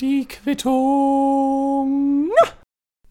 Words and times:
Die 0.00 0.26
Quittung. 0.26 2.30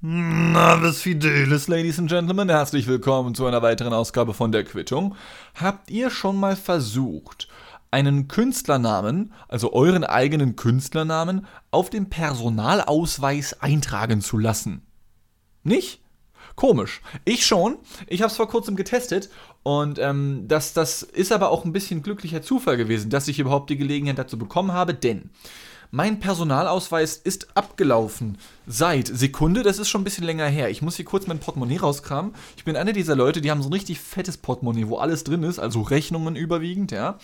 Navis 0.01 1.03
Fidelis, 1.03 1.67
Ladies 1.67 1.99
and 1.99 2.09
Gentlemen, 2.09 2.49
herzlich 2.49 2.87
willkommen 2.87 3.35
zu 3.35 3.45
einer 3.45 3.61
weiteren 3.61 3.93
Ausgabe 3.93 4.33
von 4.33 4.51
der 4.51 4.63
Quittung. 4.63 5.15
Habt 5.53 5.91
ihr 5.91 6.09
schon 6.09 6.39
mal 6.39 6.55
versucht, 6.55 7.47
einen 7.91 8.27
Künstlernamen, 8.27 9.33
also 9.47 9.71
euren 9.71 10.03
eigenen 10.03 10.55
Künstlernamen, 10.55 11.45
auf 11.69 11.91
dem 11.91 12.09
Personalausweis 12.09 13.61
eintragen 13.61 14.21
zu 14.21 14.39
lassen? 14.39 14.81
Nicht? 15.61 16.01
Komisch. 16.55 17.01
Ich 17.23 17.45
schon. 17.45 17.77
Ich 18.07 18.23
habe 18.23 18.31
es 18.31 18.37
vor 18.37 18.49
kurzem 18.49 18.75
getestet 18.75 19.29
und 19.67 19.99
ähm, 19.99 20.45
das, 20.47 20.71
das 20.71 21.03
ist 21.03 21.33
aber 21.33 21.51
auch 21.51 21.65
ein 21.65 21.73
bisschen 21.73 22.01
glücklicher 22.01 22.41
Zufall 22.41 22.77
gewesen, 22.77 23.09
dass 23.09 23.27
ich 23.27 23.37
überhaupt 23.37 23.69
die 23.69 23.75
Gelegenheit 23.75 24.17
dazu 24.17 24.37
bekommen 24.37 24.71
habe, 24.71 24.93
denn 24.93 25.29
mein 25.91 26.21
Personalausweis 26.21 27.17
ist 27.17 27.49
abgelaufen. 27.57 28.37
Seit 28.65 29.07
Sekunde, 29.07 29.63
das 29.63 29.77
ist 29.77 29.89
schon 29.89 29.99
ein 29.99 30.03
bisschen 30.05 30.23
länger 30.23 30.47
her. 30.47 30.69
Ich 30.69 30.81
muss 30.81 30.95
hier 30.95 31.03
kurz 31.03 31.27
mein 31.27 31.39
Portemonnaie 31.39 31.79
rauskramen. 31.79 32.33
Ich 32.55 32.63
bin 32.63 32.77
einer 32.77 32.93
dieser 32.93 33.17
Leute, 33.17 33.41
die 33.41 33.51
haben 33.51 33.61
so 33.61 33.67
ein 33.67 33.73
richtig 33.73 33.99
fettes 33.99 34.37
Portemonnaie, 34.37 34.87
wo 34.87 34.99
alles 34.99 35.25
drin 35.25 35.43
ist, 35.43 35.59
also 35.59 35.81
Rechnungen 35.81 36.37
überwiegend, 36.37 36.93
ja. 36.93 37.19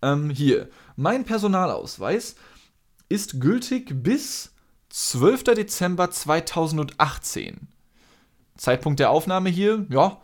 Ähm, 0.00 0.30
hier, 0.30 0.68
mein 0.94 1.24
Personalausweis 1.24 2.36
ist 3.08 3.40
gültig 3.40 4.04
bis 4.04 4.52
12. 4.90 5.42
Dezember 5.42 6.12
2018. 6.12 7.66
Zeitpunkt 8.56 9.00
der 9.00 9.10
Aufnahme 9.10 9.50
hier, 9.50 9.84
ja, 9.90 10.20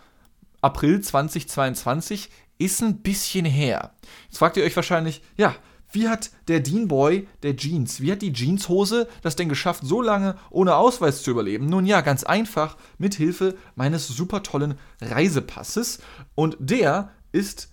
April 0.64 1.00
2022, 1.00 2.30
ist 2.56 2.80
ein 2.82 3.02
bisschen 3.02 3.44
her. 3.44 3.90
Jetzt 4.24 4.38
fragt 4.38 4.56
ihr 4.56 4.62
euch 4.64 4.76
wahrscheinlich, 4.76 5.20
ja, 5.36 5.54
wie 5.92 6.08
hat 6.08 6.30
der 6.48 6.60
Dean 6.60 6.88
Boy 6.88 7.28
der 7.42 7.54
Jeans, 7.56 8.00
wie 8.00 8.10
hat 8.10 8.22
die 8.22 8.32
Jeanshose 8.32 9.06
das 9.22 9.36
denn 9.36 9.50
geschafft, 9.50 9.82
so 9.84 10.00
lange 10.00 10.36
ohne 10.50 10.76
Ausweis 10.76 11.22
zu 11.22 11.30
überleben? 11.30 11.66
Nun 11.66 11.84
ja, 11.86 12.00
ganz 12.00 12.24
einfach, 12.24 12.76
mit 12.98 13.14
Hilfe 13.14 13.56
meines 13.76 14.08
super 14.08 14.42
tollen 14.42 14.74
Reisepasses. 15.00 16.00
Und 16.34 16.56
der 16.58 17.12
ist 17.30 17.70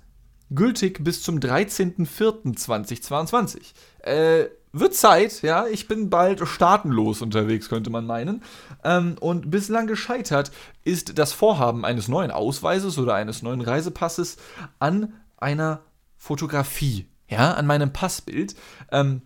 gültig 0.50 1.04
bis 1.04 1.24
zum 1.24 1.40
13.04.2022. 1.40 3.74
Äh, 4.04 4.50
wird 4.74 4.96
Zeit, 4.96 5.42
ja, 5.42 5.68
ich 5.68 5.88
bin 5.88 6.10
bald 6.10 6.48
staatenlos 6.48 7.22
unterwegs, 7.22 7.70
könnte 7.70 7.90
man 7.90 8.06
meinen. 8.06 8.44
Ähm, 8.84 9.16
und 9.20 9.52
bislang 9.52 9.88
gescheitert 9.88 10.52
ist 10.84 11.18
das 11.18 11.34
Vorhaben 11.34 11.86
eines 11.86 12.08
neuen 12.08 12.32
Ausweises 12.32 12.98
oder 12.98 13.16
eines 13.16 13.42
neuen 13.42 13.62
Reisepasses 13.62 14.38
an 14.80 15.14
einer 15.38 15.82
Fotografie, 16.18 17.08
ja, 17.28 17.54
an 17.54 17.66
meinem 17.66 17.92
Passbild. 17.92 18.56
Ähm, 18.92 19.22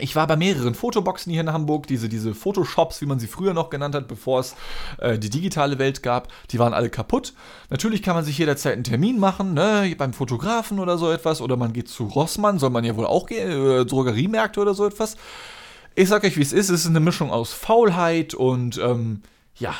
ich 0.00 0.16
war 0.16 0.26
bei 0.26 0.36
mehreren 0.36 0.74
Fotoboxen 0.74 1.30
hier 1.32 1.42
in 1.42 1.52
Hamburg, 1.52 1.86
diese, 1.86 2.08
diese 2.08 2.34
Photoshops, 2.34 3.00
wie 3.00 3.06
man 3.06 3.18
sie 3.18 3.26
früher 3.26 3.54
noch 3.54 3.70
genannt 3.70 3.94
hat, 3.94 4.08
bevor 4.08 4.40
es 4.40 4.54
äh, 4.98 5.18
die 5.18 5.30
digitale 5.30 5.78
Welt 5.78 6.02
gab, 6.02 6.28
die 6.50 6.58
waren 6.58 6.74
alle 6.74 6.90
kaputt. 6.90 7.34
Natürlich 7.68 8.02
kann 8.02 8.14
man 8.14 8.24
sich 8.24 8.38
jederzeit 8.38 8.74
einen 8.74 8.84
Termin 8.84 9.18
machen, 9.18 9.54
ne, 9.54 9.94
beim 9.96 10.12
Fotografen 10.12 10.78
oder 10.78 10.98
so 10.98 11.10
etwas, 11.10 11.40
oder 11.40 11.56
man 11.56 11.72
geht 11.72 11.88
zu 11.88 12.04
Rossmann, 12.04 12.58
soll 12.58 12.70
man 12.70 12.84
ja 12.84 12.96
wohl 12.96 13.06
auch 13.06 13.26
gehen, 13.26 13.50
äh, 13.50 13.84
Drogeriemärkte 13.84 14.60
oder 14.60 14.74
so 14.74 14.86
etwas. 14.86 15.16
Ich 15.94 16.08
sag 16.08 16.24
euch, 16.24 16.36
wie 16.36 16.42
es 16.42 16.52
ist, 16.52 16.70
es 16.70 16.80
ist 16.80 16.86
eine 16.86 17.00
Mischung 17.00 17.30
aus 17.30 17.52
Faulheit 17.52 18.34
und, 18.34 18.78
ähm, 18.78 19.22
ja, 19.56 19.74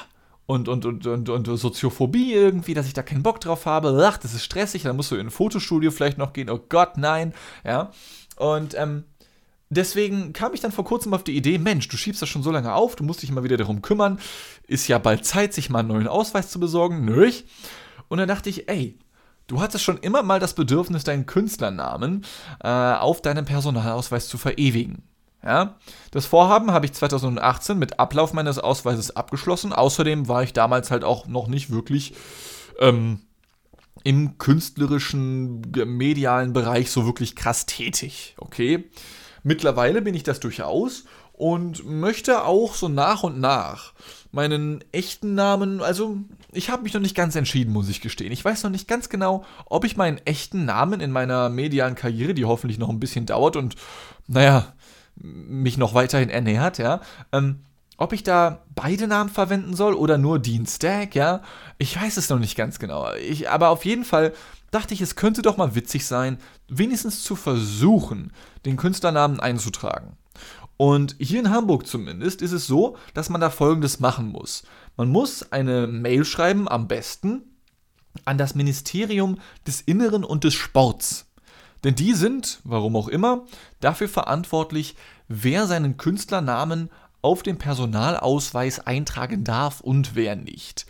und, 0.46 0.68
und, 0.68 0.84
und, 0.84 1.06
und, 1.06 1.28
und 1.28 1.46
Soziophobie 1.46 2.32
irgendwie, 2.32 2.74
dass 2.74 2.86
ich 2.86 2.92
da 2.92 3.02
keinen 3.02 3.22
Bock 3.22 3.40
drauf 3.40 3.66
habe. 3.66 4.04
Ach, 4.04 4.18
das 4.18 4.34
ist 4.34 4.42
stressig, 4.42 4.82
dann 4.82 4.96
musst 4.96 5.12
du 5.12 5.14
in 5.14 5.28
ein 5.28 5.30
Fotostudio 5.30 5.92
vielleicht 5.92 6.18
noch 6.18 6.32
gehen. 6.32 6.50
Oh 6.50 6.58
Gott, 6.68 6.96
nein. 6.96 7.32
Ja. 7.64 7.92
Und 8.36 8.74
ähm, 8.76 9.04
deswegen 9.70 10.32
kam 10.32 10.52
ich 10.52 10.60
dann 10.60 10.72
vor 10.72 10.84
kurzem 10.84 11.14
auf 11.14 11.24
die 11.24 11.36
Idee, 11.36 11.58
Mensch, 11.58 11.88
du 11.88 11.96
schiebst 11.96 12.20
das 12.20 12.28
schon 12.28 12.42
so 12.42 12.50
lange 12.50 12.74
auf, 12.74 12.96
du 12.96 13.04
musst 13.04 13.22
dich 13.22 13.30
mal 13.30 13.44
wieder 13.44 13.56
darum 13.56 13.80
kümmern. 13.80 14.18
Ist 14.66 14.88
ja 14.88 14.98
bald 14.98 15.24
Zeit, 15.24 15.54
sich 15.54 15.70
mal 15.70 15.80
einen 15.80 15.88
neuen 15.88 16.08
Ausweis 16.08 16.50
zu 16.50 16.60
besorgen. 16.60 17.04
Nö. 17.04 17.30
Und 18.08 18.18
dann 18.18 18.28
dachte 18.28 18.50
ich, 18.50 18.68
ey, 18.68 18.98
du 19.46 19.60
hattest 19.60 19.84
schon 19.84 19.98
immer 19.98 20.22
mal 20.22 20.40
das 20.40 20.54
Bedürfnis, 20.54 21.04
deinen 21.04 21.26
Künstlernamen 21.26 22.26
äh, 22.62 22.68
auf 22.68 23.22
deinem 23.22 23.44
Personalausweis 23.44 24.28
zu 24.28 24.36
verewigen. 24.36 25.02
Ja, 25.42 25.78
das 26.10 26.26
Vorhaben 26.26 26.70
habe 26.70 26.84
ich 26.84 26.92
2018 26.92 27.78
mit 27.78 27.98
Ablauf 27.98 28.34
meines 28.34 28.58
Ausweises 28.58 29.16
abgeschlossen. 29.16 29.72
Außerdem 29.72 30.28
war 30.28 30.42
ich 30.42 30.52
damals 30.52 30.90
halt 30.90 31.02
auch 31.02 31.26
noch 31.26 31.46
nicht 31.46 31.70
wirklich 31.70 32.14
ähm, 32.78 33.20
im 34.04 34.36
künstlerischen, 34.36 35.62
medialen 35.86 36.52
Bereich 36.52 36.90
so 36.90 37.06
wirklich 37.06 37.36
krass 37.36 37.64
tätig. 37.64 38.34
Okay. 38.38 38.90
Mittlerweile 39.42 40.02
bin 40.02 40.14
ich 40.14 40.22
das 40.22 40.40
durchaus 40.40 41.04
und 41.32 41.86
möchte 41.86 42.44
auch 42.44 42.74
so 42.74 42.88
nach 42.88 43.22
und 43.22 43.40
nach 43.40 43.92
meinen 44.32 44.84
echten 44.92 45.34
Namen, 45.34 45.80
also 45.80 46.18
ich 46.52 46.70
habe 46.70 46.82
mich 46.82 46.94
noch 46.94 47.00
nicht 47.00 47.16
ganz 47.16 47.34
entschieden, 47.34 47.72
muss 47.72 47.88
ich 47.88 48.00
gestehen. 48.00 48.32
Ich 48.32 48.44
weiß 48.44 48.62
noch 48.62 48.70
nicht 48.70 48.86
ganz 48.86 49.08
genau, 49.08 49.44
ob 49.66 49.84
ich 49.84 49.96
meinen 49.96 50.18
echten 50.24 50.64
Namen 50.64 51.00
in 51.00 51.10
meiner 51.10 51.48
medialen 51.48 51.94
Karriere, 51.94 52.34
die 52.34 52.44
hoffentlich 52.44 52.78
noch 52.78 52.90
ein 52.90 53.00
bisschen 53.00 53.26
dauert 53.26 53.56
und 53.56 53.74
naja, 54.28 54.72
mich 55.16 55.78
noch 55.78 55.94
weiterhin 55.94 56.30
ernährt, 56.30 56.78
ja, 56.78 57.00
ähm, 57.32 57.60
ob 57.96 58.14
ich 58.14 58.22
da 58.22 58.62
beide 58.74 59.06
Namen 59.06 59.28
verwenden 59.28 59.74
soll 59.74 59.92
oder 59.92 60.16
nur 60.16 60.38
Dean 60.38 60.66
Stack, 60.66 61.14
ja, 61.14 61.42
ich 61.76 62.00
weiß 62.00 62.16
es 62.16 62.30
noch 62.30 62.38
nicht 62.38 62.56
ganz 62.56 62.78
genau. 62.78 63.12
Ich, 63.14 63.50
aber 63.50 63.68
auf 63.68 63.84
jeden 63.84 64.04
Fall 64.04 64.32
dachte 64.70 64.94
ich, 64.94 65.00
es 65.00 65.16
könnte 65.16 65.42
doch 65.42 65.56
mal 65.56 65.74
witzig 65.74 66.06
sein, 66.06 66.38
wenigstens 66.68 67.22
zu 67.22 67.36
versuchen, 67.36 68.32
den 68.64 68.76
Künstlernamen 68.76 69.40
einzutragen. 69.40 70.16
Und 70.76 71.16
hier 71.18 71.40
in 71.40 71.50
Hamburg 71.50 71.86
zumindest 71.86 72.40
ist 72.40 72.52
es 72.52 72.66
so, 72.66 72.96
dass 73.12 73.28
man 73.28 73.40
da 73.40 73.50
folgendes 73.50 74.00
machen 74.00 74.28
muss. 74.28 74.62
Man 74.96 75.10
muss 75.10 75.52
eine 75.52 75.86
Mail 75.86 76.24
schreiben, 76.24 76.68
am 76.68 76.88
besten 76.88 77.42
an 78.24 78.38
das 78.38 78.54
Ministerium 78.54 79.38
des 79.66 79.82
Inneren 79.82 80.24
und 80.24 80.44
des 80.44 80.54
Sports. 80.54 81.26
Denn 81.84 81.94
die 81.94 82.14
sind, 82.14 82.60
warum 82.64 82.96
auch 82.96 83.08
immer, 83.08 83.46
dafür 83.80 84.08
verantwortlich, 84.08 84.96
wer 85.28 85.66
seinen 85.66 85.96
Künstlernamen 85.96 86.90
auf 87.22 87.42
dem 87.42 87.58
Personalausweis 87.58 88.80
eintragen 88.80 89.44
darf 89.44 89.80
und 89.80 90.14
wer 90.14 90.36
nicht. 90.36 90.86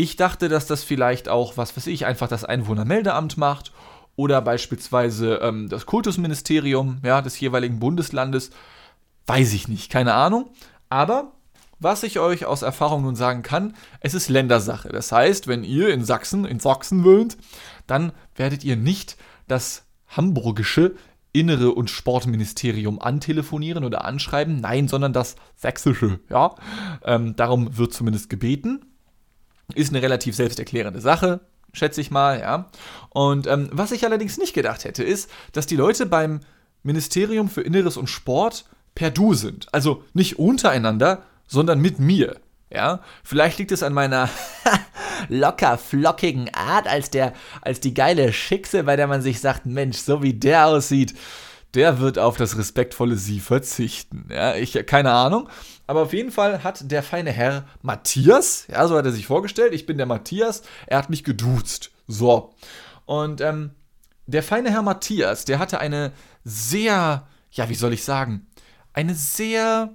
Ich 0.00 0.14
dachte, 0.14 0.48
dass 0.48 0.66
das 0.66 0.84
vielleicht 0.84 1.28
auch, 1.28 1.56
was 1.56 1.76
weiß 1.76 1.88
ich, 1.88 2.06
einfach 2.06 2.28
das 2.28 2.44
Einwohnermeldeamt 2.44 3.36
macht 3.36 3.72
oder 4.14 4.40
beispielsweise 4.40 5.40
ähm, 5.42 5.68
das 5.68 5.86
Kultusministerium 5.86 6.98
ja, 7.02 7.20
des 7.20 7.40
jeweiligen 7.40 7.80
Bundeslandes. 7.80 8.50
Weiß 9.26 9.52
ich 9.54 9.66
nicht, 9.66 9.90
keine 9.90 10.14
Ahnung. 10.14 10.50
Aber 10.88 11.32
was 11.80 12.04
ich 12.04 12.20
euch 12.20 12.46
aus 12.46 12.62
Erfahrung 12.62 13.02
nun 13.02 13.16
sagen 13.16 13.42
kann, 13.42 13.74
es 13.98 14.14
ist 14.14 14.28
Ländersache. 14.28 14.88
Das 14.90 15.10
heißt, 15.10 15.48
wenn 15.48 15.64
ihr 15.64 15.92
in 15.92 16.04
Sachsen, 16.04 16.44
in 16.44 16.60
Sachsen 16.60 17.02
wohnt, 17.02 17.36
dann 17.88 18.12
werdet 18.36 18.62
ihr 18.62 18.76
nicht 18.76 19.16
das 19.48 19.84
hamburgische 20.06 20.94
Innere- 21.32 21.74
und 21.74 21.90
Sportministerium 21.90 23.02
antelefonieren 23.02 23.82
oder 23.82 24.04
anschreiben. 24.04 24.60
Nein, 24.60 24.86
sondern 24.86 25.12
das 25.12 25.34
sächsische. 25.56 26.20
Ja, 26.30 26.54
ähm, 27.04 27.34
darum 27.34 27.76
wird 27.76 27.92
zumindest 27.92 28.30
gebeten. 28.30 28.87
Ist 29.74 29.90
eine 29.90 30.02
relativ 30.02 30.34
selbsterklärende 30.34 31.00
Sache, 31.00 31.40
schätze 31.72 32.00
ich 32.00 32.10
mal. 32.10 32.40
Ja. 32.40 32.70
Und 33.10 33.46
ähm, 33.46 33.68
was 33.72 33.92
ich 33.92 34.04
allerdings 34.04 34.38
nicht 34.38 34.54
gedacht 34.54 34.84
hätte, 34.84 35.04
ist, 35.04 35.30
dass 35.52 35.66
die 35.66 35.76
Leute 35.76 36.06
beim 36.06 36.40
Ministerium 36.82 37.48
für 37.48 37.62
Inneres 37.62 37.96
und 37.96 38.08
Sport 38.08 38.64
per 38.94 39.10
Du 39.10 39.34
sind. 39.34 39.66
Also 39.72 40.04
nicht 40.14 40.38
untereinander, 40.38 41.22
sondern 41.46 41.80
mit 41.80 41.98
mir. 41.98 42.36
Ja, 42.70 43.00
vielleicht 43.24 43.58
liegt 43.58 43.72
es 43.72 43.82
an 43.82 43.94
meiner 43.94 44.28
locker 45.28 45.78
flockigen 45.78 46.52
Art 46.52 46.86
als 46.86 47.08
der 47.08 47.32
als 47.62 47.80
die 47.80 47.94
geile 47.94 48.32
Schickse, 48.32 48.84
bei 48.84 48.96
der 48.96 49.06
man 49.06 49.22
sich 49.22 49.40
sagt, 49.40 49.64
Mensch, 49.64 49.96
so 49.98 50.22
wie 50.22 50.34
der 50.34 50.66
aussieht, 50.66 51.14
der 51.74 51.98
wird 51.98 52.18
auf 52.18 52.36
das 52.36 52.56
respektvolle 52.56 53.16
Sie 53.16 53.40
verzichten. 53.40 54.28
Ja, 54.30 54.54
ich 54.54 54.74
keine 54.86 55.12
Ahnung, 55.12 55.48
aber 55.86 56.02
auf 56.02 56.12
jeden 56.12 56.30
Fall 56.30 56.64
hat 56.64 56.90
der 56.90 57.02
feine 57.02 57.30
Herr 57.30 57.64
Matthias, 57.82 58.66
ja, 58.68 58.86
so 58.86 58.96
hat 58.96 59.06
er 59.06 59.12
sich 59.12 59.26
vorgestellt, 59.26 59.74
ich 59.74 59.86
bin 59.86 59.96
der 59.96 60.06
Matthias, 60.06 60.62
er 60.86 60.98
hat 60.98 61.10
mich 61.10 61.24
geduzt. 61.24 61.90
So. 62.06 62.54
Und 63.06 63.40
ähm, 63.40 63.70
der 64.26 64.42
feine 64.42 64.70
Herr 64.70 64.82
Matthias, 64.82 65.44
der 65.44 65.58
hatte 65.58 65.80
eine 65.80 66.12
sehr, 66.44 67.26
ja, 67.50 67.68
wie 67.68 67.74
soll 67.74 67.92
ich 67.92 68.04
sagen, 68.04 68.46
eine 68.92 69.14
sehr 69.14 69.90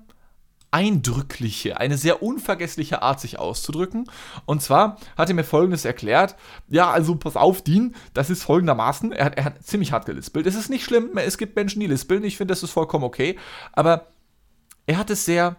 eindrückliche, 0.74 1.78
eine 1.78 1.98
sehr 1.98 2.24
unvergessliche 2.24 3.02
Art, 3.02 3.20
sich 3.20 3.40
auszudrücken. 3.40 4.10
Und 4.46 4.62
zwar 4.62 4.98
hat 5.16 5.30
er 5.30 5.36
mir 5.36 5.44
folgendes 5.44 5.86
erklärt: 5.86 6.36
Ja, 6.68 6.90
also 6.92 7.16
pass 7.16 7.36
auf, 7.36 7.62
Dean, 7.62 7.96
das 8.14 8.30
ist 8.30 8.44
folgendermaßen. 8.44 9.12
Er 9.12 9.26
hat, 9.26 9.38
er 9.38 9.46
hat 9.46 9.64
ziemlich 9.64 9.92
hart 9.92 10.06
gelispelt. 10.06 10.48
Es 10.48 10.56
ist 10.56 10.70
nicht 10.70 10.84
schlimm, 10.84 11.18
es 11.18 11.38
gibt 11.38 11.56
Menschen, 11.56 11.80
die 11.80 11.88
lispeln. 11.88 12.24
Ich 12.24 12.38
finde, 12.38 12.52
das 12.52 12.64
ist 12.64 12.72
vollkommen 12.72 13.04
okay. 13.04 13.38
Aber 13.72 14.08
er 14.88 14.98
hat 14.98 15.10
es 15.10 15.26
sehr. 15.26 15.58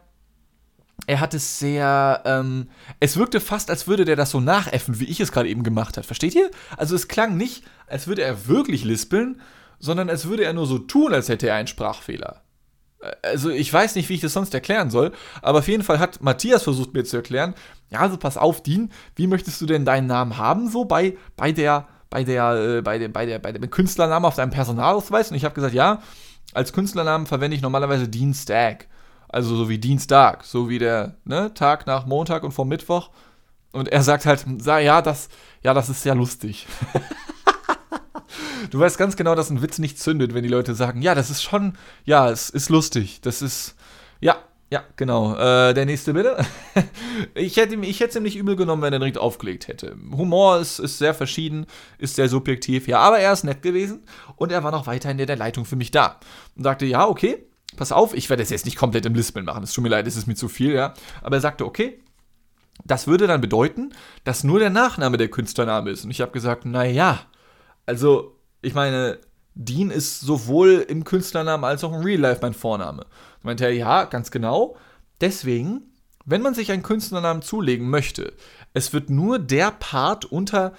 Er 1.06 1.20
hat 1.20 1.34
es 1.34 1.58
sehr, 1.58 2.22
ähm, 2.24 2.70
es 3.00 3.16
wirkte 3.16 3.40
fast, 3.40 3.68
als 3.68 3.88
würde 3.88 4.04
der 4.04 4.14
das 4.14 4.30
so 4.30 4.40
nachäffen, 4.40 5.00
wie 5.00 5.06
ich 5.06 5.18
es 5.18 5.32
gerade 5.32 5.48
eben 5.48 5.64
gemacht 5.64 5.96
habe. 5.96 6.06
Versteht 6.06 6.36
ihr? 6.36 6.50
Also 6.76 6.94
es 6.94 7.08
klang 7.08 7.36
nicht, 7.36 7.64
als 7.88 8.06
würde 8.06 8.22
er 8.22 8.46
wirklich 8.46 8.84
lispeln, 8.84 9.40
sondern 9.80 10.08
als 10.08 10.26
würde 10.26 10.44
er 10.44 10.52
nur 10.52 10.66
so 10.66 10.78
tun, 10.78 11.12
als 11.12 11.28
hätte 11.28 11.48
er 11.48 11.56
einen 11.56 11.66
Sprachfehler. 11.66 12.43
Also 13.22 13.50
ich 13.50 13.72
weiß 13.72 13.94
nicht, 13.94 14.08
wie 14.08 14.14
ich 14.14 14.20
das 14.20 14.32
sonst 14.32 14.54
erklären 14.54 14.90
soll, 14.90 15.12
aber 15.42 15.58
auf 15.58 15.68
jeden 15.68 15.82
Fall 15.82 15.98
hat 15.98 16.22
Matthias 16.22 16.62
versucht 16.62 16.94
mir 16.94 17.04
zu 17.04 17.16
erklären, 17.16 17.54
ja, 17.90 18.00
also 18.00 18.16
pass 18.16 18.36
auf, 18.36 18.62
Dean, 18.62 18.90
wie 19.16 19.26
möchtest 19.26 19.60
du 19.60 19.66
denn 19.66 19.84
deinen 19.84 20.06
Namen 20.06 20.38
haben, 20.38 20.68
so 20.68 20.84
bei, 20.84 21.16
bei 21.36 21.52
der, 21.52 21.86
bei 22.10 22.24
der, 22.24 22.78
äh, 22.78 22.82
bei 22.82 22.98
der, 22.98 23.08
bei 23.08 23.26
der, 23.26 23.38
bei 23.38 23.52
dem 23.52 23.70
Künstlernamen 23.70 24.24
auf 24.24 24.36
deinem 24.36 24.50
Personalausweis? 24.50 25.30
Und 25.30 25.36
ich 25.36 25.44
habe 25.44 25.54
gesagt, 25.54 25.74
ja, 25.74 26.00
als 26.52 26.72
Künstlernamen 26.72 27.26
verwende 27.26 27.56
ich 27.56 27.62
normalerweise 27.62 28.08
Dean 28.08 28.34
Stag. 28.34 28.86
Also 29.28 29.56
so 29.56 29.68
wie 29.68 29.78
Dienstag, 29.78 30.44
so 30.44 30.68
wie 30.68 30.78
der 30.78 31.16
ne, 31.24 31.52
Tag 31.54 31.86
nach 31.86 32.06
Montag 32.06 32.44
und 32.44 32.52
vor 32.52 32.64
Mittwoch. 32.64 33.10
Und 33.72 33.88
er 33.88 34.02
sagt 34.04 34.26
halt, 34.26 34.44
ja, 34.64 35.02
das, 35.02 35.28
ja, 35.62 35.74
das 35.74 35.88
ist 35.88 36.02
sehr 36.02 36.14
lustig. 36.14 36.66
du 38.70 38.78
weißt 38.78 38.98
ganz 38.98 39.16
genau, 39.16 39.34
dass 39.34 39.50
ein 39.50 39.62
Witz 39.62 39.78
nicht 39.78 39.98
zündet, 39.98 40.34
wenn 40.34 40.42
die 40.42 40.48
Leute 40.48 40.74
sagen, 40.74 41.02
ja, 41.02 41.14
das 41.14 41.30
ist 41.30 41.42
schon, 41.42 41.74
ja, 42.04 42.30
es 42.30 42.50
ist 42.50 42.68
lustig. 42.68 43.20
Das 43.22 43.42
ist, 43.42 43.74
ja, 44.20 44.36
ja, 44.70 44.82
genau. 44.96 45.36
Äh, 45.36 45.74
der 45.74 45.86
nächste 45.86 46.14
bitte. 46.14 46.36
ich 47.34 47.56
hätte 47.56 47.76
ich 47.76 48.00
es 48.00 48.16
ihm 48.16 48.22
nicht 48.22 48.36
übel 48.36 48.56
genommen, 48.56 48.82
wenn 48.82 48.92
er 48.92 48.98
direkt 48.98 49.18
aufgelegt 49.18 49.68
hätte. 49.68 49.96
Humor 50.10 50.58
ist, 50.58 50.78
ist 50.78 50.98
sehr 50.98 51.14
verschieden, 51.14 51.66
ist 51.98 52.16
sehr 52.16 52.28
subjektiv, 52.28 52.88
ja, 52.88 52.98
aber 52.98 53.18
er 53.18 53.32
ist 53.32 53.44
nett 53.44 53.62
gewesen 53.62 54.02
und 54.36 54.50
er 54.50 54.64
war 54.64 54.72
noch 54.72 54.86
weiterhin 54.86 55.18
in 55.18 55.26
der 55.26 55.36
Leitung 55.36 55.64
für 55.64 55.76
mich 55.76 55.90
da. 55.90 56.18
Und 56.56 56.64
sagte, 56.64 56.86
ja, 56.86 57.06
okay, 57.06 57.46
pass 57.76 57.92
auf, 57.92 58.14
ich 58.14 58.30
werde 58.30 58.42
es 58.42 58.50
jetzt 58.50 58.64
nicht 58.64 58.76
komplett 58.76 59.06
im 59.06 59.14
Lispeln 59.14 59.44
machen, 59.44 59.62
es 59.62 59.72
tut 59.72 59.84
mir 59.84 59.90
leid, 59.90 60.06
es 60.06 60.16
ist 60.16 60.26
mir 60.26 60.34
zu 60.34 60.48
viel, 60.48 60.72
ja. 60.72 60.94
Aber 61.22 61.36
er 61.36 61.40
sagte, 61.40 61.66
okay, 61.66 62.00
das 62.84 63.06
würde 63.06 63.26
dann 63.26 63.40
bedeuten, 63.40 63.92
dass 64.24 64.42
nur 64.42 64.58
der 64.58 64.70
Nachname 64.70 65.18
der 65.18 65.28
Künstlername 65.28 65.90
ist. 65.90 66.04
Und 66.04 66.10
ich 66.10 66.20
habe 66.20 66.32
gesagt, 66.32 66.64
naja, 66.64 67.20
also, 67.86 68.40
ich 68.64 68.74
meine, 68.74 69.18
Dean 69.54 69.90
ist 69.90 70.20
sowohl 70.20 70.84
im 70.88 71.04
Künstlernamen 71.04 71.64
als 71.64 71.84
auch 71.84 71.92
im 71.92 72.02
Real 72.02 72.20
Life 72.20 72.40
mein 72.42 72.54
Vorname. 72.54 73.02
Und 73.02 73.44
meinte 73.44 73.64
er, 73.64 73.72
ja, 73.72 74.04
ganz 74.04 74.30
genau. 74.30 74.76
Deswegen, 75.20 75.82
wenn 76.24 76.42
man 76.42 76.54
sich 76.54 76.72
einen 76.72 76.82
Künstlernamen 76.82 77.42
zulegen 77.42 77.88
möchte, 77.88 78.32
es 78.72 78.92
wird 78.92 79.10
nur 79.10 79.38
der 79.38 79.70
Part 79.70 80.24
unter 80.24 80.74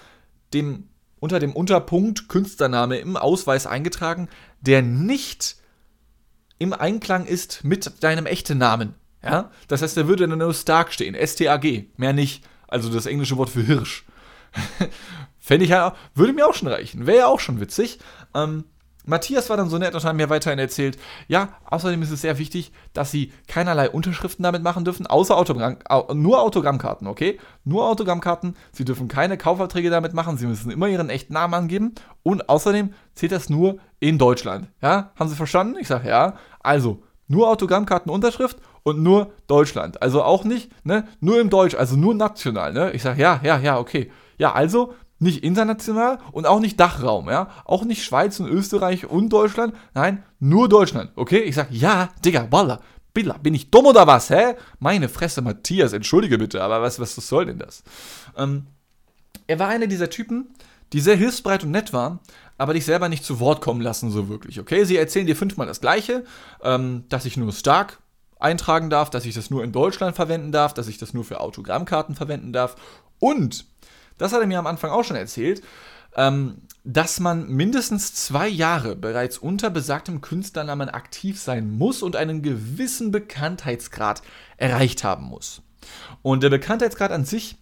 dem, 0.52 0.88
unter 1.18 1.38
dem 1.38 1.52
Unterpunkt 1.52 2.28
Künstlername 2.28 2.98
im 2.98 3.16
Ausweis 3.16 3.66
eingetragen, 3.66 4.28
der 4.60 4.82
nicht 4.82 5.56
im 6.58 6.72
Einklang 6.72 7.26
ist 7.26 7.64
mit 7.64 8.02
deinem 8.02 8.26
echten 8.26 8.58
Namen. 8.58 8.94
Ja? 9.22 9.50
Das 9.68 9.82
heißt, 9.82 9.96
da 9.96 10.06
würde 10.06 10.28
dann 10.28 10.38
nur 10.38 10.54
Stark 10.54 10.92
stehen, 10.92 11.14
S-T-A-G, 11.14 11.86
mehr 11.96 12.12
nicht. 12.12 12.44
Also 12.68 12.92
das 12.92 13.06
englische 13.06 13.36
Wort 13.36 13.50
für 13.50 13.62
Hirsch. 13.62 14.04
Fände 15.46 15.64
ich 15.64 15.70
ja, 15.70 15.94
würde 16.16 16.32
mir 16.32 16.44
auch 16.44 16.54
schon 16.54 16.66
reichen. 16.66 17.06
Wäre 17.06 17.18
ja 17.18 17.26
auch 17.28 17.38
schon 17.38 17.60
witzig. 17.60 18.00
Ähm, 18.34 18.64
Matthias 19.04 19.48
war 19.48 19.56
dann 19.56 19.70
so 19.70 19.78
nett 19.78 19.94
und 19.94 20.02
hat 20.02 20.16
mir 20.16 20.28
weiterhin 20.28 20.58
erzählt, 20.58 20.98
ja, 21.28 21.50
außerdem 21.66 22.02
ist 22.02 22.10
es 22.10 22.22
sehr 22.22 22.38
wichtig, 22.38 22.72
dass 22.94 23.12
sie 23.12 23.32
keinerlei 23.46 23.88
Unterschriften 23.88 24.42
damit 24.42 24.64
machen 24.64 24.84
dürfen, 24.84 25.06
außer 25.06 25.36
Autogramm, 25.36 25.76
nur 26.14 26.42
Autogrammkarten, 26.42 27.06
okay? 27.06 27.38
Nur 27.62 27.88
Autogrammkarten, 27.88 28.56
sie 28.72 28.84
dürfen 28.84 29.06
keine 29.06 29.38
Kaufverträge 29.38 29.88
damit 29.88 30.14
machen, 30.14 30.36
sie 30.36 30.48
müssen 30.48 30.72
immer 30.72 30.88
ihren 30.88 31.10
echten 31.10 31.34
Namen 31.34 31.54
angeben 31.54 31.94
und 32.24 32.48
außerdem 32.48 32.92
zählt 33.14 33.30
das 33.30 33.48
nur 33.48 33.78
in 34.00 34.18
Deutschland. 34.18 34.66
Ja, 34.82 35.12
haben 35.14 35.30
Sie 35.30 35.36
verstanden? 35.36 35.76
Ich 35.80 35.86
sage 35.86 36.08
ja. 36.08 36.34
Also, 36.58 37.04
nur 37.28 37.48
Autogrammkarten, 37.50 38.10
Unterschrift 38.10 38.58
und 38.82 39.00
nur 39.00 39.32
Deutschland. 39.46 40.02
Also 40.02 40.24
auch 40.24 40.42
nicht, 40.42 40.72
ne, 40.84 41.06
nur 41.20 41.40
im 41.40 41.50
Deutsch, 41.50 41.76
also 41.76 41.94
nur 41.94 42.14
national, 42.16 42.72
ne? 42.72 42.90
Ich 42.90 43.02
sage 43.02 43.22
ja, 43.22 43.38
ja, 43.44 43.58
ja, 43.58 43.78
okay. 43.78 44.10
Ja, 44.38 44.52
also 44.52 44.92
nicht 45.18 45.42
international 45.42 46.18
und 46.32 46.46
auch 46.46 46.60
nicht 46.60 46.78
Dachraum, 46.78 47.28
ja? 47.28 47.50
Auch 47.64 47.84
nicht 47.84 48.04
Schweiz 48.04 48.38
und 48.40 48.48
Österreich 48.48 49.06
und 49.06 49.30
Deutschland. 49.30 49.74
Nein, 49.94 50.22
nur 50.40 50.68
Deutschland, 50.68 51.10
okay? 51.16 51.40
Ich 51.40 51.54
sag, 51.54 51.70
ja, 51.70 52.10
Digga, 52.24 52.48
Walla, 52.50 52.80
Billa, 53.14 53.38
bin 53.38 53.54
ich 53.54 53.70
dumm 53.70 53.86
oder 53.86 54.06
was, 54.06 54.28
hä? 54.28 54.56
Meine 54.78 55.08
Fresse, 55.08 55.40
Matthias, 55.40 55.94
entschuldige 55.94 56.36
bitte, 56.36 56.62
aber 56.62 56.82
was, 56.82 57.00
was 57.00 57.14
soll 57.14 57.46
denn 57.46 57.58
das? 57.58 57.82
Ähm, 58.36 58.66
er 59.46 59.58
war 59.58 59.68
einer 59.68 59.86
dieser 59.86 60.10
Typen, 60.10 60.48
die 60.92 61.00
sehr 61.00 61.16
hilfsbereit 61.16 61.64
und 61.64 61.70
nett 61.70 61.92
waren, 61.92 62.20
aber 62.58 62.74
dich 62.74 62.84
selber 62.84 63.08
nicht 63.08 63.24
zu 63.24 63.40
Wort 63.40 63.60
kommen 63.60 63.80
lassen, 63.80 64.10
so 64.10 64.28
wirklich, 64.28 64.60
okay? 64.60 64.84
Sie 64.84 64.96
erzählen 64.96 65.26
dir 65.26 65.36
fünfmal 65.36 65.66
das 65.66 65.80
Gleiche, 65.80 66.24
ähm, 66.62 67.04
dass 67.08 67.24
ich 67.24 67.36
nur 67.36 67.52
Stark 67.52 68.00
eintragen 68.38 68.90
darf, 68.90 69.08
dass 69.08 69.24
ich 69.24 69.34
das 69.34 69.50
nur 69.50 69.64
in 69.64 69.72
Deutschland 69.72 70.14
verwenden 70.14 70.52
darf, 70.52 70.74
dass 70.74 70.88
ich 70.88 70.98
das 70.98 71.14
nur 71.14 71.24
für 71.24 71.40
Autogrammkarten 71.40 72.14
verwenden 72.14 72.52
darf 72.52 72.76
und 73.18 73.64
das 74.18 74.32
hat 74.32 74.40
er 74.40 74.46
mir 74.46 74.58
am 74.58 74.66
Anfang 74.66 74.90
auch 74.90 75.04
schon 75.04 75.16
erzählt, 75.16 75.62
ähm, 76.16 76.62
dass 76.84 77.20
man 77.20 77.48
mindestens 77.48 78.14
zwei 78.14 78.48
Jahre 78.48 78.96
bereits 78.96 79.38
unter 79.38 79.70
besagtem 79.70 80.20
Künstlernamen 80.20 80.88
aktiv 80.88 81.40
sein 81.40 81.70
muss 81.70 82.02
und 82.02 82.16
einen 82.16 82.42
gewissen 82.42 83.10
Bekanntheitsgrad 83.10 84.22
erreicht 84.56 85.04
haben 85.04 85.24
muss. 85.24 85.62
Und 86.22 86.42
der 86.42 86.50
Bekanntheitsgrad 86.50 87.12
an 87.12 87.24
sich, 87.24 87.56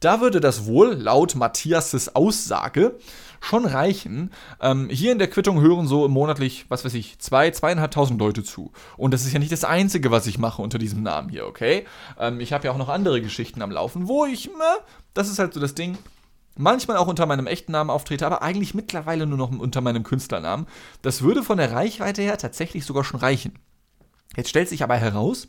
da 0.00 0.20
würde 0.20 0.40
das 0.40 0.66
wohl, 0.66 0.92
laut 0.92 1.34
Matthias' 1.34 2.14
Aussage, 2.14 2.98
schon 3.40 3.64
reichen. 3.64 4.30
Ähm, 4.60 4.88
hier 4.90 5.12
in 5.12 5.18
der 5.18 5.28
Quittung 5.28 5.60
hören 5.60 5.86
so 5.86 6.08
monatlich, 6.08 6.66
was 6.68 6.84
weiß 6.84 6.94
ich, 6.94 7.18
zwei, 7.18 7.50
zweieinhalbtausend 7.50 8.18
Leute 8.18 8.42
zu. 8.44 8.72
Und 8.96 9.14
das 9.14 9.24
ist 9.24 9.32
ja 9.32 9.38
nicht 9.38 9.52
das 9.52 9.64
Einzige, 9.64 10.10
was 10.10 10.26
ich 10.26 10.38
mache 10.38 10.62
unter 10.62 10.78
diesem 10.78 11.02
Namen 11.02 11.28
hier, 11.28 11.46
okay? 11.46 11.86
Ähm, 12.18 12.40
ich 12.40 12.52
habe 12.52 12.66
ja 12.66 12.72
auch 12.72 12.78
noch 12.78 12.88
andere 12.88 13.20
Geschichten 13.20 13.62
am 13.62 13.70
Laufen, 13.70 14.08
wo 14.08 14.26
ich, 14.26 14.46
ne, 14.46 14.76
das 15.16 15.28
ist 15.28 15.38
halt 15.38 15.54
so 15.54 15.60
das 15.60 15.74
Ding, 15.74 15.98
manchmal 16.56 16.96
auch 16.96 17.08
unter 17.08 17.26
meinem 17.26 17.46
echten 17.46 17.72
Namen 17.72 17.90
auftrete, 17.90 18.26
aber 18.26 18.42
eigentlich 18.42 18.74
mittlerweile 18.74 19.26
nur 19.26 19.38
noch 19.38 19.50
unter 19.50 19.80
meinem 19.80 20.02
Künstlernamen. 20.02 20.66
Das 21.02 21.22
würde 21.22 21.42
von 21.42 21.58
der 21.58 21.72
Reichweite 21.72 22.22
her 22.22 22.38
tatsächlich 22.38 22.84
sogar 22.84 23.04
schon 23.04 23.20
reichen. 23.20 23.58
Jetzt 24.36 24.50
stellt 24.50 24.68
sich 24.68 24.82
aber 24.82 24.96
heraus, 24.96 25.48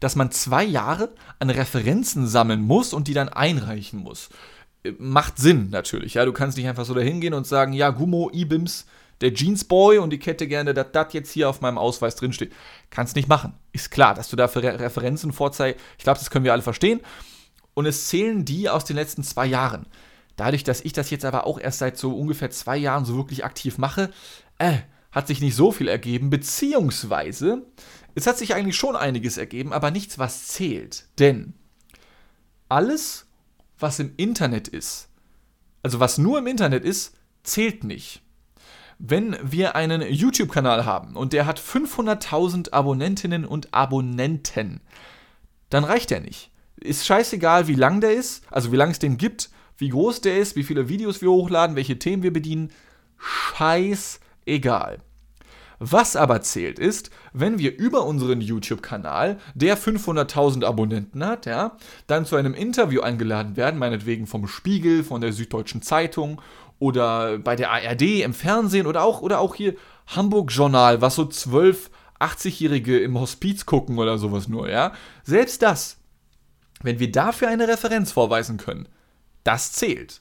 dass 0.00 0.16
man 0.16 0.30
zwei 0.30 0.64
Jahre 0.64 1.10
an 1.38 1.48
Referenzen 1.48 2.26
sammeln 2.26 2.62
muss 2.62 2.92
und 2.92 3.08
die 3.08 3.14
dann 3.14 3.28
einreichen 3.28 4.00
muss 4.00 4.28
macht 4.98 5.38
Sinn 5.38 5.70
natürlich. 5.70 6.14
Ja, 6.14 6.24
du 6.24 6.32
kannst 6.32 6.56
nicht 6.56 6.68
einfach 6.68 6.84
so 6.84 6.94
dahin 6.94 7.20
gehen 7.20 7.34
und 7.34 7.46
sagen, 7.46 7.72
ja, 7.72 7.90
Gummo, 7.90 8.30
Ibims, 8.32 8.86
der 9.20 9.32
Jeansboy 9.32 9.98
und 9.98 10.12
ich 10.12 10.24
hätte 10.26 10.46
gerne, 10.46 10.74
dass 10.74 10.92
das 10.92 11.12
jetzt 11.12 11.32
hier 11.32 11.48
auf 11.48 11.60
meinem 11.60 11.78
Ausweis 11.78 12.16
drinsteht. 12.16 12.52
Kannst 12.90 13.16
nicht 13.16 13.28
machen. 13.28 13.54
Ist 13.72 13.90
klar, 13.90 14.14
dass 14.14 14.28
du 14.28 14.36
dafür 14.36 14.62
Re 14.62 14.80
Referenzen 14.80 15.32
vorzeigst. 15.32 15.80
Ich 15.98 16.04
glaube, 16.04 16.18
das 16.18 16.30
können 16.30 16.44
wir 16.44 16.52
alle 16.52 16.62
verstehen. 16.62 17.00
Und 17.76 17.84
es 17.84 18.08
zählen 18.08 18.46
die 18.46 18.70
aus 18.70 18.86
den 18.86 18.96
letzten 18.96 19.22
zwei 19.22 19.44
Jahren. 19.44 19.86
Dadurch, 20.36 20.64
dass 20.64 20.80
ich 20.80 20.94
das 20.94 21.10
jetzt 21.10 21.26
aber 21.26 21.46
auch 21.46 21.60
erst 21.60 21.78
seit 21.78 21.98
so 21.98 22.16
ungefähr 22.16 22.50
zwei 22.50 22.78
Jahren 22.78 23.04
so 23.04 23.16
wirklich 23.16 23.44
aktiv 23.44 23.76
mache, 23.76 24.10
äh, 24.58 24.78
hat 25.12 25.26
sich 25.26 25.42
nicht 25.42 25.54
so 25.54 25.72
viel 25.72 25.86
ergeben, 25.86 26.30
beziehungsweise 26.30 27.66
es 28.14 28.26
hat 28.26 28.38
sich 28.38 28.54
eigentlich 28.54 28.76
schon 28.76 28.96
einiges 28.96 29.36
ergeben, 29.36 29.74
aber 29.74 29.90
nichts, 29.90 30.18
was 30.18 30.48
zählt. 30.48 31.04
Denn 31.18 31.52
alles, 32.70 33.26
was 33.78 33.98
im 33.98 34.14
Internet 34.16 34.68
ist, 34.68 35.10
also 35.82 36.00
was 36.00 36.16
nur 36.16 36.38
im 36.38 36.46
Internet 36.46 36.82
ist, 36.82 37.14
zählt 37.42 37.84
nicht. 37.84 38.22
Wenn 38.98 39.36
wir 39.42 39.76
einen 39.76 40.00
YouTube-Kanal 40.00 40.86
haben 40.86 41.14
und 41.14 41.34
der 41.34 41.44
hat 41.44 41.60
500.000 41.60 42.72
Abonnentinnen 42.72 43.44
und 43.44 43.74
Abonnenten, 43.74 44.80
dann 45.68 45.84
reicht 45.84 46.08
der 46.08 46.20
nicht. 46.20 46.50
Ist 46.80 47.06
scheißegal, 47.06 47.68
wie 47.68 47.74
lang 47.74 48.00
der 48.00 48.12
ist, 48.12 48.44
also 48.50 48.72
wie 48.72 48.76
lang 48.76 48.90
es 48.90 48.98
den 48.98 49.16
gibt, 49.16 49.50
wie 49.78 49.88
groß 49.88 50.20
der 50.20 50.38
ist, 50.38 50.56
wie 50.56 50.62
viele 50.62 50.88
Videos 50.88 51.22
wir 51.22 51.30
hochladen, 51.30 51.76
welche 51.76 51.98
Themen 51.98 52.22
wir 52.22 52.32
bedienen. 52.32 52.70
Scheißegal. 53.18 54.98
Was 55.78 56.16
aber 56.16 56.40
zählt 56.40 56.78
ist, 56.78 57.10
wenn 57.34 57.58
wir 57.58 57.76
über 57.76 58.06
unseren 58.06 58.40
YouTube-Kanal, 58.40 59.38
der 59.54 59.76
500.000 59.76 60.64
Abonnenten 60.64 61.24
hat, 61.24 61.44
ja, 61.44 61.76
dann 62.06 62.24
zu 62.24 62.36
einem 62.36 62.54
Interview 62.54 63.02
eingeladen 63.02 63.56
werden, 63.56 63.78
meinetwegen 63.78 64.26
vom 64.26 64.48
Spiegel, 64.48 65.04
von 65.04 65.20
der 65.20 65.34
Süddeutschen 65.34 65.82
Zeitung 65.82 66.40
oder 66.78 67.38
bei 67.38 67.56
der 67.56 67.70
ARD 67.72 68.22
im 68.22 68.32
Fernsehen 68.32 68.86
oder 68.86 69.02
auch, 69.02 69.20
oder 69.20 69.40
auch 69.40 69.54
hier 69.54 69.74
Hamburg 70.06 70.50
Journal, 70.50 71.02
was 71.02 71.16
so 71.16 71.26
12, 71.26 71.90
80-Jährige 72.20 72.98
im 72.98 73.20
Hospiz 73.20 73.66
gucken 73.66 73.98
oder 73.98 74.16
sowas 74.16 74.48
nur, 74.48 74.70
ja. 74.70 74.94
Selbst 75.24 75.60
das, 75.60 75.98
wenn 76.82 76.98
wir 76.98 77.10
dafür 77.10 77.48
eine 77.48 77.68
Referenz 77.68 78.12
vorweisen 78.12 78.58
können, 78.58 78.88
das 79.44 79.72
zählt. 79.72 80.20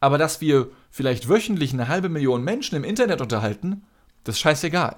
Aber 0.00 0.18
dass 0.18 0.40
wir 0.40 0.70
vielleicht 0.90 1.28
wöchentlich 1.28 1.72
eine 1.72 1.88
halbe 1.88 2.08
Million 2.08 2.42
Menschen 2.42 2.76
im 2.76 2.84
Internet 2.84 3.20
unterhalten, 3.20 3.84
das 4.24 4.36
ist 4.36 4.40
scheißegal. 4.40 4.96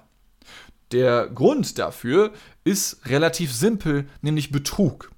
Der 0.93 1.27
Grund 1.29 1.79
dafür 1.79 2.33
ist 2.65 3.07
relativ 3.07 3.53
simpel, 3.53 4.09
nämlich 4.23 4.51
Betrug. 4.51 5.11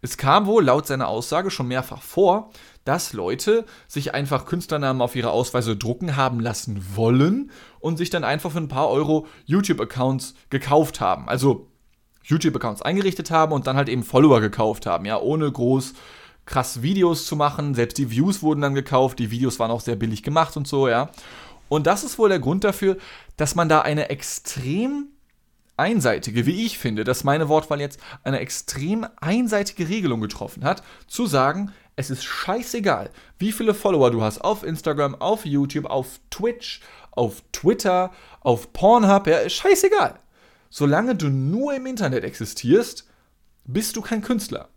Es 0.00 0.16
kam 0.16 0.46
wohl 0.46 0.64
laut 0.64 0.86
seiner 0.86 1.08
Aussage 1.08 1.50
schon 1.50 1.68
mehrfach 1.68 2.02
vor, 2.02 2.50
dass 2.84 3.12
Leute 3.12 3.66
sich 3.86 4.14
einfach 4.14 4.46
Künstlernamen 4.46 5.02
auf 5.02 5.14
ihre 5.14 5.30
Ausweise 5.30 5.76
drucken 5.76 6.16
haben 6.16 6.40
lassen 6.40 6.96
wollen 6.96 7.50
und 7.80 7.98
sich 7.98 8.08
dann 8.08 8.24
einfach 8.24 8.52
für 8.52 8.58
ein 8.58 8.68
paar 8.68 8.88
Euro 8.88 9.26
YouTube-Accounts 9.44 10.34
gekauft 10.50 11.00
haben. 11.00 11.28
Also 11.28 11.68
YouTube-Accounts 12.24 12.82
eingerichtet 12.82 13.30
haben 13.30 13.52
und 13.52 13.66
dann 13.66 13.76
halt 13.76 13.88
eben 13.88 14.02
Follower 14.02 14.40
gekauft 14.40 14.86
haben, 14.86 15.04
ja, 15.04 15.18
ohne 15.18 15.50
groß 15.50 15.94
krass 16.46 16.82
Videos 16.82 17.26
zu 17.26 17.36
machen. 17.36 17.74
Selbst 17.74 17.98
die 17.98 18.10
Views 18.10 18.42
wurden 18.42 18.60
dann 18.60 18.74
gekauft, 18.74 19.18
die 19.18 19.30
Videos 19.30 19.58
waren 19.58 19.70
auch 19.70 19.80
sehr 19.80 19.96
billig 19.96 20.22
gemacht 20.22 20.56
und 20.56 20.66
so, 20.66 20.88
ja. 20.88 21.10
Und 21.68 21.86
das 21.86 22.02
ist 22.02 22.18
wohl 22.18 22.30
der 22.30 22.38
Grund 22.38 22.64
dafür, 22.64 22.96
dass 23.36 23.54
man 23.54 23.68
da 23.68 23.82
eine 23.82 24.08
extrem 24.08 25.08
einseitige, 25.76 26.46
wie 26.46 26.66
ich 26.66 26.78
finde, 26.78 27.04
dass 27.04 27.24
meine 27.24 27.48
Wortwahl 27.48 27.80
jetzt 27.80 28.00
eine 28.24 28.40
extrem 28.40 29.06
einseitige 29.20 29.88
Regelung 29.88 30.20
getroffen 30.20 30.64
hat, 30.64 30.82
zu 31.06 31.26
sagen, 31.26 31.72
es 31.96 32.10
ist 32.10 32.24
scheißegal, 32.24 33.10
wie 33.38 33.52
viele 33.52 33.74
Follower 33.74 34.10
du 34.10 34.22
hast 34.22 34.40
auf 34.40 34.64
Instagram, 34.64 35.14
auf 35.16 35.44
YouTube, 35.44 35.86
auf 35.86 36.20
Twitch, 36.30 36.80
auf 37.10 37.42
Twitter, 37.52 38.12
auf 38.40 38.72
Pornhub, 38.72 39.26
ja, 39.26 39.38
ist 39.38 39.54
scheißegal. 39.54 40.18
Solange 40.70 41.14
du 41.14 41.28
nur 41.28 41.74
im 41.74 41.86
Internet 41.86 42.24
existierst, 42.24 43.08
bist 43.64 43.96
du 43.96 44.02
kein 44.02 44.22
Künstler. 44.22 44.68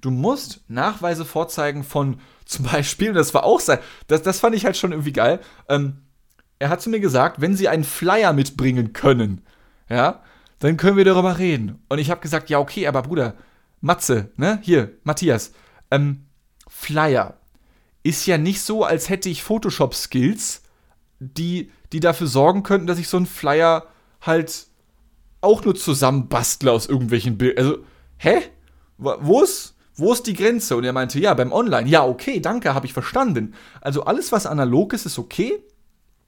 Du 0.00 0.10
musst 0.10 0.62
Nachweise 0.68 1.24
vorzeigen 1.24 1.84
von 1.84 2.20
zum 2.44 2.64
Beispiel, 2.64 3.12
das 3.12 3.34
war 3.34 3.44
auch 3.44 3.60
sein, 3.60 3.78
das, 4.06 4.22
das 4.22 4.40
fand 4.40 4.56
ich 4.56 4.64
halt 4.64 4.76
schon 4.76 4.92
irgendwie 4.92 5.12
geil. 5.12 5.40
Ähm, 5.68 5.98
er 6.58 6.70
hat 6.70 6.80
zu 6.80 6.90
mir 6.90 7.00
gesagt, 7.00 7.40
wenn 7.40 7.56
sie 7.56 7.68
einen 7.68 7.84
Flyer 7.84 8.32
mitbringen 8.32 8.92
können, 8.92 9.42
ja, 9.88 10.22
dann 10.58 10.76
können 10.76 10.96
wir 10.96 11.04
darüber 11.04 11.38
reden. 11.38 11.84
Und 11.88 11.98
ich 11.98 12.10
habe 12.10 12.20
gesagt, 12.20 12.50
ja, 12.50 12.58
okay, 12.58 12.86
aber 12.86 13.02
Bruder, 13.02 13.34
Matze, 13.80 14.32
ne, 14.36 14.58
hier, 14.62 14.92
Matthias, 15.04 15.52
ähm, 15.90 16.26
Flyer 16.68 17.38
ist 18.02 18.26
ja 18.26 18.38
nicht 18.38 18.62
so, 18.62 18.84
als 18.84 19.08
hätte 19.08 19.28
ich 19.28 19.42
Photoshop-Skills, 19.42 20.62
die, 21.20 21.70
die 21.92 22.00
dafür 22.00 22.26
sorgen 22.26 22.62
könnten, 22.62 22.86
dass 22.86 22.98
ich 22.98 23.08
so 23.08 23.16
einen 23.16 23.26
Flyer 23.26 23.86
halt 24.20 24.67
auch 25.40 25.64
nur 25.64 25.74
zusammenbastle 25.74 26.72
aus 26.72 26.86
irgendwelchen 26.86 27.38
Bildern. 27.38 27.64
Also, 27.64 27.78
hä? 28.18 28.42
Wo 28.98 29.42
ist, 29.42 29.76
wo 29.94 30.12
ist 30.12 30.26
die 30.26 30.34
Grenze? 30.34 30.76
Und 30.76 30.84
er 30.84 30.92
meinte, 30.92 31.20
ja, 31.20 31.34
beim 31.34 31.52
Online. 31.52 31.88
Ja, 31.88 32.04
okay, 32.04 32.40
danke, 32.40 32.74
habe 32.74 32.86
ich 32.86 32.92
verstanden. 32.92 33.54
Also 33.80 34.04
alles, 34.04 34.32
was 34.32 34.46
analog 34.46 34.92
ist, 34.92 35.06
ist 35.06 35.18
okay. 35.18 35.62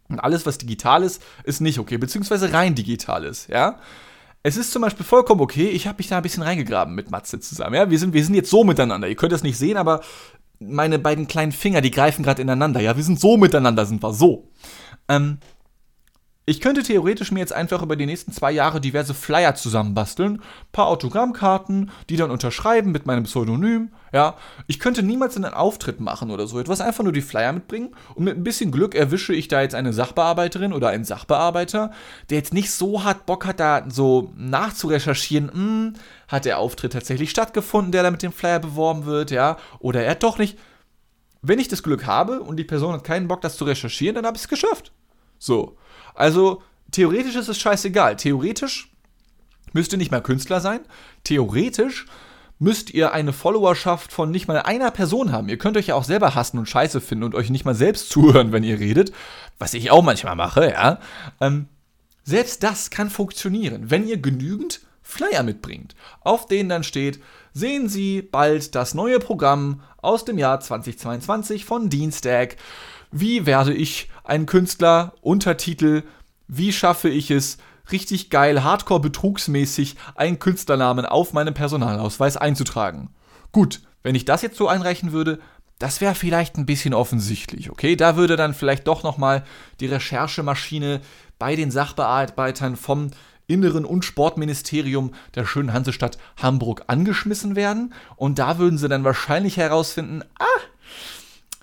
Und 0.08 0.20
alles, 0.20 0.46
was 0.46 0.58
digital 0.58 1.02
ist, 1.02 1.22
ist 1.44 1.60
nicht 1.60 1.78
okay. 1.78 1.98
Beziehungsweise 1.98 2.52
rein 2.52 2.74
digital 2.74 3.24
ist, 3.24 3.48
ja. 3.48 3.78
Es 4.42 4.56
ist 4.56 4.72
zum 4.72 4.82
Beispiel 4.82 5.04
vollkommen 5.04 5.40
okay, 5.40 5.68
ich 5.68 5.86
habe 5.86 5.98
mich 5.98 6.08
da 6.08 6.16
ein 6.16 6.22
bisschen 6.22 6.42
reingegraben 6.42 6.94
mit 6.94 7.10
Matze 7.10 7.40
zusammen. 7.40 7.74
Ja, 7.74 7.90
wir 7.90 7.98
sind, 7.98 8.14
wir 8.14 8.24
sind 8.24 8.34
jetzt 8.34 8.50
so 8.50 8.64
miteinander. 8.64 9.06
Ihr 9.06 9.14
könnt 9.14 9.32
das 9.32 9.42
nicht 9.42 9.58
sehen, 9.58 9.76
aber 9.76 10.00
meine 10.58 10.98
beiden 10.98 11.26
kleinen 11.26 11.52
Finger, 11.52 11.80
die 11.80 11.90
greifen 11.90 12.22
gerade 12.22 12.42
ineinander. 12.42 12.80
Ja, 12.80 12.96
wir 12.96 13.04
sind 13.04 13.20
so 13.20 13.36
miteinander, 13.36 13.84
sind 13.86 14.02
wir 14.02 14.12
so. 14.12 14.48
Ähm, 15.08 15.38
ich 16.46 16.60
könnte 16.60 16.82
theoretisch 16.82 17.30
mir 17.30 17.40
jetzt 17.40 17.52
einfach 17.52 17.82
über 17.82 17.96
die 17.96 18.06
nächsten 18.06 18.32
zwei 18.32 18.50
Jahre 18.50 18.80
diverse 18.80 19.14
Flyer 19.14 19.54
zusammenbasteln, 19.54 20.42
paar 20.72 20.88
Autogrammkarten, 20.88 21.90
die 22.08 22.16
dann 22.16 22.30
unterschreiben 22.30 22.90
mit 22.90 23.06
meinem 23.06 23.24
Pseudonym. 23.24 23.92
Ja, 24.12 24.36
ich 24.66 24.80
könnte 24.80 25.02
niemals 25.04 25.36
einen 25.36 25.52
Auftritt 25.52 26.00
machen 26.00 26.30
oder 26.30 26.46
so 26.46 26.58
etwas, 26.58 26.80
einfach 26.80 27.04
nur 27.04 27.12
die 27.12 27.20
Flyer 27.20 27.52
mitbringen 27.52 27.94
und 28.14 28.24
mit 28.24 28.36
ein 28.36 28.42
bisschen 28.42 28.72
Glück 28.72 28.96
erwische 28.96 29.34
ich 29.34 29.46
da 29.46 29.60
jetzt 29.60 29.76
eine 29.76 29.92
Sachbearbeiterin 29.92 30.72
oder 30.72 30.88
einen 30.88 31.04
Sachbearbeiter, 31.04 31.92
der 32.30 32.38
jetzt 32.38 32.54
nicht 32.54 32.72
so 32.72 33.04
hart 33.04 33.26
Bock 33.26 33.46
hat, 33.46 33.60
da 33.60 33.84
so 33.88 34.32
nachzurecherchieren, 34.36 35.52
hm, 35.52 35.92
hat 36.26 36.46
der 36.46 36.58
Auftritt 36.58 36.94
tatsächlich 36.94 37.30
stattgefunden, 37.30 37.92
der 37.92 38.02
da 38.02 38.10
mit 38.10 38.22
dem 38.22 38.32
Flyer 38.32 38.58
beworben 38.58 39.04
wird, 39.04 39.30
ja, 39.30 39.56
oder 39.78 40.02
er 40.02 40.12
hat 40.12 40.22
doch 40.22 40.38
nicht. 40.38 40.58
Wenn 41.42 41.60
ich 41.60 41.68
das 41.68 41.82
Glück 41.82 42.06
habe 42.06 42.40
und 42.40 42.56
die 42.56 42.64
Person 42.64 42.94
hat 42.94 43.04
keinen 43.04 43.28
Bock, 43.28 43.40
das 43.40 43.56
zu 43.56 43.64
recherchieren, 43.64 44.16
dann 44.16 44.26
habe 44.26 44.36
ich 44.36 44.42
es 44.42 44.48
geschafft. 44.48 44.92
So. 45.38 45.76
Also, 46.14 46.62
theoretisch 46.90 47.36
ist 47.36 47.48
es 47.48 47.58
scheißegal. 47.58 48.16
Theoretisch 48.16 48.90
müsst 49.72 49.92
ihr 49.92 49.98
nicht 49.98 50.10
mehr 50.10 50.20
Künstler 50.20 50.60
sein. 50.60 50.80
Theoretisch 51.24 52.06
müsst 52.58 52.90
ihr 52.90 53.12
eine 53.12 53.32
Followerschaft 53.32 54.12
von 54.12 54.30
nicht 54.30 54.46
mal 54.46 54.58
einer 54.58 54.90
Person 54.90 55.32
haben. 55.32 55.48
Ihr 55.48 55.58
könnt 55.58 55.76
euch 55.76 55.86
ja 55.88 55.94
auch 55.94 56.04
selber 56.04 56.34
hassen 56.34 56.58
und 56.58 56.68
scheiße 56.68 57.00
finden 57.00 57.24
und 57.24 57.34
euch 57.34 57.50
nicht 57.50 57.64
mal 57.64 57.74
selbst 57.74 58.10
zuhören, 58.10 58.52
wenn 58.52 58.64
ihr 58.64 58.78
redet. 58.78 59.12
Was 59.58 59.74
ich 59.74 59.90
auch 59.90 60.02
manchmal 60.02 60.36
mache, 60.36 60.70
ja. 60.70 61.00
Ähm, 61.40 61.68
selbst 62.22 62.62
das 62.62 62.90
kann 62.90 63.08
funktionieren, 63.08 63.90
wenn 63.90 64.06
ihr 64.06 64.18
genügend 64.18 64.80
Flyer 65.02 65.42
mitbringt, 65.42 65.96
auf 66.20 66.46
denen 66.46 66.68
dann 66.68 66.84
steht, 66.84 67.20
sehen 67.52 67.88
Sie 67.88 68.22
bald 68.22 68.74
das 68.74 68.94
neue 68.94 69.18
Programm 69.18 69.80
aus 69.96 70.24
dem 70.24 70.38
Jahr 70.38 70.60
2022 70.60 71.64
von 71.64 71.88
Dienstag. 71.88 72.56
Wie 73.10 73.46
werde 73.46 73.74
ich 73.74 74.08
ein 74.24 74.46
Künstler? 74.46 75.14
Untertitel. 75.20 76.04
Wie 76.46 76.72
schaffe 76.72 77.08
ich 77.08 77.30
es, 77.30 77.58
richtig 77.92 78.30
geil, 78.30 78.62
hardcore 78.62 79.00
betrugsmäßig 79.00 79.96
einen 80.14 80.38
Künstlernamen 80.38 81.06
auf 81.06 81.32
meinem 81.32 81.54
Personalausweis 81.54 82.36
einzutragen? 82.36 83.10
Gut, 83.52 83.80
wenn 84.02 84.14
ich 84.14 84.24
das 84.24 84.42
jetzt 84.42 84.56
so 84.56 84.68
einreichen 84.68 85.12
würde, 85.12 85.40
das 85.78 86.00
wäre 86.00 86.14
vielleicht 86.14 86.56
ein 86.56 86.66
bisschen 86.66 86.94
offensichtlich, 86.94 87.70
okay? 87.70 87.96
Da 87.96 88.16
würde 88.16 88.36
dann 88.36 88.54
vielleicht 88.54 88.86
doch 88.86 89.02
nochmal 89.02 89.44
die 89.80 89.86
Recherchemaschine 89.86 91.00
bei 91.38 91.56
den 91.56 91.70
Sachbearbeitern 91.70 92.76
vom 92.76 93.10
Inneren- 93.46 93.86
und 93.86 94.04
Sportministerium 94.04 95.12
der 95.34 95.46
schönen 95.46 95.72
Hansestadt 95.72 96.18
Hamburg 96.36 96.84
angeschmissen 96.86 97.56
werden. 97.56 97.94
Und 98.16 98.38
da 98.38 98.58
würden 98.58 98.78
sie 98.78 98.88
dann 98.88 99.04
wahrscheinlich 99.04 99.56
herausfinden, 99.56 100.22
ah, 100.38 100.44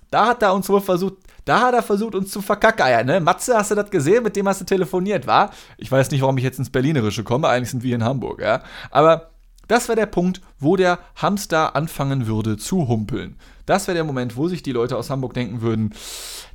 da 0.10 0.28
hat 0.28 0.42
er 0.42 0.54
uns 0.54 0.68
wohl 0.68 0.82
versucht, 0.82 1.18
da 1.48 1.62
hat 1.62 1.74
er 1.74 1.84
versucht, 1.84 2.16
uns 2.16 2.32
zu 2.32 2.42
verkackeiern, 2.42 3.06
ne? 3.06 3.20
Matze, 3.20 3.56
hast 3.56 3.72
du 3.72 3.76
das 3.76 3.90
gesehen? 3.90 4.24
Mit 4.24 4.36
dem 4.36 4.48
hast 4.48 4.62
du 4.62 4.66
telefoniert, 4.66 5.28
war? 5.28 5.52
Ich 5.78 5.92
weiß 5.92 6.12
nicht, 6.12 6.22
warum 6.22 6.38
ich 6.38 6.44
jetzt 6.44 6.60
ins 6.60 6.70
Berlinerische 6.70 7.24
komme. 7.24 7.48
Eigentlich 7.48 7.72
sind 7.72 7.84
wir 7.84 7.96
in 7.96 8.04
Hamburg, 8.04 8.42
ja? 8.42 8.64
Aber 8.92 9.32
das 9.68 9.88
wäre 9.88 9.98
der 9.98 10.06
Punkt, 10.06 10.42
wo 10.60 10.76
der 10.76 11.00
Hamster 11.16 11.76
anfangen 11.76 12.28
würde 12.28 12.58
zu 12.58 12.88
humpeln. 12.88 13.38
Das 13.66 13.88
wäre 13.88 13.96
der 13.96 14.04
Moment, 14.04 14.38
wo 14.38 14.48
sich 14.48 14.64
die 14.64 14.72
Leute 14.72 14.98
aus 14.98 15.10
Hamburg 15.10 15.34
denken 15.34 15.62
würden, 15.62 15.94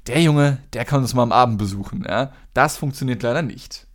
der 0.06 0.20
Junge, 0.20 0.58
der 0.72 0.84
kann 0.84 1.00
uns 1.00 1.14
mal 1.14 1.22
am 1.22 1.32
Abend 1.32 1.58
besuchen. 1.58 2.04
Ja? 2.08 2.32
Das 2.54 2.76
funktioniert 2.76 3.22
leider 3.22 3.42
nicht. 3.42 3.86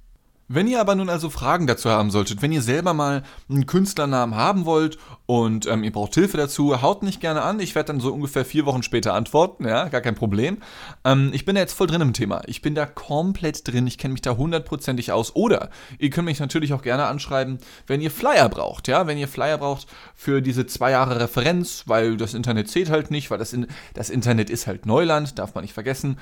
Wenn 0.50 0.68
ihr 0.68 0.80
aber 0.80 0.96
nun 0.96 1.10
also 1.10 1.30
Fragen 1.30 1.68
dazu 1.68 1.90
haben 1.90 2.10
solltet, 2.10 2.42
wenn 2.42 2.54
ihr 2.54 2.62
selber 2.62 2.94
mal 2.94 3.24
einen 3.50 3.66
Künstlernamen 3.66 4.36
haben 4.36 4.64
wollt 4.64 4.98
und 5.26 5.68
ähm, 5.68 5.84
ihr 5.84 5.92
braucht 5.92 6.16
Hilfe 6.16 6.38
dazu, 6.38 6.82
haut 6.82 7.04
mich 7.04 7.20
gerne 7.20 7.42
an. 7.42 7.60
Ich 7.60 7.76
werde 7.76 7.88
dann 7.88 8.00
so 8.00 8.14
ungefähr 8.14 8.46
vier 8.46 8.66
Wochen 8.66 8.82
später 8.82 9.14
antworten, 9.14 9.68
ja, 9.68 9.90
gar 9.90 10.00
kein 10.00 10.16
Problem. 10.16 10.60
Ähm, 11.04 11.32
ich 11.34 11.44
bin 11.44 11.56
da 11.56 11.62
jetzt 11.62 11.74
voll 11.74 11.88
drin 11.88 12.00
im 12.00 12.14
Thema. 12.14 12.44
Ich 12.48 12.62
bin 12.62 12.76
da 12.76 12.86
komplett 12.86 13.68
drin. 13.68 13.88
Ich 13.88 13.98
kenne 13.98 14.14
mich 14.14 14.22
da 14.22 14.38
hundertprozentig 14.38 15.12
aus. 15.12 15.36
Oder 15.36 15.70
ihr 16.00 16.10
könnt 16.12 16.28
mich 16.28 16.40
natürlich 16.40 16.72
auch 16.72 16.82
gerne 16.82 17.08
anschreiben, 17.08 17.60
wenn 17.86 18.00
ihr 18.00 18.12
Flyer 18.12 18.48
braucht, 18.48 18.88
ja, 18.88 19.06
wenn 19.06 19.18
ihr 19.18 19.28
Flyer 19.28 19.58
braucht 19.58 19.88
für 20.16 20.42
diese 20.42 20.66
zwei 20.66 20.92
Jahre 20.92 21.20
Referenz, 21.20 21.84
weil 21.88 22.16
das 22.16 22.34
Internet 22.34 22.70
zählt 22.70 22.90
halt 22.90 23.12
nicht, 23.12 23.30
weil 23.32 23.38
das, 23.38 23.52
in, 23.52 23.68
das 23.94 24.10
Internet 24.10 24.50
ist 24.50 24.66
halt 24.66 24.86
Neuland, 24.86 25.38
darf 25.40 25.56
man 25.56 25.66
nicht 25.66 25.74
vergessen. 25.74 26.18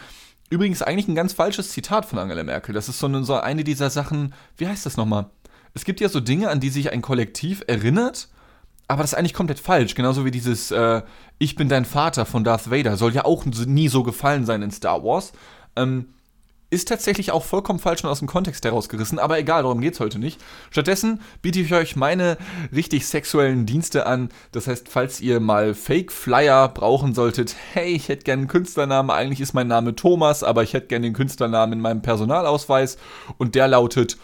Übrigens 0.50 0.82
eigentlich 0.82 1.08
ein 1.08 1.16
ganz 1.16 1.34
falsches 1.34 1.72
Zitat 1.72 2.06
von 2.06 2.20
Angela 2.20 2.44
Merkel. 2.44 2.74
Das 2.74 2.88
ist 2.88 3.00
so 3.00 3.08
eine, 3.08 3.24
so 3.24 3.36
eine 3.36 3.64
dieser 3.64 3.90
Sachen, 3.90 4.34
wie 4.58 4.68
heißt 4.68 4.86
das 4.86 4.98
nochmal? 4.98 5.28
Es 5.74 5.86
gibt 5.86 6.00
ja 6.00 6.10
so 6.10 6.20
Dinge, 6.20 6.50
an 6.50 6.60
die 6.60 6.70
sich 6.70 6.92
ein 6.92 7.02
Kollektiv 7.02 7.64
erinnert, 7.68 8.30
aber 8.88 9.02
das 9.02 9.14
ist 9.14 9.18
eigentlich 9.18 9.34
komplett 9.34 9.60
falsch. 9.60 9.96
Genauso 9.96 10.24
wie 10.24 10.32
dieses 10.32 10.72
äh, 10.72 11.02
Ich 11.40 11.56
bin 11.56 11.68
dein 11.68 11.86
Vater 11.86 12.25
von 12.25 12.44
Darth 12.44 12.70
Vader 12.70 12.96
soll 12.98 13.14
ja 13.14 13.25
auch 13.25 13.46
nie 13.46 13.88
so 13.88 14.04
gefallen 14.04 14.46
sein 14.46 14.62
in 14.62 14.72
Star 14.72 15.04
Wars. 15.04 15.34
Ähm, 15.75 16.14
ist 16.75 16.89
tatsächlich 16.89 17.32
auch 17.32 17.44
vollkommen 17.44 17.79
falsch 17.79 18.03
und 18.03 18.10
aus 18.10 18.20
dem 18.20 18.27
Kontext 18.27 18.65
herausgerissen, 18.65 19.17
aber 19.17 19.39
egal, 19.39 19.63
darum 19.63 19.82
geht 19.82 19.94
es 19.94 20.00
heute 20.00 20.20
nicht. 20.20 20.41
Stattdessen 20.70 21.22
biete 21.41 21.60
ich 21.62 21.74
euch 21.74 21.96
meine 21.96 22.38
richtig 22.74 23.08
sexuellen 23.08 23.65
Dienste 23.65 24.05
an. 24.05 24.29
Das 24.51 24.67
heißt, 24.67 24.89
falls 24.89 25.22
ihr 25.22 25.39
mal 25.39 25.74
Fake-Flyer 25.74 26.67
brauchen 26.70 27.15
solltet, 27.15 27.55
hey, 27.74 27.94
ich 27.94 28.10
hätte 28.10 28.24
gerne 28.24 28.41
einen 28.41 28.48
Künstlernamen, 28.50 29.10
eigentlich 29.10 29.39
ist 29.39 29.53
mein 29.53 29.67
Name 29.67 29.96
Thomas, 29.96 30.44
aber 30.44 30.63
ich 30.63 30.74
hätte 30.74 30.88
gerne 30.88 31.08
den 31.08 31.13
Künstlernamen 31.13 31.74
in 31.74 31.79
meinem 31.79 32.01
Personalausweis 32.01 32.98
und 33.38 33.55
der 33.55 33.70
lautet 33.70 34.17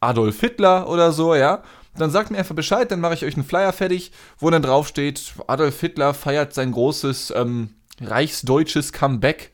Adolf 0.00 0.38
Hitler 0.40 0.88
oder 0.88 1.12
so, 1.12 1.34
ja. 1.34 1.62
Dann 1.96 2.10
sagt 2.10 2.30
mir 2.30 2.38
einfach 2.38 2.54
Bescheid, 2.54 2.90
dann 2.90 3.00
mache 3.00 3.14
ich 3.14 3.24
euch 3.24 3.36
einen 3.36 3.46
Flyer 3.46 3.72
fertig, 3.72 4.12
wo 4.38 4.50
dann 4.50 4.60
drauf 4.60 4.86
steht, 4.86 5.32
Adolf 5.46 5.80
Hitler 5.80 6.12
feiert 6.12 6.52
sein 6.52 6.72
großes 6.72 7.32
ähm, 7.34 7.70
reichsdeutsches 8.02 8.92
Comeback 8.92 9.50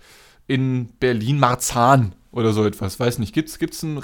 in 0.48 0.88
Berlin-Marzahn 0.98 2.16
oder 2.32 2.52
so 2.52 2.64
etwas. 2.64 2.98
Weiß 2.98 3.18
nicht, 3.18 3.34
gibt's, 3.34 3.58
gibt's 3.58 3.84
einen 3.84 4.02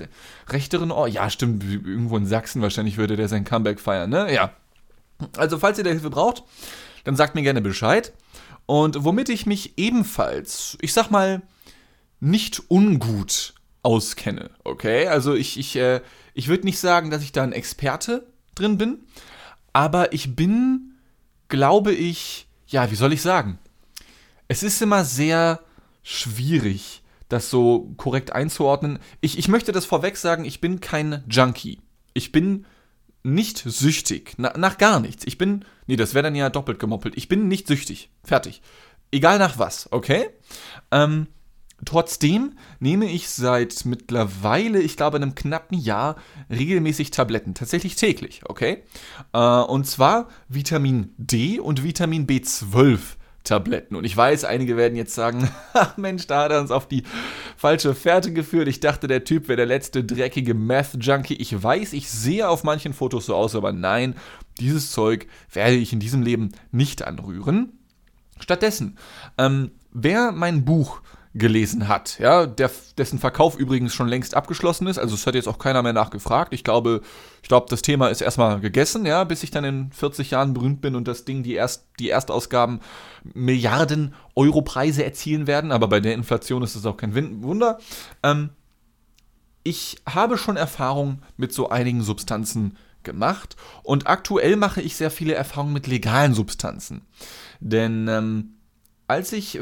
rechteren 0.48 0.90
Ort? 0.90 1.10
Ja, 1.12 1.28
stimmt, 1.28 1.64
irgendwo 1.64 2.16
in 2.16 2.26
Sachsen 2.26 2.62
wahrscheinlich 2.62 2.96
würde 2.96 3.16
der 3.16 3.28
sein 3.28 3.44
Comeback 3.44 3.80
feiern, 3.80 4.10
ne? 4.10 4.32
Ja. 4.32 4.52
Also, 5.36 5.58
falls 5.58 5.78
ihr 5.78 5.84
da 5.84 5.90
Hilfe 5.90 6.10
braucht, 6.10 6.44
dann 7.04 7.16
sagt 7.16 7.34
mir 7.34 7.42
gerne 7.42 7.60
Bescheid. 7.60 8.12
Und 8.66 9.02
womit 9.02 9.30
ich 9.30 9.46
mich 9.46 9.78
ebenfalls, 9.78 10.76
ich 10.80 10.92
sag 10.92 11.10
mal, 11.10 11.42
nicht 12.20 12.62
ungut 12.68 13.54
auskenne, 13.82 14.50
okay? 14.64 15.06
Also 15.06 15.34
ich, 15.34 15.58
ich, 15.58 15.76
äh, 15.76 16.02
ich 16.34 16.48
würde 16.48 16.66
nicht 16.66 16.78
sagen, 16.78 17.10
dass 17.10 17.22
ich 17.22 17.32
da 17.32 17.42
ein 17.42 17.52
Experte 17.52 18.26
drin 18.54 18.76
bin, 18.76 18.98
aber 19.72 20.12
ich 20.12 20.36
bin, 20.36 20.94
glaube 21.48 21.92
ich, 21.92 22.46
ja, 22.66 22.90
wie 22.90 22.96
soll 22.96 23.12
ich 23.12 23.22
sagen? 23.22 23.58
Es 24.48 24.62
ist 24.62 24.82
immer 24.82 25.04
sehr 25.04 25.60
schwierig, 26.02 27.02
das 27.28 27.50
so 27.50 27.92
korrekt 27.96 28.32
einzuordnen. 28.32 28.98
Ich, 29.20 29.38
ich 29.38 29.48
möchte 29.48 29.72
das 29.72 29.84
vorweg 29.84 30.16
sagen, 30.16 30.44
ich 30.44 30.60
bin 30.60 30.80
kein 30.80 31.24
Junkie. 31.28 31.80
Ich 32.14 32.32
bin 32.32 32.66
nicht 33.22 33.58
süchtig. 33.58 34.34
Na, 34.38 34.56
nach 34.56 34.78
gar 34.78 35.00
nichts. 35.00 35.26
Ich 35.26 35.38
bin. 35.38 35.64
Nee, 35.86 35.96
das 35.96 36.14
wäre 36.14 36.22
dann 36.24 36.34
ja 36.34 36.50
doppelt 36.50 36.78
gemoppelt. 36.78 37.16
Ich 37.16 37.28
bin 37.28 37.48
nicht 37.48 37.66
süchtig. 37.66 38.10
Fertig. 38.24 38.62
Egal 39.10 39.38
nach 39.38 39.58
was, 39.58 39.90
okay? 39.92 40.30
Ähm, 40.90 41.28
Trotzdem 41.84 42.54
nehme 42.80 43.10
ich 43.10 43.28
seit 43.28 43.84
mittlerweile, 43.84 44.80
ich 44.80 44.96
glaube, 44.96 45.16
einem 45.16 45.36
knappen 45.36 45.78
Jahr 45.78 46.16
regelmäßig 46.50 47.12
Tabletten. 47.12 47.54
Tatsächlich 47.54 47.94
täglich, 47.94 48.42
okay? 48.46 48.82
Äh, 49.32 49.38
und 49.38 49.86
zwar 49.86 50.28
Vitamin 50.48 51.14
D 51.18 51.60
und 51.60 51.84
Vitamin 51.84 52.26
B12 52.26 52.98
Tabletten. 53.48 53.96
Und 53.96 54.04
ich 54.04 54.16
weiß, 54.16 54.44
einige 54.44 54.76
werden 54.76 54.96
jetzt 54.96 55.14
sagen, 55.14 55.50
ach 55.72 55.96
Mensch, 55.96 56.26
da 56.26 56.44
hat 56.44 56.52
er 56.52 56.60
uns 56.60 56.70
auf 56.70 56.86
die 56.86 57.02
falsche 57.56 57.94
Fährte 57.94 58.32
geführt. 58.32 58.68
Ich 58.68 58.80
dachte, 58.80 59.08
der 59.08 59.24
Typ 59.24 59.48
wäre 59.48 59.56
der 59.56 59.66
letzte 59.66 60.04
dreckige 60.04 60.54
Meth-Junkie. 60.54 61.34
Ich 61.34 61.60
weiß, 61.60 61.92
ich 61.92 62.10
sehe 62.10 62.48
auf 62.48 62.64
manchen 62.64 62.92
Fotos 62.92 63.26
so 63.26 63.34
aus, 63.34 63.54
aber 63.54 63.72
nein, 63.72 64.14
dieses 64.60 64.92
Zeug 64.92 65.26
werde 65.52 65.76
ich 65.76 65.92
in 65.92 66.00
diesem 66.00 66.22
Leben 66.22 66.52
nicht 66.70 67.02
anrühren. 67.02 67.72
Stattdessen, 68.40 68.98
ähm, 69.36 69.72
wer 69.92 70.32
mein 70.32 70.64
Buch 70.64 71.00
gelesen 71.38 71.88
hat, 71.88 72.18
ja, 72.18 72.46
der, 72.46 72.70
dessen 72.96 73.18
Verkauf 73.18 73.56
übrigens 73.56 73.94
schon 73.94 74.08
längst 74.08 74.34
abgeschlossen 74.34 74.86
ist, 74.86 74.98
also 74.98 75.14
es 75.14 75.26
hat 75.26 75.34
jetzt 75.34 75.48
auch 75.48 75.58
keiner 75.58 75.82
mehr 75.82 75.92
nachgefragt. 75.92 76.52
Ich 76.52 76.64
glaube, 76.64 77.00
ich 77.42 77.48
glaube, 77.48 77.66
das 77.70 77.82
Thema 77.82 78.08
ist 78.08 78.20
erstmal 78.20 78.60
gegessen, 78.60 79.06
ja, 79.06 79.24
bis 79.24 79.42
ich 79.42 79.50
dann 79.50 79.64
in 79.64 79.92
40 79.92 80.32
Jahren 80.32 80.54
berühmt 80.54 80.80
bin 80.80 80.94
und 80.94 81.08
das 81.08 81.24
Ding 81.24 81.42
die, 81.42 81.54
Erst, 81.54 81.86
die 81.98 82.10
Erstausgaben 82.10 82.80
Milliarden 83.34 84.14
Euro 84.34 84.62
Preise 84.62 85.04
erzielen 85.04 85.46
werden, 85.46 85.72
aber 85.72 85.88
bei 85.88 86.00
der 86.00 86.14
Inflation 86.14 86.62
ist 86.62 86.76
das 86.76 86.86
auch 86.86 86.96
kein 86.96 87.14
Wunder. 87.42 87.78
Ähm, 88.22 88.50
ich 89.62 89.98
habe 90.08 90.38
schon 90.38 90.56
Erfahrung 90.56 91.22
mit 91.36 91.52
so 91.52 91.68
einigen 91.68 92.02
Substanzen 92.02 92.76
gemacht 93.02 93.56
und 93.82 94.06
aktuell 94.06 94.56
mache 94.56 94.80
ich 94.80 94.96
sehr 94.96 95.10
viele 95.10 95.34
Erfahrungen 95.34 95.72
mit 95.72 95.86
legalen 95.86 96.34
Substanzen. 96.34 97.02
Denn 97.60 98.08
ähm, 98.08 98.54
als 99.06 99.32
ich 99.32 99.58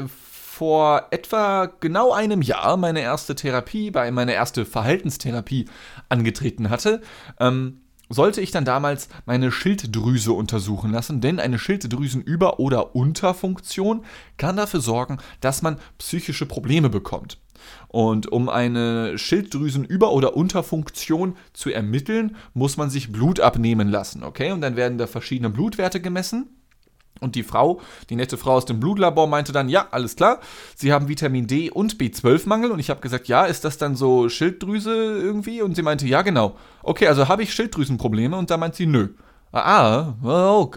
vor 0.57 1.07
etwa 1.11 1.67
genau 1.79 2.11
einem 2.13 2.41
Jahr 2.41 2.77
meine 2.77 3.01
erste 3.01 3.35
Therapie, 3.35 3.91
bei 3.91 4.09
meine 4.09 4.33
erste 4.33 4.65
Verhaltenstherapie 4.65 5.65
angetreten 6.09 6.71
hatte, 6.71 7.01
ähm, 7.39 7.81
sollte 8.09 8.41
ich 8.41 8.49
dann 8.49 8.65
damals 8.65 9.07
meine 9.27 9.51
Schilddrüse 9.51 10.33
untersuchen 10.33 10.91
lassen, 10.91 11.21
denn 11.21 11.39
eine 11.39 11.59
Schilddrüsenüber- 11.59 12.59
oder 12.59 12.95
Unterfunktion 12.95 14.03
kann 14.37 14.57
dafür 14.57 14.81
sorgen, 14.81 15.19
dass 15.41 15.61
man 15.61 15.77
psychische 15.99 16.47
Probleme 16.47 16.89
bekommt. 16.89 17.37
Und 17.87 18.31
um 18.31 18.49
eine 18.49 19.19
Schilddrüsenüber- 19.19 20.11
oder 20.11 20.35
Unterfunktion 20.35 21.35
zu 21.53 21.69
ermitteln, 21.69 22.35
muss 22.55 22.77
man 22.77 22.89
sich 22.89 23.11
Blut 23.11 23.41
abnehmen 23.41 23.89
lassen, 23.89 24.23
okay? 24.23 24.51
Und 24.53 24.61
dann 24.61 24.75
werden 24.75 24.97
da 24.97 25.05
verschiedene 25.05 25.51
Blutwerte 25.51 26.01
gemessen. 26.01 26.56
Und 27.19 27.35
die 27.35 27.43
Frau, 27.43 27.81
die 28.09 28.15
nette 28.15 28.37
Frau 28.37 28.53
aus 28.53 28.65
dem 28.65 28.79
Blutlabor, 28.79 29.27
meinte 29.27 29.51
dann, 29.51 29.69
ja, 29.69 29.87
alles 29.91 30.15
klar, 30.15 30.39
Sie 30.75 30.93
haben 30.93 31.07
Vitamin 31.07 31.47
D 31.47 31.69
und 31.69 31.95
B12-Mangel. 31.95 32.71
Und 32.71 32.79
ich 32.79 32.89
habe 32.89 33.01
gesagt, 33.01 33.27
ja, 33.27 33.45
ist 33.45 33.65
das 33.65 33.77
dann 33.77 33.95
so 33.95 34.29
Schilddrüse 34.29 34.93
irgendwie? 34.93 35.61
Und 35.61 35.75
sie 35.75 35.83
meinte, 35.83 36.07
ja, 36.07 36.21
genau. 36.21 36.55
Okay, 36.83 37.07
also 37.07 37.27
habe 37.27 37.43
ich 37.43 37.53
Schilddrüsenprobleme? 37.53 38.37
Und 38.37 38.51
da 38.51 38.57
meint 38.57 38.75
sie, 38.75 38.85
nö. 38.85 39.09
Ah, 39.53 40.13
oh, 40.23 40.69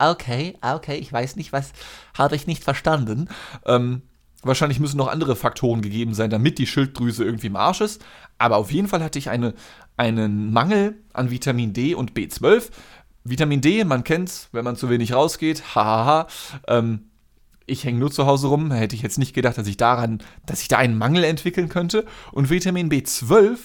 okay, 0.00 0.54
okay, 0.60 0.96
ich 0.96 1.12
weiß 1.12 1.36
nicht, 1.36 1.52
was 1.52 1.72
habe 2.16 2.36
ich 2.36 2.46
nicht 2.46 2.62
verstanden. 2.62 3.28
Ähm, 3.64 4.02
Wahrscheinlich 4.46 4.78
müssen 4.78 4.98
noch 4.98 5.08
andere 5.08 5.34
Faktoren 5.34 5.82
gegeben 5.82 6.14
sein, 6.14 6.30
damit 6.30 6.58
die 6.58 6.66
Schilddrüse 6.66 7.24
irgendwie 7.24 7.48
im 7.48 7.56
Arsch 7.56 7.80
ist. 7.80 8.04
Aber 8.38 8.58
auf 8.58 8.70
jeden 8.70 8.86
Fall 8.86 9.02
hatte 9.02 9.18
ich 9.18 9.28
eine, 9.28 9.54
einen 9.96 10.52
Mangel 10.52 11.02
an 11.12 11.30
Vitamin 11.30 11.72
D 11.72 11.94
und 11.94 12.12
B12. 12.12 12.70
Vitamin 13.28 13.60
D, 13.60 13.84
man 13.84 14.04
kennt's, 14.04 14.48
wenn 14.52 14.64
man 14.64 14.76
zu 14.76 14.88
wenig 14.88 15.12
rausgeht. 15.12 15.74
Hahaha. 15.74 16.26
Ähm, 16.68 17.10
ich 17.66 17.84
hänge 17.84 17.98
nur 17.98 18.10
zu 18.10 18.26
Hause 18.26 18.46
rum. 18.46 18.70
Hätte 18.70 18.94
ich 18.94 19.02
jetzt 19.02 19.18
nicht 19.18 19.34
gedacht, 19.34 19.58
dass 19.58 19.66
ich 19.66 19.76
daran, 19.76 20.22
dass 20.46 20.62
ich 20.62 20.68
da 20.68 20.78
einen 20.78 20.96
Mangel 20.96 21.24
entwickeln 21.24 21.68
könnte. 21.68 22.04
Und 22.32 22.50
Vitamin 22.50 22.88
B12 22.88 23.58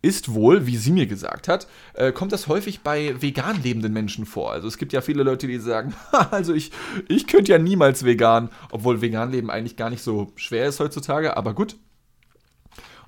ist 0.00 0.32
wohl, 0.32 0.66
wie 0.66 0.76
sie 0.76 0.92
mir 0.92 1.06
gesagt 1.06 1.48
hat, 1.48 1.66
äh, 1.94 2.12
kommt 2.12 2.32
das 2.32 2.46
häufig 2.46 2.82
bei 2.82 3.20
vegan 3.20 3.62
lebenden 3.62 3.92
Menschen 3.92 4.26
vor. 4.26 4.52
Also 4.52 4.68
es 4.68 4.78
gibt 4.78 4.92
ja 4.92 5.00
viele 5.00 5.22
Leute, 5.22 5.46
die 5.46 5.58
sagen, 5.58 5.94
also 6.30 6.54
ich, 6.54 6.70
ich 7.08 7.26
könnte 7.26 7.50
ja 7.50 7.58
niemals 7.58 8.04
vegan, 8.04 8.50
obwohl 8.70 9.00
vegan 9.00 9.32
leben 9.32 9.50
eigentlich 9.50 9.76
gar 9.76 9.90
nicht 9.90 10.02
so 10.02 10.32
schwer 10.36 10.68
ist 10.68 10.78
heutzutage, 10.78 11.36
aber 11.36 11.54
gut. 11.54 11.76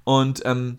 Und 0.03 0.43
ähm, 0.45 0.79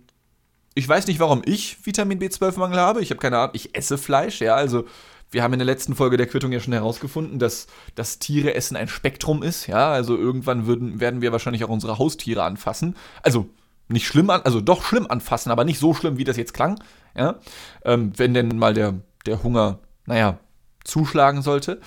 ich 0.74 0.88
weiß 0.88 1.08
nicht, 1.08 1.20
warum 1.20 1.42
ich 1.46 1.86
Vitamin 1.86 2.20
B12-Mangel 2.20 2.80
habe. 2.80 3.02
Ich 3.02 3.12
habe 3.12 3.20
keine 3.20 3.38
Ahnung, 3.38 3.52
ich 3.54 3.76
esse 3.76 3.98
Fleisch, 3.98 4.42
ja, 4.42 4.56
also 4.56 4.86
wir 5.32 5.44
haben 5.44 5.54
in 5.54 5.60
der 5.60 5.66
letzten 5.66 5.96
Folge 5.96 6.18
der 6.18 6.28
Quittung 6.28 6.52
ja 6.52 6.60
schon 6.60 6.74
herausgefunden, 6.74 7.40
dass 7.40 7.68
das 7.96 8.20
Tiereessen 8.20 8.76
ein 8.78 8.90
Spektrum 8.90 9.44
ist, 9.44 9.68
ja, 9.68 9.92
also 9.92 10.18
irgendwann 10.18 10.68
würden, 10.68 11.00
werden 11.00 11.22
wir 11.22 11.32
wahrscheinlich 11.32 11.64
auch 11.64 11.70
unsere 11.70 11.98
Haustiere 11.98 12.44
anfassen. 12.44 12.96
Also 13.24 13.50
nicht 13.88 14.06
schlimm 14.08 14.30
an, 14.30 14.42
also 14.42 14.62
doch 14.62 14.84
schlimm 14.84 15.08
anfassen, 15.08 15.52
aber 15.52 15.64
nicht 15.64 15.80
so 15.80 15.94
schlimm, 15.94 16.18
wie 16.18 16.24
das 16.24 16.38
jetzt 16.38 16.54
klang. 16.54 16.82
Ja? 17.16 17.40
Ähm, 17.86 18.12
wenn 18.18 18.34
denn 18.34 18.58
mal 18.58 18.74
der, 18.74 18.96
der 19.26 19.42
Hunger, 19.44 19.80
naja, 20.06 20.40
zuschlagen 20.84 21.42
sollte. 21.42 21.80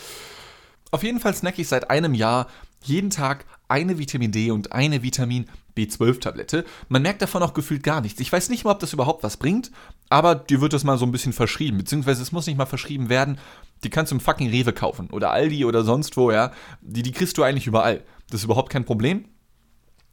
Auf 0.91 1.03
jeden 1.03 1.21
Fall 1.21 1.35
snack 1.35 1.59
ich 1.59 1.69
seit 1.69 1.91
einem 1.91 2.15
Jahr 2.15 2.47
jeden 2.83 3.11
Tag 3.11 3.45
eine 3.69 3.99
Vitamin 3.99 4.33
D 4.33 4.51
und 4.51 4.73
eine 4.73 5.03
Vitamin 5.03 5.47
B12-Tablette. 5.77 6.65
Man 6.89 7.03
merkt 7.03 7.23
davon 7.23 7.43
auch 7.43 7.55
gefühlt 7.55 7.83
gar 7.83 8.01
nichts. 8.01 8.21
Ich 8.21 8.33
weiß 8.33 8.49
nicht 8.49 8.65
mal, 8.65 8.73
ob 8.73 8.79
das 8.81 8.93
überhaupt 8.93 9.23
was 9.23 9.37
bringt, 9.37 9.71
aber 10.09 10.35
dir 10.35 10.61
wird 10.61 10.73
das 10.73 10.85
mal 10.85 10.99
so 10.99 11.07
ein 11.07 11.13
bisschen 11.13 11.33
verschrieben. 11.33 11.79
Beziehungsweise 11.79 12.23
es 12.23 12.33
muss 12.33 12.47
nicht 12.47 12.57
mal 12.57 12.67
verschrieben 12.67 13.09
werden. 13.09 13.39
Die 13.83 13.91
kannst 13.91 14.13
du 14.13 14.17
im 14.17 14.21
fucking 14.21 14.51
Rewe 14.51 14.73
kaufen 14.73 15.11
oder 15.11 15.31
Aldi 15.31 15.65
oder 15.65 15.85
sonst 15.85 16.17
wo, 16.17 16.31
ja. 16.31 16.53
Die, 16.81 17.03
die 17.03 17.13
kriegst 17.13 17.37
du 17.39 17.43
eigentlich 17.43 17.67
überall. 17.67 18.03
Das 18.31 18.41
ist 18.41 18.45
überhaupt 18.45 18.71
kein 18.71 18.85
Problem. 18.85 19.27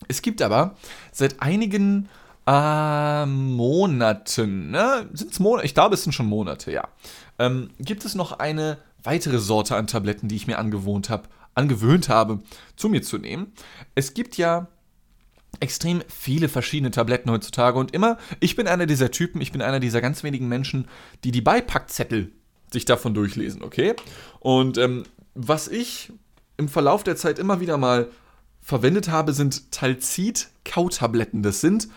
Es 0.08 0.22
gibt 0.22 0.42
aber 0.42 0.76
seit 1.12 1.42
einigen 1.42 2.10
äh, 2.48 3.26
Monaten, 3.26 4.72
ne? 4.72 5.10
Sind 5.14 5.32
es 5.32 5.40
Monate? 5.40 5.66
Ich 5.66 5.74
glaube, 5.74 5.96
es 5.96 6.04
sind 6.04 6.14
schon 6.14 6.26
Monate, 6.26 6.72
ja. 6.72 6.88
Ähm, 7.40 7.70
gibt 7.80 8.04
es 8.04 8.16
noch 8.16 8.34
eine 8.34 8.78
weitere 9.04 9.40
Sorte 9.40 9.76
an 9.76 9.88
Tabletten, 9.88 10.28
die 10.28 10.36
ich 10.36 10.48
mir 10.48 10.58
angewohnt 10.58 11.10
habe, 11.10 11.24
angewöhnt 11.54 12.10
habe, 12.10 12.40
zu 12.76 12.90
mir 12.90 13.02
zu 13.02 13.18
nehmen. 13.18 13.54
Es 13.96 14.14
gibt 14.14 14.38
ja 14.38 14.68
extrem 15.60 16.02
viele 16.08 16.50
verschiedene 16.50 16.92
Tabletten 16.92 17.30
heutzutage 17.30 17.78
und 17.78 17.94
immer, 17.94 18.18
ich 18.40 18.56
bin 18.56 18.68
einer 18.68 18.86
dieser 18.86 19.12
Typen, 19.12 19.42
ich 19.42 19.52
bin 19.52 19.62
einer 19.62 19.80
dieser 19.80 20.02
ganz 20.02 20.24
wenigen 20.24 20.48
Menschen, 20.48 20.88
die 21.24 21.32
die 21.32 21.42
Beipackzettel 21.42 22.32
sich 22.72 22.86
davon 22.86 23.14
durchlesen, 23.14 23.62
okay? 23.62 23.96
Und 24.40 24.78
ähm, 24.78 25.04
was 25.36 25.68
ich 25.68 26.12
im 26.58 26.70
Verlauf 26.70 27.04
der 27.04 27.16
Zeit 27.16 27.38
immer 27.38 27.60
wieder 27.60 27.78
mal 27.78 28.10
verwendet 28.62 29.10
habe, 29.10 29.34
sind 29.34 29.72
Talzid-Kautabletten. 29.72 31.44
Das 31.44 31.62
sind, 31.62 31.90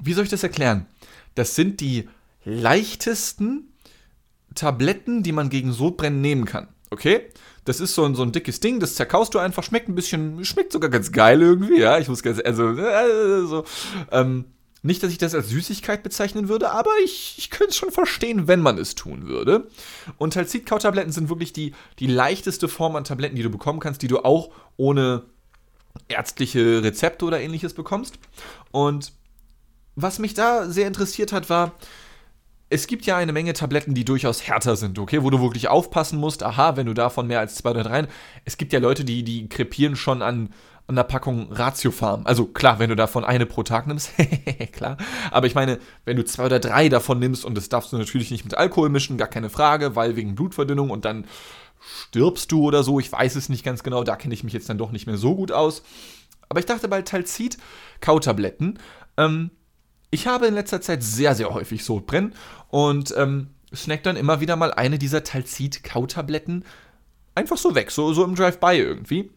wie 0.00 0.12
soll 0.12 0.24
ich 0.24 0.30
das 0.30 0.42
erklären? 0.42 0.86
Das 1.34 1.54
sind 1.54 1.80
die 1.80 2.08
leichtesten 2.44 3.72
Tabletten, 4.54 5.22
die 5.22 5.32
man 5.32 5.50
gegen 5.50 5.72
Sodbrennen 5.72 6.20
nehmen 6.20 6.44
kann. 6.44 6.68
Okay? 6.90 7.28
Das 7.64 7.80
ist 7.80 7.94
so 7.94 8.04
ein, 8.04 8.14
so 8.14 8.22
ein 8.22 8.32
dickes 8.32 8.60
Ding, 8.60 8.80
das 8.80 8.94
zerkaust 8.94 9.34
du 9.34 9.38
einfach, 9.38 9.62
schmeckt 9.62 9.88
ein 9.88 9.94
bisschen, 9.94 10.44
schmeckt 10.44 10.72
sogar 10.72 10.90
ganz 10.90 11.12
geil 11.12 11.42
irgendwie, 11.42 11.78
ja. 11.78 11.98
Ich 11.98 12.08
muss 12.08 12.22
ganz, 12.22 12.40
also, 12.44 12.70
äh, 12.70 13.46
so, 13.46 13.64
ähm, 14.10 14.46
nicht, 14.82 15.02
dass 15.02 15.12
ich 15.12 15.18
das 15.18 15.34
als 15.34 15.50
Süßigkeit 15.50 16.02
bezeichnen 16.02 16.48
würde, 16.48 16.70
aber 16.70 16.90
ich, 17.04 17.34
ich 17.36 17.50
könnte 17.50 17.70
es 17.70 17.76
schon 17.76 17.90
verstehen, 17.90 18.48
wenn 18.48 18.60
man 18.60 18.78
es 18.78 18.94
tun 18.94 19.26
würde. 19.26 19.68
Und 20.16 20.32
Talzid-Kautabletten 20.32 21.12
sind 21.12 21.28
wirklich 21.28 21.52
die, 21.52 21.74
die 21.98 22.06
leichteste 22.06 22.66
Form 22.66 22.96
an 22.96 23.04
Tabletten, 23.04 23.36
die 23.36 23.42
du 23.42 23.50
bekommen 23.50 23.80
kannst, 23.80 24.00
die 24.00 24.08
du 24.08 24.20
auch 24.20 24.50
ohne 24.78 25.24
ärztliche 26.08 26.82
Rezepte 26.82 27.26
oder 27.26 27.40
ähnliches 27.40 27.74
bekommst. 27.74 28.18
Und 28.70 29.12
was 29.96 30.18
mich 30.18 30.32
da 30.32 30.68
sehr 30.68 30.86
interessiert 30.86 31.32
hat, 31.32 31.50
war, 31.50 31.72
es 32.72 32.86
gibt 32.86 33.04
ja 33.04 33.16
eine 33.16 33.32
Menge 33.32 33.52
Tabletten, 33.52 33.94
die 33.94 34.04
durchaus 34.04 34.46
härter 34.46 34.76
sind, 34.76 34.98
okay, 35.00 35.24
wo 35.24 35.30
du 35.30 35.42
wirklich 35.42 35.66
aufpassen 35.68 36.20
musst. 36.20 36.44
Aha, 36.44 36.76
wenn 36.76 36.86
du 36.86 36.94
davon 36.94 37.26
mehr 37.26 37.40
als 37.40 37.56
zwei 37.56 37.70
oder 37.70 37.82
drei. 37.82 38.06
Es 38.44 38.56
gibt 38.56 38.72
ja 38.72 38.78
Leute, 38.78 39.04
die, 39.04 39.24
die 39.24 39.48
krepieren 39.48 39.96
schon 39.96 40.22
an, 40.22 40.50
an 40.86 40.94
der 40.94 41.02
Packung 41.02 41.52
Ratiofarm. 41.52 42.26
Also 42.26 42.46
klar, 42.46 42.78
wenn 42.78 42.88
du 42.88 42.94
davon 42.94 43.24
eine 43.24 43.44
pro 43.44 43.64
Tag 43.64 43.88
nimmst, 43.88 44.12
klar. 44.72 44.98
Aber 45.32 45.48
ich 45.48 45.56
meine, 45.56 45.80
wenn 46.04 46.16
du 46.16 46.24
zwei 46.24 46.46
oder 46.46 46.60
drei 46.60 46.88
davon 46.88 47.18
nimmst 47.18 47.44
und 47.44 47.56
das 47.56 47.68
darfst 47.68 47.92
du 47.92 47.98
natürlich 47.98 48.30
nicht 48.30 48.44
mit 48.44 48.54
Alkohol 48.54 48.88
mischen, 48.88 49.18
gar 49.18 49.28
keine 49.28 49.50
Frage, 49.50 49.96
weil 49.96 50.14
wegen 50.14 50.36
Blutverdünnung 50.36 50.90
und 50.90 51.04
dann 51.04 51.26
stirbst 51.80 52.52
du 52.52 52.62
oder 52.62 52.84
so. 52.84 53.00
Ich 53.00 53.10
weiß 53.10 53.34
es 53.34 53.48
nicht 53.48 53.64
ganz 53.64 53.82
genau, 53.82 54.04
da 54.04 54.14
kenne 54.14 54.32
ich 54.32 54.44
mich 54.44 54.52
jetzt 54.52 54.68
dann 54.68 54.78
doch 54.78 54.92
nicht 54.92 55.08
mehr 55.08 55.16
so 55.16 55.34
gut 55.34 55.50
aus. 55.50 55.82
Aber 56.48 56.60
ich 56.60 56.66
dachte 56.66 56.86
bei 56.86 57.02
Talzid, 57.02 57.58
Kautabletten. 58.00 58.78
Ähm, 59.16 59.50
ich 60.10 60.26
habe 60.26 60.46
in 60.46 60.54
letzter 60.54 60.80
Zeit 60.80 61.02
sehr, 61.02 61.34
sehr 61.34 61.52
häufig 61.52 61.84
Sodbrennen 61.84 62.34
und 62.68 63.14
ähm, 63.16 63.48
snack 63.74 64.02
dann 64.02 64.16
immer 64.16 64.40
wieder 64.40 64.56
mal 64.56 64.72
eine 64.72 64.98
dieser 64.98 65.22
Talzid-Kautabletten 65.22 66.64
einfach 67.34 67.56
so 67.56 67.74
weg, 67.74 67.90
so, 67.90 68.12
so 68.12 68.24
im 68.24 68.34
Drive-By 68.34 68.76
irgendwie. 68.76 69.30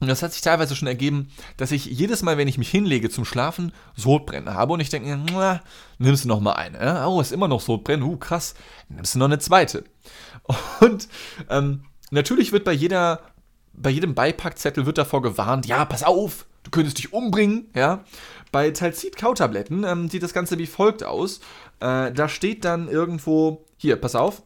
Und 0.00 0.08
das 0.08 0.22
hat 0.22 0.32
sich 0.32 0.42
teilweise 0.42 0.76
schon 0.76 0.88
ergeben, 0.88 1.30
dass 1.56 1.72
ich 1.72 1.86
jedes 1.86 2.22
Mal, 2.22 2.36
wenn 2.36 2.48
ich 2.48 2.58
mich 2.58 2.70
hinlege 2.70 3.10
zum 3.10 3.24
Schlafen, 3.24 3.72
Sodbrennen 3.96 4.52
habe 4.52 4.72
und 4.74 4.80
ich 4.80 4.90
denke, 4.90 5.18
na, 5.32 5.62
nimmst 5.98 6.24
du 6.24 6.28
noch 6.28 6.40
mal 6.40 6.52
eine. 6.52 7.06
Oh, 7.06 7.20
ist 7.20 7.32
immer 7.32 7.48
noch 7.48 7.60
Sodbrennen. 7.60 8.04
Uh, 8.04 8.16
krass. 8.16 8.54
Nimmst 8.88 9.14
du 9.14 9.18
noch 9.18 9.26
eine 9.26 9.38
zweite. 9.38 9.84
Und 10.80 11.08
ähm, 11.48 11.84
natürlich 12.10 12.52
wird 12.52 12.64
bei 12.64 12.72
jeder 12.72 13.20
bei 13.76 13.90
jedem 13.90 14.14
Beipackzettel 14.14 14.86
wird 14.86 14.98
davor 14.98 15.22
gewarnt, 15.22 15.66
ja, 15.66 15.84
pass 15.84 16.02
auf, 16.02 16.46
du 16.62 16.70
könntest 16.70 16.98
dich 16.98 17.12
umbringen, 17.12 17.66
ja. 17.74 18.04
Bei 18.54 18.70
Talzid-Kautabletten 18.70 19.82
ähm, 19.82 20.08
sieht 20.08 20.22
das 20.22 20.32
Ganze 20.32 20.58
wie 20.58 20.68
folgt 20.68 21.02
aus. 21.02 21.40
Äh, 21.80 22.12
da 22.12 22.28
steht 22.28 22.64
dann 22.64 22.86
irgendwo, 22.86 23.66
hier, 23.76 23.96
pass 23.96 24.14
auf, 24.14 24.44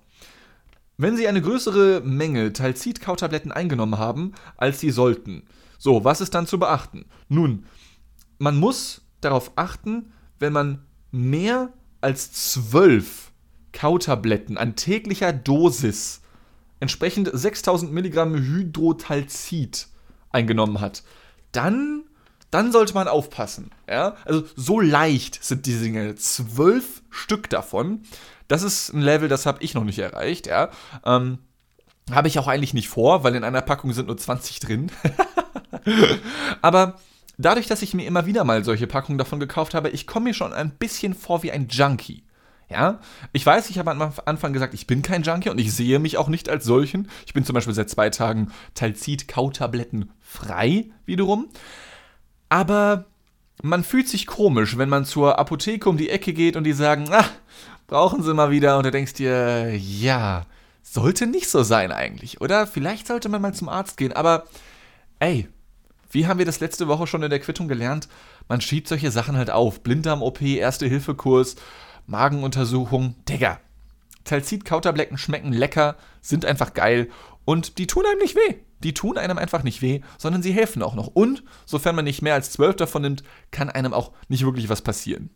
wenn 0.96 1.14
Sie 1.18 1.28
eine 1.28 1.42
größere 1.42 2.00
Menge 2.00 2.54
Talzid-Kautabletten 2.54 3.52
eingenommen 3.52 3.98
haben, 3.98 4.32
als 4.56 4.80
Sie 4.80 4.92
sollten. 4.92 5.42
So, 5.76 6.04
was 6.04 6.22
ist 6.22 6.34
dann 6.34 6.46
zu 6.46 6.58
beachten? 6.58 7.04
Nun, 7.28 7.66
man 8.38 8.56
muss 8.56 9.02
darauf 9.20 9.52
achten, 9.56 10.10
wenn 10.38 10.54
man 10.54 10.86
mehr 11.10 11.74
als 12.00 12.32
zwölf 12.32 13.30
Kautabletten 13.74 14.56
an 14.56 14.74
täglicher 14.74 15.34
Dosis, 15.34 16.22
entsprechend 16.80 17.28
6000 17.30 17.92
Milligramm 17.92 18.34
Hydrotalzid, 18.34 19.86
eingenommen 20.30 20.80
hat, 20.80 21.02
dann, 21.52 22.04
dann 22.50 22.72
sollte 22.72 22.94
man 22.94 23.08
aufpassen. 23.08 23.70
Ja? 23.88 24.16
Also 24.24 24.44
so 24.56 24.80
leicht 24.80 25.42
sind 25.42 25.66
diese 25.66 25.84
Dinge. 25.84 26.14
Zwölf 26.14 27.02
Stück 27.10 27.50
davon. 27.50 28.02
Das 28.48 28.62
ist 28.62 28.92
ein 28.92 29.02
Level, 29.02 29.28
das 29.28 29.46
habe 29.46 29.62
ich 29.62 29.74
noch 29.74 29.84
nicht 29.84 29.98
erreicht. 29.98 30.46
Ja? 30.46 30.70
Ähm, 31.04 31.38
habe 32.10 32.28
ich 32.28 32.38
auch 32.38 32.48
eigentlich 32.48 32.74
nicht 32.74 32.88
vor, 32.88 33.22
weil 33.24 33.34
in 33.34 33.44
einer 33.44 33.60
Packung 33.60 33.92
sind 33.92 34.06
nur 34.06 34.16
20 34.16 34.60
drin. 34.60 34.90
Aber 36.62 36.98
dadurch, 37.36 37.66
dass 37.66 37.82
ich 37.82 37.94
mir 37.94 38.06
immer 38.06 38.26
wieder 38.26 38.44
mal 38.44 38.64
solche 38.64 38.86
Packungen 38.86 39.18
davon 39.18 39.40
gekauft 39.40 39.74
habe, 39.74 39.90
ich 39.90 40.06
komme 40.06 40.24
mir 40.24 40.34
schon 40.34 40.52
ein 40.52 40.70
bisschen 40.70 41.14
vor 41.14 41.42
wie 41.42 41.52
ein 41.52 41.68
Junkie. 41.68 42.24
Ja, 42.70 43.00
ich 43.32 43.46
weiß, 43.46 43.70
ich 43.70 43.78
habe 43.78 43.90
am 43.90 44.12
Anfang 44.26 44.52
gesagt, 44.52 44.74
ich 44.74 44.86
bin 44.86 45.00
kein 45.00 45.22
Junkie 45.22 45.48
und 45.48 45.58
ich 45.58 45.72
sehe 45.72 45.98
mich 45.98 46.18
auch 46.18 46.28
nicht 46.28 46.50
als 46.50 46.66
solchen. 46.66 47.08
Ich 47.24 47.32
bin 47.32 47.42
zum 47.42 47.54
Beispiel 47.54 47.72
seit 47.72 47.88
zwei 47.88 48.10
Tagen 48.10 48.52
Talzid-Kautabletten 48.74 50.10
frei 50.20 50.90
wiederum. 51.06 51.48
Aber 52.48 53.06
man 53.62 53.84
fühlt 53.84 54.08
sich 54.08 54.26
komisch, 54.26 54.78
wenn 54.78 54.88
man 54.88 55.04
zur 55.04 55.38
Apotheke 55.38 55.88
um 55.88 55.96
die 55.96 56.10
Ecke 56.10 56.32
geht 56.32 56.56
und 56.56 56.64
die 56.64 56.72
sagen, 56.72 57.06
ah, 57.10 57.24
brauchen 57.86 58.22
Sie 58.22 58.34
mal 58.34 58.50
wieder. 58.50 58.78
Und 58.78 58.86
du 58.86 58.90
denkst 58.90 59.14
dir, 59.14 59.74
ja, 59.76 60.46
sollte 60.82 61.26
nicht 61.26 61.48
so 61.48 61.62
sein 61.62 61.92
eigentlich. 61.92 62.40
Oder 62.40 62.66
vielleicht 62.66 63.06
sollte 63.06 63.28
man 63.28 63.42
mal 63.42 63.54
zum 63.54 63.68
Arzt 63.68 63.96
gehen. 63.96 64.12
Aber, 64.12 64.44
ey, 65.18 65.48
wie 66.10 66.26
haben 66.26 66.38
wir 66.38 66.46
das 66.46 66.60
letzte 66.60 66.88
Woche 66.88 67.06
schon 67.06 67.22
in 67.22 67.30
der 67.30 67.40
Quittung 67.40 67.68
gelernt? 67.68 68.08
Man 68.48 68.60
schiebt 68.60 68.88
solche 68.88 69.10
Sachen 69.10 69.36
halt 69.36 69.50
auf. 69.50 69.82
Blinddarm-OP, 69.82 70.40
Erste-Hilfe-Kurs 70.40 71.56
Magenuntersuchung. 72.08 73.14
Digga, 73.28 73.60
Talzid-Kautablecken 74.24 75.18
schmecken 75.18 75.52
lecker, 75.52 75.96
sind 76.20 76.44
einfach 76.44 76.74
geil 76.74 77.10
und 77.48 77.78
die 77.78 77.86
tun 77.86 78.04
einem 78.04 78.18
nicht 78.18 78.36
weh. 78.36 78.56
Die 78.80 78.92
tun 78.92 79.16
einem 79.16 79.38
einfach 79.38 79.62
nicht 79.62 79.80
weh, 79.80 80.02
sondern 80.18 80.42
sie 80.42 80.52
helfen 80.52 80.82
auch 80.82 80.94
noch. 80.94 81.06
Und, 81.06 81.42
sofern 81.64 81.96
man 81.96 82.04
nicht 82.04 82.20
mehr 82.20 82.34
als 82.34 82.50
zwölf 82.50 82.76
davon 82.76 83.00
nimmt, 83.00 83.22
kann 83.50 83.70
einem 83.70 83.94
auch 83.94 84.12
nicht 84.28 84.44
wirklich 84.44 84.68
was 84.68 84.82
passieren. 84.82 85.30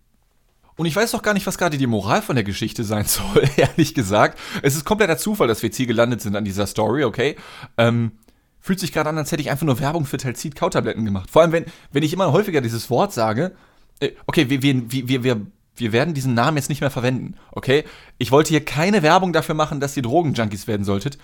Und 0.76 0.84
ich 0.84 0.94
weiß 0.94 1.12
doch 1.12 1.22
gar 1.22 1.32
nicht, 1.32 1.46
was 1.46 1.56
gerade 1.56 1.78
die 1.78 1.86
Moral 1.86 2.20
von 2.20 2.36
der 2.36 2.44
Geschichte 2.44 2.84
sein 2.84 3.04
soll, 3.06 3.48
ehrlich 3.56 3.94
gesagt. 3.94 4.38
Es 4.60 4.76
ist 4.76 4.84
kompletter 4.84 5.16
Zufall, 5.16 5.48
dass 5.48 5.62
wir 5.62 5.68
jetzt 5.68 5.78
hier 5.78 5.86
gelandet 5.86 6.20
sind 6.20 6.36
an 6.36 6.44
dieser 6.44 6.66
Story, 6.66 7.04
okay? 7.04 7.34
Ähm, 7.78 8.12
fühlt 8.60 8.78
sich 8.78 8.92
gerade 8.92 9.08
an, 9.08 9.16
als 9.16 9.32
hätte 9.32 9.40
ich 9.40 9.50
einfach 9.50 9.64
nur 9.64 9.80
Werbung 9.80 10.04
für 10.04 10.18
Talzid-Kautabletten 10.18 11.06
gemacht. 11.06 11.30
Vor 11.30 11.40
allem, 11.40 11.52
wenn, 11.52 11.64
wenn 11.92 12.02
ich 12.02 12.12
immer 12.12 12.30
häufiger 12.30 12.60
dieses 12.60 12.90
Wort 12.90 13.14
sage, 13.14 13.56
äh, 14.00 14.10
okay, 14.26 14.50
wir, 14.50 14.60
wir, 14.60 15.08
wir, 15.08 15.24
wir 15.24 15.46
wir 15.76 15.92
werden 15.92 16.14
diesen 16.14 16.34
Namen 16.34 16.58
jetzt 16.58 16.68
nicht 16.68 16.80
mehr 16.80 16.90
verwenden, 16.90 17.36
okay? 17.50 17.84
Ich 18.18 18.30
wollte 18.30 18.50
hier 18.50 18.64
keine 18.64 19.02
Werbung 19.02 19.32
dafür 19.32 19.54
machen, 19.54 19.80
dass 19.80 19.96
ihr 19.96 20.02
Drogenjunkies 20.02 20.66
werden 20.66 20.84
solltet. 20.84 21.16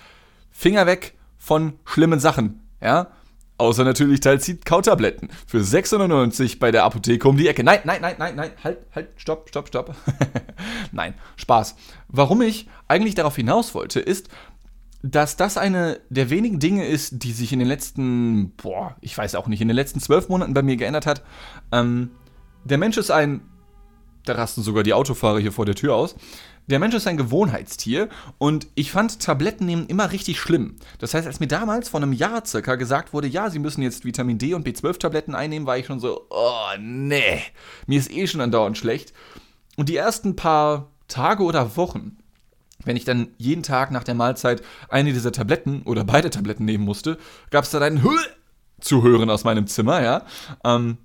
Finger 0.59 0.87
weg 0.87 1.15
von 1.37 1.75
schlimmen 1.85 2.19
Sachen, 2.19 2.67
ja? 2.83 3.13
Außer 3.59 3.85
natürlich 3.85 4.19
Talzid 4.19 4.65
Kautabletten 4.65 5.29
für 5.47 5.59
6,99 5.59 6.59
bei 6.59 6.73
der 6.73 6.83
Apotheke 6.83 7.29
um 7.29 7.37
die 7.37 7.47
Ecke. 7.47 7.63
Nein, 7.63 7.79
nein, 7.85 8.01
nein, 8.01 8.17
nein, 8.19 8.35
nein, 8.35 8.51
halt, 8.65 8.79
halt, 8.93 9.11
stopp, 9.15 9.49
stopp, 9.51 9.69
stopp. 9.69 9.95
nein, 10.93 11.15
Spaß. 11.37 11.77
Warum 12.09 12.43
ich 12.43 12.69
eigentlich 12.89 13.15
darauf 13.15 13.37
hinaus 13.37 13.73
wollte, 13.73 14.01
ist, 14.01 14.31
dass 15.05 15.37
das 15.37 15.59
eine 15.59 16.01
der 16.11 16.29
wenigen 16.29 16.59
Dinge 16.59 16.89
ist, 16.89 17.23
die 17.23 17.33
sich 17.33 17.53
in 17.53 17.61
den 17.61 17.69
letzten, 17.69 18.51
boah, 18.57 18.97
ich 19.01 19.17
weiß 19.17 19.37
auch 19.37 19.47
nicht, 19.47 19.61
in 19.61 19.69
den 19.69 19.77
letzten 19.77 20.01
zwölf 20.01 20.29
Monaten 20.29 20.55
bei 20.55 20.63
mir 20.63 20.77
geändert 20.77 21.07
hat. 21.07 21.23
Ähm, 21.71 22.11
der 22.65 22.79
Mensch 22.79 22.97
ist 22.97 23.13
ein 23.13 23.43
da 24.29 24.35
rasten 24.35 24.63
sogar 24.63 24.83
die 24.83 24.93
Autofahrer 24.95 25.39
hier 25.39 25.53
vor 25.53 25.67
der 25.67 25.75
Tür 25.75 25.95
aus. 25.95 26.15
Der 26.69 26.79
Mensch 26.79 26.95
ist 26.95 27.07
ein 27.07 27.17
Gewohnheitstier 27.17 28.11
und 28.37 28.67
ich 28.75 28.93
fand 28.93 29.21
Tabletten 29.21 29.65
nehmen 29.65 29.87
immer 29.87 30.13
richtig 30.13 30.39
schlimm. 30.39 30.77
Das 30.99 31.15
heißt, 31.15 31.27
als 31.27 31.41
mir 31.41 31.49
damals 31.49 31.89
vor 31.89 32.01
einem 32.01 32.13
Jahr 32.13 32.45
circa 32.45 32.75
gesagt 32.77 33.15
wurde, 33.15 33.27
ja, 33.27 33.49
Sie 33.49 33.59
müssen 33.59 33.83
jetzt 33.83 34.05
Vitamin 34.05 34.37
D 34.39 34.53
und 34.53 34.67
B12-Tabletten 34.67 35.35
einnehmen, 35.35 35.67
war 35.67 35.79
ich 35.79 35.87
schon 35.87 35.99
so, 35.99 36.27
oh 36.29 36.69
nee, 36.79 37.43
mir 37.87 37.99
ist 37.99 38.11
eh 38.13 38.27
schon 38.27 38.43
andauernd 38.43 38.77
schlecht. 38.77 39.15
Und 39.77 39.89
die 39.89 39.97
ersten 39.97 40.37
paar 40.37 40.91
Tage 41.09 41.43
oder 41.43 41.77
Wochen, 41.77 42.19
wenn 42.85 42.97
ich 42.97 43.05
dann 43.05 43.29
jeden 43.39 43.63
Tag 43.63 43.91
nach 43.91 44.05
der 44.05 44.15
Mahlzeit 44.15 44.63
eine 44.91 45.13
dieser 45.13 45.33
Tabletten 45.33 45.83
oder 45.83 46.05
beide 46.05 46.29
Tabletten 46.29 46.67
nehmen 46.67 46.85
musste, 46.85 47.17
gab 47.51 47.65
es 47.65 47.71
dann 47.71 47.83
ein 47.83 48.03
Hüll 48.03 48.21
zu 48.81 49.03
hören 49.03 49.31
aus 49.31 49.45
meinem 49.45 49.67
Zimmer, 49.67 50.03
ja. 50.03 50.27
Ähm, 50.65 50.99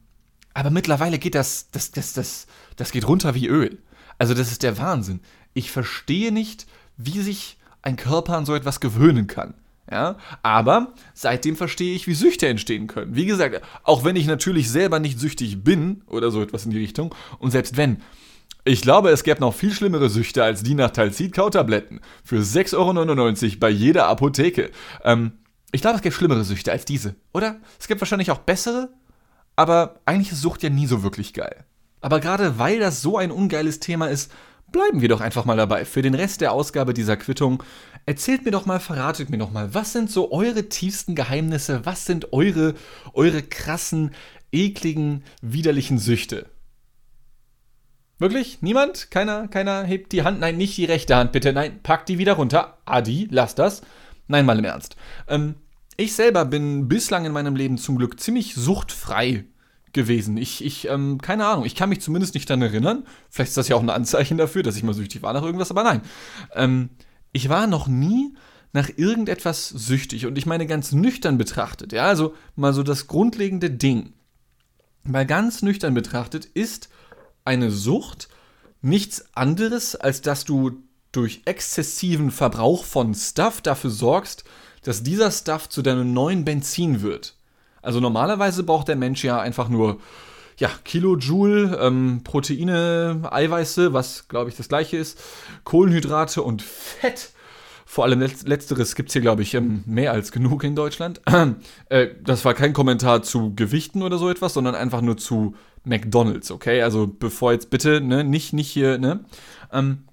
aber 0.54 0.70
mittlerweile 0.70 1.18
geht 1.18 1.36
das, 1.36 1.72
das, 1.72 1.92
das, 1.92 2.14
das, 2.14 2.48
das 2.76 2.92
geht 2.92 3.08
runter 3.08 3.34
wie 3.34 3.48
Öl. 3.48 3.80
Also 4.18 4.34
das 4.34 4.52
ist 4.52 4.64
der 4.64 4.78
Wahnsinn. 4.78 5.20
Ich 5.54 5.72
verstehe 5.72 6.32
nicht, 6.32 6.66
wie 6.98 7.22
sich 7.22 7.58
ein 7.82 7.96
Körper 7.96 8.38
an 8.38 8.46
so 8.46 8.56
etwas 8.56 8.80
gewöhnen 8.80 9.28
kann. 9.28 9.54
Ja, 9.92 10.18
aber 10.44 10.94
seitdem 11.14 11.58
verstehe 11.58 11.94
ich, 11.94 12.08
wie 12.08 12.14
Süchte 12.14 12.48
entstehen 12.48 12.88
können. 12.88 13.16
Wie 13.16 13.26
gesagt, 13.26 13.62
auch 13.84 14.06
wenn 14.06 14.16
ich 14.16 14.28
natürlich 14.28 14.72
selber 14.72 15.00
nicht 15.00 15.20
süchtig 15.20 15.64
bin 15.64 16.04
oder 16.08 16.32
so 16.32 16.42
etwas 16.42 16.64
in 16.64 16.72
die 16.72 16.80
Richtung, 16.80 17.14
und 17.38 17.52
selbst 17.52 17.76
wenn, 17.76 18.02
ich 18.64 18.82
glaube, 18.82 19.10
es 19.10 19.24
gäbe 19.24 19.42
noch 19.42 19.54
viel 19.54 19.74
schlimmere 19.74 20.10
Süchte 20.10 20.42
als 20.42 20.64
die 20.64 20.74
nach 20.74 20.92
Talzid-Kautabletten. 20.92 22.00
Für 22.24 22.40
6,99 22.40 23.44
Euro 23.44 23.60
bei 23.60 23.70
jeder 23.70 24.08
Apotheke. 24.08 24.72
Ähm, 25.04 25.34
ich 25.74 25.82
glaube, 25.82 25.98
es 25.98 26.02
gäbe 26.02 26.16
schlimmere 26.16 26.46
Süchte 26.46 26.72
als 26.72 26.86
diese, 26.86 27.16
oder? 27.34 27.58
Es 27.78 27.90
gibt 27.90 28.00
wahrscheinlich 28.00 28.32
auch 28.32 28.40
bessere, 28.40 28.90
aber 29.58 30.00
eigentlich 30.06 30.32
ist 30.32 30.42
Sucht 30.42 30.64
ja 30.64 30.70
nie 30.70 30.88
so 30.88 31.04
wirklich 31.04 31.34
geil. 31.34 31.66
Aber 32.04 32.20
gerade 32.20 32.60
weil 32.60 32.80
das 32.80 33.02
so 33.02 33.18
ein 33.18 33.32
ungeiles 33.32 33.80
Thema 33.80 34.08
ist, 34.08 34.30
bleiben 34.74 35.00
wir 35.00 35.08
doch 35.08 35.22
einfach 35.22 35.46
mal 35.46 35.56
dabei. 35.56 35.86
Für 35.86 36.02
den 36.02 36.16
Rest 36.16 36.42
der 36.42 36.52
Ausgabe 36.52 36.94
dieser 36.94 37.16
Quittung, 37.16 37.64
erzählt 38.06 38.44
mir 38.44 38.52
doch 38.52 38.66
mal, 38.66 38.82
verratet 38.82 39.30
mir 39.30 39.38
doch 39.38 39.52
mal, 39.52 39.74
was 39.74 39.94
sind 39.94 40.12
so 40.12 40.30
eure 40.34 40.68
tiefsten 40.68 41.16
Geheimnisse? 41.16 41.86
Was 41.86 42.04
sind 42.04 42.34
eure, 42.34 42.74
eure 43.14 43.42
krassen, 43.42 44.12
ekligen, 44.52 45.24
widerlichen 45.42 45.98
Süchte? 45.98 46.48
Wirklich? 48.20 48.62
Niemand? 48.62 49.10
Keiner? 49.10 49.48
Keiner 49.48 49.84
hebt 49.84 50.12
die 50.12 50.24
Hand? 50.24 50.42
Nein, 50.42 50.58
nicht 50.58 50.76
die 50.76 50.86
rechte 50.86 51.16
Hand, 51.16 51.32
bitte. 51.32 51.54
Nein, 51.54 51.80
pack 51.84 52.06
die 52.06 52.18
wieder 52.18 52.34
runter. 52.34 52.80
Adi, 52.84 53.30
lass 53.32 53.56
das. 53.56 53.82
Nein, 54.28 54.46
mal 54.46 54.60
im 54.60 54.66
Ernst. 54.66 54.98
Ähm, 55.30 55.56
ich 55.96 56.14
selber 56.16 56.44
bin 56.44 56.90
bislang 56.90 57.24
in 57.24 57.32
meinem 57.32 57.56
Leben 57.56 57.78
zum 57.78 57.98
Glück 57.98 58.20
ziemlich 58.20 58.56
suchtfrei 58.56 59.46
gewesen. 59.94 60.38
Ich, 60.38 60.64
ich, 60.64 60.88
ähm, 60.90 61.20
keine 61.22 61.46
Ahnung, 61.46 61.66
ich 61.66 61.76
kann 61.76 61.90
mich 61.90 62.02
zumindest 62.02 62.34
nicht 62.34 62.50
daran 62.50 62.62
erinnern. 62.62 63.06
Vielleicht 63.30 63.50
ist 63.50 63.58
das 63.58 63.68
ja 63.68 63.76
auch 63.76 63.82
ein 63.82 63.90
Anzeichen 63.90 64.38
dafür, 64.38 64.64
dass 64.64 64.76
ich 64.76 64.84
mal 64.84 64.94
süchtig 64.94 65.22
war 65.22 65.34
nach 65.34 65.44
irgendwas, 65.44 65.72
aber 65.72 65.84
nein. 65.84 66.02
Ähm, 66.54 66.90
ich 67.32 67.50
war 67.50 67.68
noch 67.68 67.88
nie 67.88 68.36
nach 68.74 68.90
irgendetwas 68.96 69.70
süchtig 69.70 70.26
und 70.26 70.38
ich 70.38 70.46
meine 70.46 70.66
ganz 70.66 70.92
nüchtern 70.92 71.38
betrachtet, 71.38 71.94
ja, 71.94 72.06
also 72.06 72.34
mal 72.56 72.74
so 72.74 72.82
das 72.82 73.08
grundlegende 73.08 73.70
Ding. 73.70 74.14
Mal 75.04 75.26
ganz 75.26 75.62
nüchtern 75.62 75.94
betrachtet 75.94 76.46
ist 76.46 76.90
eine 77.46 77.72
Sucht 77.72 78.30
nichts 78.82 79.26
anderes, 79.36 79.96
als 79.96 80.22
dass 80.22 80.44
du 80.46 80.84
durch 81.12 81.44
exzessiven 81.46 82.32
Verbrauch 82.32 82.84
von 82.84 83.14
Stuff 83.14 83.62
dafür 83.62 83.92
sorgst, 83.92 84.44
dass 84.84 85.04
dieser 85.04 85.32
Stuff 85.32 85.70
zu 85.70 85.82
deinem 85.82 86.14
neuen 86.14 86.44
Benzin 86.44 87.02
wird. 87.02 87.36
Also 87.84 88.00
normalerweise 88.00 88.64
braucht 88.64 88.88
der 88.88 88.96
Mensch 88.96 89.24
ja 89.24 89.40
einfach 89.40 89.70
nur 89.70 90.00
ja, 90.58 90.70
Kilojoule, 90.84 91.78
ähm, 91.82 92.22
Proteine, 92.24 93.22
Eiweiße, 93.30 93.94
was 93.94 94.28
glaube 94.28 94.50
ich 94.50 94.56
das 94.56 94.70
gleiche 94.70 94.98
ist, 94.98 95.22
Kohlenhydrate 95.64 96.42
und 96.42 96.62
Fett. 96.62 97.32
Vor 97.86 98.06
allem 98.06 98.22
letzteres 98.22 98.96
gibt 98.96 99.10
es 99.10 99.14
hier, 99.14 99.22
glaube 99.22 99.44
ich, 99.44 99.54
ähm, 99.54 99.84
mehr 99.86 100.14
als 100.14 100.32
genug 100.32 100.64
in 100.64 100.76
Deutschland. 100.76 101.22
äh, 101.90 102.08
das 102.24 102.44
war 102.46 102.54
kein 102.54 102.74
Kommentar 102.74 103.22
zu 103.22 103.54
Gewichten 103.56 104.02
oder 104.02 104.18
so 104.18 104.30
etwas, 104.30 104.54
sondern 104.54 104.74
einfach 104.74 105.02
nur 105.02 105.18
zu 105.18 105.56
McDonalds, 105.84 106.50
okay? 106.50 106.82
Also 106.82 107.08
bevor 107.08 107.52
jetzt 107.52 107.70
bitte, 107.70 108.02
ne, 108.02 108.24
nicht, 108.24 108.54
nicht 108.54 108.70
hier, 108.70 108.98
ne? 108.98 109.26
Ähm, 109.72 110.06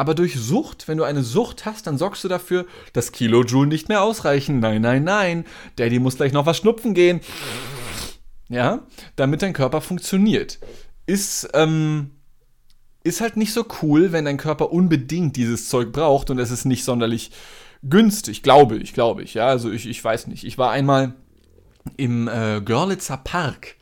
aber 0.00 0.14
durch 0.14 0.34
Sucht, 0.40 0.88
wenn 0.88 0.96
du 0.96 1.04
eine 1.04 1.22
Sucht 1.22 1.66
hast, 1.66 1.86
dann 1.86 1.98
sorgst 1.98 2.24
du 2.24 2.28
dafür, 2.28 2.64
dass 2.94 3.12
Kilojoule 3.12 3.68
nicht 3.68 3.90
mehr 3.90 4.02
ausreichen. 4.02 4.58
Nein, 4.58 4.80
nein, 4.80 5.04
nein. 5.04 5.44
Daddy 5.76 5.98
muss 5.98 6.16
gleich 6.16 6.32
noch 6.32 6.46
was 6.46 6.56
schnupfen 6.56 6.94
gehen. 6.94 7.20
Ja, 8.48 8.86
damit 9.16 9.42
dein 9.42 9.52
Körper 9.52 9.82
funktioniert. 9.82 10.58
Ist, 11.04 11.50
ähm, 11.52 12.12
ist 13.04 13.20
halt 13.20 13.36
nicht 13.36 13.52
so 13.52 13.66
cool, 13.82 14.10
wenn 14.10 14.24
dein 14.24 14.38
Körper 14.38 14.72
unbedingt 14.72 15.36
dieses 15.36 15.68
Zeug 15.68 15.92
braucht 15.92 16.30
und 16.30 16.38
es 16.38 16.50
ist 16.50 16.64
nicht 16.64 16.82
sonderlich 16.82 17.30
günstig, 17.82 18.42
glaube 18.42 18.78
ich, 18.78 18.94
glaube 18.94 19.22
ich. 19.22 19.34
Ja, 19.34 19.48
also 19.48 19.70
ich, 19.70 19.86
ich 19.86 20.02
weiß 20.02 20.28
nicht. 20.28 20.44
Ich 20.44 20.56
war 20.56 20.70
einmal 20.70 21.12
im 21.98 22.26
äh, 22.26 22.62
Görlitzer 22.62 23.18
Park. 23.18 23.76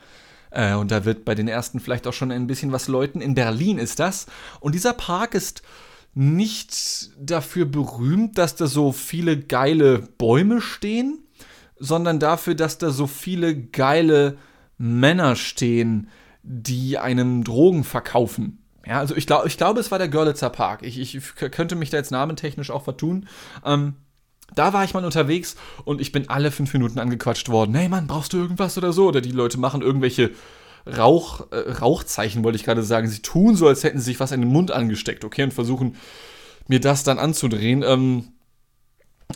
Äh, 0.51 0.75
und 0.75 0.91
da 0.91 1.05
wird 1.05 1.25
bei 1.25 1.37
den 1.37 1.47
ersten 1.47 1.79
vielleicht 1.79 2.09
auch 2.09 2.13
schon 2.13 2.33
ein 2.33 2.49
bisschen 2.49 2.73
was 2.73 2.89
läuten. 2.89 3.21
In 3.21 3.37
Berlin 3.37 3.79
ist 3.79 4.01
das. 4.01 4.27
Und 4.59 4.75
dieser 4.75 4.95
Park 4.95 5.35
ist 5.35 5.63
nicht 6.15 7.11
dafür 7.19 7.65
berühmt, 7.65 8.39
dass 8.39 8.57
da 8.57 8.67
so 8.67 8.93
viele 8.93 9.39
geile 9.39 9.99
Bäume 10.19 10.61
stehen, 10.61 11.25
sondern 11.79 12.19
dafür, 12.19 12.55
dass 12.55 12.79
da 12.79 12.91
so 12.91 13.07
viele 13.07 13.57
geile 13.57 14.37
Männer 14.79 15.37
stehen, 15.37 16.09
die 16.43 16.99
einem 16.99 17.45
Drogen 17.45 17.85
verkaufen. 17.85 18.59
Ja, 18.87 18.99
also 18.99 19.15
ich, 19.15 19.27
glaub, 19.27 19.45
ich 19.47 19.59
glaube, 19.59 19.81
es 19.81 19.91
war 19.91 19.99
der 19.99 20.09
Görlitzer 20.09 20.51
Park. 20.51 20.83
Ich, 20.83 20.99
ich 20.99 21.35
könnte 21.35 21.77
mich 21.77 21.91
da 21.91 21.99
jetzt 21.99 22.11
namentechnisch 22.11 22.71
auch 22.71 22.85
vertun. 22.85 23.29
Ähm, 23.65 23.95
da 24.55 24.73
war 24.73 24.85
ich 24.85 24.95
mal 24.95 25.05
unterwegs 25.05 25.57
und 25.85 26.01
ich 26.01 26.11
bin 26.11 26.31
alle 26.31 26.51
fünf 26.51 26.73
Minuten 26.73 26.99
angequatscht 26.99 27.51
worden. 27.51 27.75
Hey 27.75 27.89
Mann, 27.89 28.07
brauchst 28.07 28.33
du 28.33 28.39
irgendwas 28.39 28.79
oder 28.79 28.93
so? 28.93 29.09
Oder 29.09 29.21
die 29.21 29.33
Leute 29.33 29.59
machen 29.59 29.83
irgendwelche 29.83 30.31
Rauch, 30.97 31.51
äh, 31.51 31.71
Rauchzeichen, 31.73 32.45
wollte 32.45 32.57
ich 32.57 32.65
gerade 32.65 32.83
sagen. 32.83 33.09
Sie 33.09 33.23
tun 33.23 33.57
so, 33.57 33.69
als 33.69 33.85
hätten 33.85 33.99
sie 33.99 34.07
sich 34.07 34.21
was 34.21 34.33
in 34.33 34.41
den 34.41 34.51
Mund 34.51 34.71
angesteckt, 34.71 35.25
okay? 35.25 35.43
Und 35.43 35.53
versuchen 35.53 35.97
mir 36.67 36.81
das 36.81 37.05
dann 37.05 37.19
anzudrehen. 37.19 37.83
Ähm, 37.83 38.29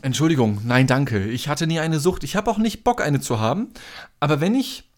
Entschuldigung, 0.00 0.60
nein, 0.64 0.86
danke. 0.86 1.28
Ich 1.28 1.48
hatte 1.48 1.66
nie 1.66 1.80
eine 1.80 2.00
Sucht. 2.00 2.24
Ich 2.24 2.36
habe 2.36 2.50
auch 2.50 2.58
nicht 2.58 2.84
Bock, 2.84 3.02
eine 3.02 3.20
zu 3.20 3.40
haben. 3.40 3.68
Aber 4.20 4.40
wenn 4.40 4.54
ich, 4.54 4.90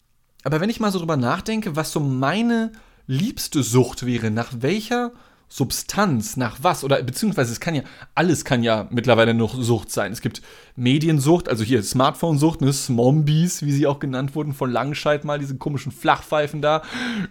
aber 0.43 0.61
wenn 0.61 0.69
ich 0.69 0.79
mal 0.79 0.91
so 0.91 0.99
drüber 0.99 1.17
nachdenke, 1.17 1.75
was 1.75 1.91
so 1.91 1.99
meine 1.99 2.71
liebste 3.07 3.61
Sucht 3.61 4.05
wäre, 4.05 4.31
nach 4.31 4.51
welcher 4.59 5.11
Substanz, 5.47 6.37
nach 6.37 6.57
was, 6.61 6.83
oder 6.83 7.01
beziehungsweise 7.03 7.51
es 7.51 7.59
kann 7.59 7.75
ja, 7.75 7.83
alles 8.13 8.45
kann 8.45 8.63
ja 8.63 8.87
mittlerweile 8.89 9.33
noch 9.33 9.61
Sucht 9.61 9.91
sein. 9.91 10.11
Es 10.11 10.21
gibt 10.21 10.41
Mediensucht, 10.75 11.47
also 11.47 11.63
hier 11.63 11.83
Smartphone-Sucht, 11.83 12.61
ne, 12.61 12.73
Smombies, 12.73 13.61
wie 13.61 13.71
sie 13.71 13.87
auch 13.87 13.99
genannt 13.99 14.35
wurden, 14.35 14.53
von 14.53 14.71
Langscheid 14.71 15.23
mal, 15.23 15.39
diese 15.39 15.57
komischen 15.57 15.91
Flachpfeifen 15.91 16.61
da, 16.61 16.81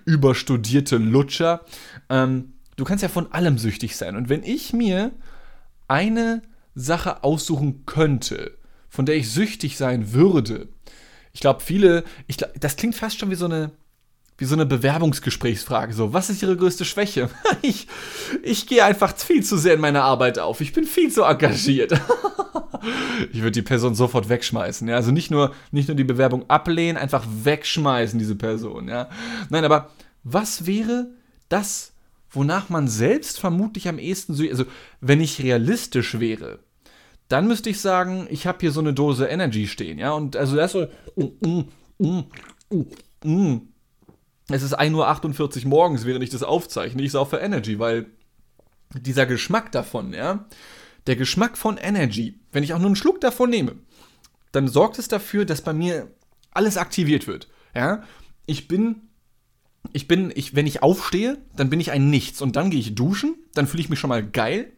überstudierte 0.04 0.96
Lutscher. 0.96 1.62
Ähm, 2.08 2.54
du 2.76 2.84
kannst 2.84 3.02
ja 3.02 3.08
von 3.08 3.32
allem 3.32 3.58
süchtig 3.58 3.96
sein. 3.96 4.16
Und 4.16 4.28
wenn 4.28 4.42
ich 4.42 4.72
mir 4.72 5.12
eine 5.88 6.42
Sache 6.74 7.24
aussuchen 7.24 7.84
könnte, 7.84 8.56
von 8.88 9.06
der 9.06 9.16
ich 9.16 9.30
süchtig 9.30 9.76
sein 9.76 10.12
würde, 10.12 10.68
ich 11.32 11.40
glaube, 11.40 11.60
viele, 11.60 12.04
ich 12.28 12.36
glaub, 12.36 12.52
das 12.58 12.76
klingt 12.76 12.94
fast 12.94 13.18
schon 13.18 13.30
wie 13.30 13.34
so 13.34 13.46
eine 13.46 13.72
wie 14.36 14.44
so 14.44 14.54
eine 14.54 14.66
Bewerbungsgesprächsfrage. 14.66 15.94
So, 15.94 16.12
was 16.12 16.30
ist 16.30 16.42
Ihre 16.42 16.56
größte 16.56 16.84
Schwäche? 16.84 17.30
ich, 17.62 17.86
ich 18.42 18.66
gehe 18.66 18.84
einfach 18.84 19.16
viel 19.16 19.44
zu 19.44 19.56
sehr 19.56 19.74
in 19.74 19.80
meine 19.80 20.02
Arbeit 20.02 20.38
auf. 20.38 20.60
Ich 20.60 20.72
bin 20.72 20.84
viel 20.84 21.12
zu 21.12 21.22
engagiert. 21.22 21.92
ich 23.32 23.38
würde 23.38 23.52
die 23.52 23.62
Person 23.62 23.94
sofort 23.94 24.28
wegschmeißen. 24.28 24.88
Ja? 24.88 24.96
Also 24.96 25.12
nicht 25.12 25.30
nur, 25.30 25.54
nicht 25.70 25.88
nur 25.88 25.96
die 25.96 26.04
Bewerbung 26.04 26.48
ablehnen, 26.50 26.96
einfach 26.96 27.24
wegschmeißen, 27.28 28.18
diese 28.18 28.34
Person. 28.34 28.88
Ja? 28.88 29.08
Nein, 29.50 29.64
aber 29.64 29.90
was 30.24 30.66
wäre 30.66 31.10
das, 31.48 31.92
wonach 32.30 32.68
man 32.68 32.88
selbst 32.88 33.38
vermutlich 33.38 33.88
am 33.88 33.98
ehesten 33.98 34.34
so. 34.34 34.42
Also, 34.42 34.64
wenn 35.00 35.20
ich 35.20 35.42
realistisch 35.42 36.18
wäre, 36.18 36.58
dann 37.28 37.46
müsste 37.46 37.70
ich 37.70 37.80
sagen, 37.80 38.26
ich 38.30 38.46
habe 38.46 38.58
hier 38.60 38.72
so 38.72 38.80
eine 38.80 38.92
Dose 38.92 39.26
Energy 39.26 39.66
stehen, 39.66 39.98
ja, 39.98 40.12
und 40.12 40.36
also 40.36 40.56
das 40.56 40.72
so, 40.72 40.86
mm, 41.16 41.64
mm, 41.98 42.24
mm, 42.70 42.84
mm 43.24 43.73
es 44.48 44.62
ist 44.62 44.78
1.48 44.78 45.64
Uhr 45.64 45.68
morgens, 45.68 46.04
während 46.04 46.22
ich 46.22 46.30
das 46.30 46.42
aufzeichne. 46.42 47.02
Ich 47.02 47.12
saufe 47.12 47.38
Energy, 47.38 47.78
weil 47.78 48.06
dieser 48.94 49.26
Geschmack 49.26 49.72
davon, 49.72 50.12
ja, 50.12 50.46
der 51.06 51.16
Geschmack 51.16 51.56
von 51.56 51.76
Energy, 51.76 52.38
wenn 52.52 52.62
ich 52.62 52.74
auch 52.74 52.78
nur 52.78 52.88
einen 52.88 52.96
Schluck 52.96 53.20
davon 53.20 53.50
nehme, 53.50 53.76
dann 54.52 54.68
sorgt 54.68 54.98
es 54.98 55.08
dafür, 55.08 55.44
dass 55.44 55.62
bei 55.62 55.72
mir 55.72 56.10
alles 56.52 56.76
aktiviert 56.76 57.26
wird. 57.26 57.48
Ja, 57.74 58.04
ich 58.46 58.68
bin, 58.68 59.08
ich 59.92 60.06
bin, 60.06 60.32
ich, 60.34 60.54
wenn 60.54 60.66
ich 60.66 60.82
aufstehe, 60.82 61.38
dann 61.56 61.70
bin 61.70 61.80
ich 61.80 61.90
ein 61.90 62.10
Nichts 62.10 62.40
und 62.40 62.56
dann 62.56 62.70
gehe 62.70 62.80
ich 62.80 62.94
duschen, 62.94 63.34
dann 63.54 63.66
fühle 63.66 63.82
ich 63.82 63.88
mich 63.88 63.98
schon 63.98 64.08
mal 64.08 64.24
geil 64.24 64.72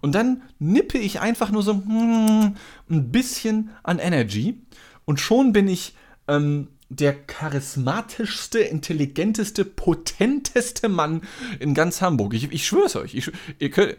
und 0.00 0.14
dann 0.14 0.42
nippe 0.58 0.98
ich 0.98 1.20
einfach 1.20 1.50
nur 1.50 1.62
so 1.62 1.74
mm, 1.74 2.56
ein 2.90 3.12
bisschen 3.12 3.70
an 3.82 3.98
Energy 3.98 4.62
und 5.04 5.20
schon 5.20 5.52
bin 5.52 5.68
ich 5.68 5.94
ähm, 6.26 6.68
der 6.90 7.14
charismatischste, 7.14 8.60
intelligenteste, 8.60 9.64
potenteste 9.64 10.88
Mann 10.88 11.22
in 11.60 11.74
ganz 11.74 12.00
Hamburg. 12.00 12.34
Ich, 12.34 12.50
ich 12.52 12.66
schwör's 12.66 12.96
euch. 12.96 13.14
Ich, 13.14 13.30
ihr 13.58 13.70
könnt, 13.70 13.96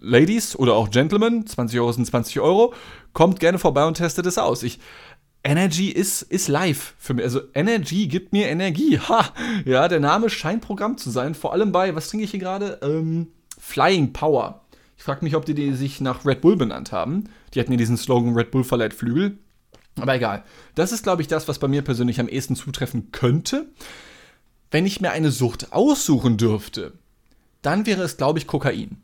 Ladies 0.00 0.54
oder 0.56 0.74
auch 0.74 0.90
Gentlemen, 0.90 1.46
20 1.46 1.80
Euro 1.80 1.92
sind 1.92 2.06
20 2.06 2.40
Euro, 2.40 2.74
kommt 3.12 3.40
gerne 3.40 3.58
vorbei 3.58 3.86
und 3.86 3.94
testet 3.94 4.26
es 4.26 4.38
aus. 4.38 4.62
Ich, 4.62 4.78
Energy 5.42 5.88
ist, 5.88 6.22
ist 6.22 6.48
live 6.48 6.94
für 6.98 7.14
mich. 7.14 7.24
Also 7.24 7.40
Energy 7.54 8.08
gibt 8.08 8.32
mir 8.32 8.48
Energie. 8.48 8.98
Ha! 9.08 9.32
Ja, 9.64 9.88
der 9.88 10.00
Name 10.00 10.28
scheint 10.28 10.62
Programm 10.62 10.98
zu 10.98 11.10
sein. 11.10 11.34
Vor 11.34 11.52
allem 11.52 11.72
bei, 11.72 11.94
was 11.94 12.08
trinke 12.08 12.24
ich 12.24 12.32
hier 12.32 12.40
gerade? 12.40 12.80
Ähm, 12.82 13.28
Flying 13.58 14.12
Power. 14.12 14.66
Ich 14.96 15.04
frage 15.04 15.24
mich, 15.24 15.36
ob 15.36 15.44
die, 15.44 15.54
die 15.54 15.72
sich 15.72 16.00
nach 16.00 16.24
Red 16.24 16.40
Bull 16.40 16.56
benannt 16.56 16.92
haben. 16.92 17.24
Die 17.54 17.60
hatten 17.60 17.72
ja 17.72 17.78
diesen 17.78 17.96
Slogan 17.96 18.34
Red 18.34 18.50
Bull 18.50 18.64
verleiht 18.64 18.94
Flügel. 18.94 19.38
Aber 20.00 20.14
egal. 20.14 20.44
Das 20.74 20.92
ist, 20.92 21.02
glaube 21.02 21.22
ich, 21.22 21.28
das, 21.28 21.48
was 21.48 21.58
bei 21.58 21.68
mir 21.68 21.82
persönlich 21.82 22.20
am 22.20 22.28
ehesten 22.28 22.56
zutreffen 22.56 23.12
könnte. 23.12 23.66
Wenn 24.70 24.86
ich 24.86 25.00
mir 25.00 25.10
eine 25.10 25.30
Sucht 25.30 25.72
aussuchen 25.72 26.36
dürfte, 26.36 26.92
dann 27.62 27.86
wäre 27.86 28.02
es, 28.02 28.16
glaube 28.16 28.38
ich, 28.38 28.46
Kokain. 28.46 29.00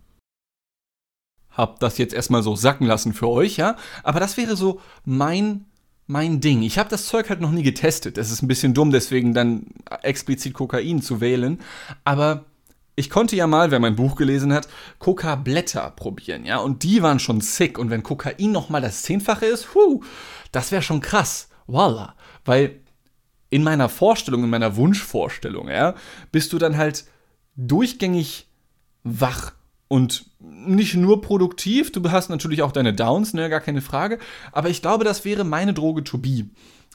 Hab 1.50 1.80
das 1.80 1.98
jetzt 1.98 2.14
erstmal 2.14 2.42
so 2.42 2.56
sacken 2.56 2.86
lassen 2.86 3.12
für 3.12 3.28
euch, 3.28 3.56
ja. 3.56 3.76
Aber 4.02 4.20
das 4.20 4.36
wäre 4.36 4.56
so 4.56 4.80
mein, 5.04 5.66
mein 6.06 6.40
Ding. 6.40 6.62
Ich 6.62 6.78
habe 6.78 6.88
das 6.88 7.06
Zeug 7.06 7.28
halt 7.30 7.40
noch 7.40 7.50
nie 7.50 7.62
getestet. 7.62 8.16
Das 8.16 8.30
ist 8.30 8.42
ein 8.42 8.48
bisschen 8.48 8.74
dumm, 8.74 8.90
deswegen 8.90 9.34
dann 9.34 9.66
explizit 10.02 10.54
Kokain 10.54 11.02
zu 11.02 11.20
wählen. 11.20 11.60
Aber 12.04 12.44
ich 12.94 13.08
konnte 13.10 13.36
ja 13.36 13.46
mal, 13.46 13.70
wer 13.70 13.80
mein 13.80 13.96
Buch 13.96 14.16
gelesen 14.16 14.52
hat, 14.52 14.68
Coca-Blätter 14.98 15.90
probieren, 15.96 16.44
ja. 16.44 16.58
Und 16.58 16.82
die 16.82 17.02
waren 17.02 17.18
schon 17.18 17.40
sick. 17.40 17.78
Und 17.78 17.90
wenn 17.90 18.02
Kokain 18.02 18.52
nochmal 18.52 18.80
das 18.80 19.02
Zehnfache 19.02 19.46
ist, 19.46 19.74
huh, 19.74 20.02
das 20.52 20.70
wäre 20.70 20.82
schon 20.82 21.00
krass. 21.00 21.48
Voila. 21.66 22.14
Weil 22.44 22.80
in 23.50 23.62
meiner 23.62 23.88
Vorstellung, 23.88 24.44
in 24.44 24.50
meiner 24.50 24.76
Wunschvorstellung, 24.76 25.68
ja, 25.68 25.94
bist 26.30 26.52
du 26.52 26.58
dann 26.58 26.76
halt 26.76 27.04
durchgängig 27.54 28.46
wach 29.04 29.52
und 29.88 30.24
nicht 30.38 30.94
nur 30.94 31.20
produktiv, 31.20 31.92
du 31.92 32.10
hast 32.10 32.30
natürlich 32.30 32.62
auch 32.62 32.72
deine 32.72 32.94
Downs, 32.94 33.34
ne, 33.34 33.50
gar 33.50 33.60
keine 33.60 33.82
Frage, 33.82 34.18
aber 34.52 34.70
ich 34.70 34.80
glaube, 34.80 35.04
das 35.04 35.26
wäre 35.26 35.44
meine 35.44 35.74
Droge 35.74 36.02
to 36.02 36.16
be, 36.16 36.46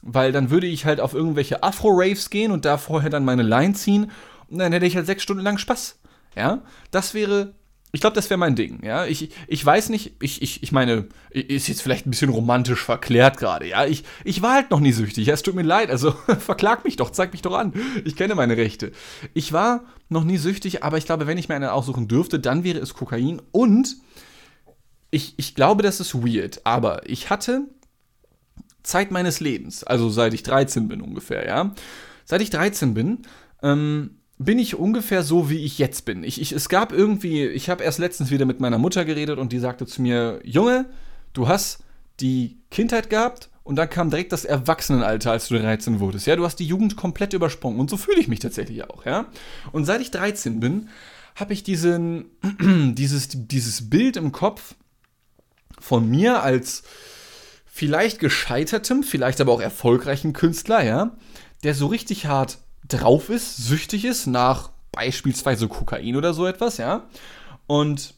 weil 0.02 0.32
dann 0.32 0.50
würde 0.50 0.66
ich 0.66 0.84
halt 0.84 1.00
auf 1.00 1.14
irgendwelche 1.14 1.62
Afro-Raves 1.62 2.28
gehen 2.30 2.50
und 2.50 2.64
da 2.64 2.76
vorher 2.76 3.10
dann 3.10 3.24
meine 3.24 3.44
Line 3.44 3.74
ziehen 3.74 4.10
und 4.48 4.58
dann 4.58 4.72
hätte 4.72 4.86
ich 4.86 4.96
halt 4.96 5.06
sechs 5.06 5.22
Stunden 5.22 5.44
lang 5.44 5.58
Spaß, 5.58 6.00
ja, 6.34 6.62
das 6.90 7.14
wäre 7.14 7.54
ich 7.90 8.00
glaube, 8.02 8.14
das 8.14 8.28
wäre 8.28 8.38
mein 8.38 8.54
Ding, 8.54 8.84
ja. 8.84 9.06
Ich, 9.06 9.30
ich 9.46 9.64
weiß 9.64 9.88
nicht, 9.88 10.12
ich, 10.20 10.42
ich, 10.42 10.62
ich 10.62 10.72
meine, 10.72 11.06
ist 11.30 11.68
jetzt 11.68 11.80
vielleicht 11.80 12.06
ein 12.06 12.10
bisschen 12.10 12.28
romantisch 12.28 12.82
verklärt 12.82 13.38
gerade, 13.38 13.66
ja. 13.66 13.86
Ich, 13.86 14.04
ich 14.24 14.42
war 14.42 14.54
halt 14.54 14.70
noch 14.70 14.80
nie 14.80 14.92
süchtig, 14.92 15.26
ja, 15.26 15.34
es 15.34 15.42
tut 15.42 15.54
mir 15.54 15.62
leid, 15.62 15.90
also 15.90 16.10
verklag 16.38 16.84
mich 16.84 16.96
doch, 16.96 17.10
zeig 17.10 17.32
mich 17.32 17.42
doch 17.42 17.56
an. 17.56 17.72
Ich 18.04 18.16
kenne 18.16 18.34
meine 18.34 18.56
Rechte. 18.56 18.92
Ich 19.32 19.52
war 19.52 19.84
noch 20.10 20.24
nie 20.24 20.36
süchtig, 20.36 20.84
aber 20.84 20.98
ich 20.98 21.06
glaube, 21.06 21.26
wenn 21.26 21.38
ich 21.38 21.48
mir 21.48 21.54
eine 21.54 21.72
aussuchen 21.72 22.08
dürfte, 22.08 22.38
dann 22.38 22.62
wäre 22.62 22.78
es 22.78 22.92
Kokain 22.92 23.40
und 23.52 23.96
ich, 25.10 25.34
ich 25.38 25.54
glaube, 25.54 25.82
das 25.82 26.00
ist 26.00 26.14
weird, 26.14 26.60
aber 26.64 27.08
ich 27.08 27.30
hatte 27.30 27.62
Zeit 28.82 29.10
meines 29.10 29.40
Lebens, 29.40 29.82
also 29.82 30.10
seit 30.10 30.34
ich 30.34 30.42
13 30.42 30.88
bin 30.88 31.00
ungefähr, 31.00 31.46
ja. 31.46 31.74
Seit 32.26 32.42
ich 32.42 32.50
13 32.50 32.92
bin, 32.92 33.22
ähm, 33.62 34.17
bin 34.38 34.58
ich 34.58 34.76
ungefähr 34.76 35.22
so, 35.22 35.50
wie 35.50 35.64
ich 35.64 35.78
jetzt 35.78 36.04
bin. 36.04 36.22
Ich, 36.22 36.40
ich, 36.40 36.52
es 36.52 36.68
gab 36.68 36.92
irgendwie, 36.92 37.46
ich 37.46 37.68
habe 37.68 37.82
erst 37.82 37.98
letztens 37.98 38.30
wieder 38.30 38.46
mit 38.46 38.60
meiner 38.60 38.78
Mutter 38.78 39.04
geredet 39.04 39.38
und 39.38 39.52
die 39.52 39.58
sagte 39.58 39.84
zu 39.84 40.00
mir, 40.00 40.40
Junge, 40.44 40.86
du 41.32 41.48
hast 41.48 41.80
die 42.20 42.58
Kindheit 42.70 43.10
gehabt 43.10 43.50
und 43.64 43.76
dann 43.76 43.90
kam 43.90 44.10
direkt 44.10 44.32
das 44.32 44.44
Erwachsenenalter, 44.44 45.32
als 45.32 45.48
du 45.48 45.58
13 45.58 45.98
wurdest. 45.98 46.26
Ja, 46.26 46.36
du 46.36 46.44
hast 46.44 46.56
die 46.56 46.66
Jugend 46.66 46.96
komplett 46.96 47.32
übersprungen 47.32 47.80
und 47.80 47.90
so 47.90 47.96
fühle 47.96 48.20
ich 48.20 48.28
mich 48.28 48.38
tatsächlich 48.38 48.88
auch, 48.88 49.04
ja. 49.04 49.26
Und 49.72 49.84
seit 49.84 50.00
ich 50.00 50.12
13 50.12 50.60
bin, 50.60 50.88
habe 51.34 51.52
ich 51.52 51.64
diesen, 51.64 52.26
dieses, 52.94 53.28
dieses 53.32 53.90
Bild 53.90 54.16
im 54.16 54.30
Kopf 54.30 54.76
von 55.80 56.08
mir 56.08 56.42
als 56.42 56.84
vielleicht 57.66 58.20
gescheitertem, 58.20 59.02
vielleicht 59.02 59.40
aber 59.40 59.52
auch 59.52 59.60
erfolgreichen 59.60 60.32
Künstler, 60.32 60.84
ja, 60.84 61.16
der 61.64 61.74
so 61.74 61.86
richtig 61.86 62.26
hart 62.26 62.58
drauf 62.86 63.28
ist, 63.28 63.56
süchtig 63.56 64.04
ist 64.04 64.26
nach 64.26 64.70
beispielsweise 64.92 65.68
Kokain 65.68 66.16
oder 66.16 66.34
so 66.34 66.46
etwas, 66.46 66.78
ja. 66.78 67.06
Und 67.66 68.14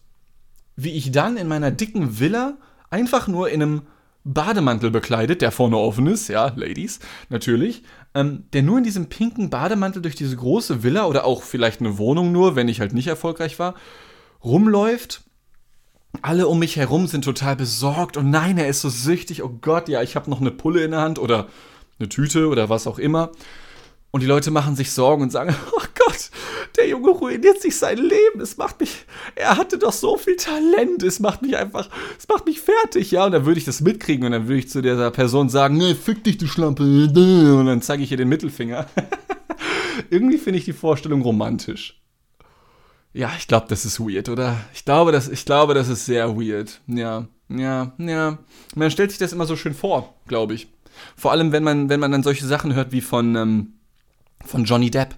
wie 0.77 0.93
ich 0.93 1.13
dann 1.13 1.37
in 1.37 1.49
meiner 1.49 1.71
dicken 1.71 2.19
Villa 2.19 2.55
einfach 2.91 3.29
nur 3.29 3.51
in 3.51 3.63
einem 3.63 3.83
Bademantel 4.25 4.91
bekleidet, 4.91 5.43
der 5.43 5.51
vorne 5.51 5.77
offen 5.77 6.07
ist, 6.07 6.29
ja, 6.29 6.53
Ladies, 6.55 7.01
natürlich, 7.29 7.83
ähm, 8.15 8.45
der 8.53 8.63
nur 8.63 8.79
in 8.79 8.85
diesem 8.85 9.09
pinken 9.09 9.51
Bademantel 9.51 10.03
durch 10.03 10.15
diese 10.15 10.37
große 10.37 10.83
Villa 10.83 11.07
oder 11.07 11.25
auch 11.25 11.43
vielleicht 11.43 11.81
eine 11.81 11.99
Wohnung 11.99 12.33
nur, 12.33 12.57
wenn 12.57 12.69
ich 12.69 12.81
halt 12.81 12.93
nicht 12.93 13.07
erfolgreich 13.07 13.59
war, 13.59 13.75
rumläuft 14.45 15.23
alle 16.23 16.49
um 16.49 16.59
mich 16.59 16.77
herum 16.77 17.07
sind 17.07 17.25
total 17.25 17.57
besorgt 17.57 18.17
und 18.17 18.31
nein, 18.31 18.59
er 18.59 18.69
ist 18.69 18.81
so 18.81 18.89
süchtig. 18.89 19.43
Oh 19.43 19.59
Gott, 19.61 19.89
ja, 19.89 20.03
ich 20.03 20.17
habe 20.17 20.29
noch 20.29 20.41
eine 20.41 20.51
Pulle 20.51 20.85
in 20.85 20.91
der 20.91 21.01
Hand 21.01 21.19
oder 21.19 21.49
eine 21.99 22.09
Tüte 22.09 22.49
oder 22.49 22.69
was 22.69 22.87
auch 22.87 22.99
immer. 22.99 23.31
Und 24.13 24.23
die 24.23 24.27
Leute 24.27 24.51
machen 24.51 24.75
sich 24.75 24.91
Sorgen 24.91 25.23
und 25.23 25.31
sagen, 25.31 25.55
oh 25.73 25.85
Gott, 26.07 26.31
der 26.77 26.89
Junge 26.89 27.11
ruiniert 27.11 27.63
sich 27.63 27.77
sein 27.77 27.99
Leben. 27.99 28.41
Es 28.41 28.57
macht 28.57 28.81
mich, 28.81 29.07
er 29.37 29.57
hatte 29.57 29.79
doch 29.79 29.93
so 29.93 30.17
viel 30.17 30.37
Talent. 30.37 31.03
Es 31.03 31.21
macht 31.21 31.43
mich 31.43 31.57
einfach, 31.57 31.89
es 32.19 32.27
macht 32.29 32.47
mich 32.47 32.61
fertig, 32.61 33.13
ja. 33.13 33.27
Und 33.27 33.33
dann 33.33 33.47
würde 33.47 33.59
ich 33.59 33.65
das 33.65 33.81
mitkriegen 33.81 34.25
und 34.27 34.33
dann 34.33 34.49
würde 34.49 34.59
ich 34.59 34.69
zu 34.69 34.83
dieser 34.83 35.11
Person 35.13 35.49
sagen, 35.49 35.77
ne, 35.77 35.95
fick 35.95 36.25
dich, 36.25 36.39
du 36.39 36.47
Schlampe. 36.47 36.83
Und 36.83 37.67
dann 37.67 37.83
zeige 37.83 38.03
ich 38.03 38.11
ihr 38.11 38.17
den 38.17 38.29
Mittelfinger. 38.29 38.87
Irgendwie 40.11 40.39
finde 40.39 40.59
ich 40.59 40.65
die 40.65 40.73
Vorstellung 40.73 41.23
romantisch. 41.23 42.01
Ja, 43.13 43.31
ich 43.37 43.49
glaube, 43.49 43.67
das 43.69 43.85
ist 43.85 44.01
weird, 44.01 44.29
oder? 44.29 44.57
Ich 44.73 44.85
glaube, 44.85 45.13
das, 45.13 45.29
ich 45.29 45.45
glaube, 45.45 45.75
das 45.75 45.89
ist 45.89 46.07
sehr 46.07 46.37
weird. 46.37 46.81
Ja, 46.87 47.27
ja, 47.49 47.93
ja. 47.99 48.39
Man 48.75 48.91
stellt 48.91 49.11
sich 49.11 49.19
das 49.19 49.33
immer 49.33 49.47
so 49.47 49.57
schön 49.57 49.75
vor, 49.75 50.15
glaube 50.27 50.55
ich. 50.55 50.69
Vor 51.17 51.33
allem, 51.33 51.53
wenn 51.53 51.65
man, 51.65 51.89
wenn 51.89 52.01
man 52.01 52.13
dann 52.13 52.23
solche 52.23 52.47
Sachen 52.47 52.75
hört 52.75 52.93
wie 52.93 53.01
von, 53.01 53.35
ähm, 53.35 53.73
von 54.45 54.65
Johnny 54.65 54.91
Depp. 54.91 55.17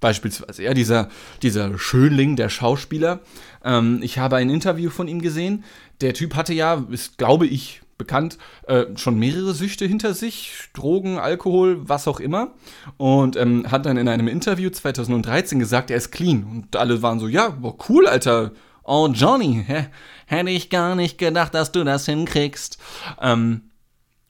Beispielsweise, 0.00 0.62
ja, 0.62 0.74
dieser, 0.74 1.08
dieser 1.42 1.78
Schönling, 1.78 2.36
der 2.36 2.50
Schauspieler. 2.50 3.20
Ähm, 3.64 4.00
ich 4.02 4.18
habe 4.18 4.36
ein 4.36 4.50
Interview 4.50 4.90
von 4.90 5.08
ihm 5.08 5.22
gesehen. 5.22 5.64
Der 6.02 6.12
Typ 6.12 6.34
hatte 6.34 6.52
ja, 6.52 6.84
ist, 6.90 7.16
glaube 7.16 7.46
ich, 7.46 7.80
bekannt, 7.96 8.36
äh, 8.66 8.84
schon 8.96 9.18
mehrere 9.18 9.54
Süchte 9.54 9.86
hinter 9.86 10.12
sich, 10.12 10.52
Drogen, 10.74 11.18
Alkohol, 11.18 11.88
was 11.88 12.06
auch 12.06 12.20
immer. 12.20 12.52
Und 12.98 13.36
ähm, 13.36 13.70
hat 13.70 13.86
dann 13.86 13.96
in 13.96 14.08
einem 14.08 14.28
Interview 14.28 14.68
2013 14.68 15.58
gesagt, 15.58 15.90
er 15.90 15.96
ist 15.96 16.10
clean. 16.10 16.44
Und 16.44 16.76
alle 16.76 17.00
waren 17.00 17.18
so, 17.18 17.26
ja, 17.26 17.48
boah, 17.48 17.76
cool, 17.88 18.06
Alter. 18.06 18.52
Oh, 18.84 19.08
Johnny, 19.12 19.64
hä? 19.66 19.86
hätte 20.26 20.50
ich 20.50 20.70
gar 20.70 20.94
nicht 20.94 21.18
gedacht, 21.18 21.54
dass 21.54 21.72
du 21.72 21.84
das 21.84 22.06
hinkriegst. 22.06 22.78
Ähm, 23.20 23.62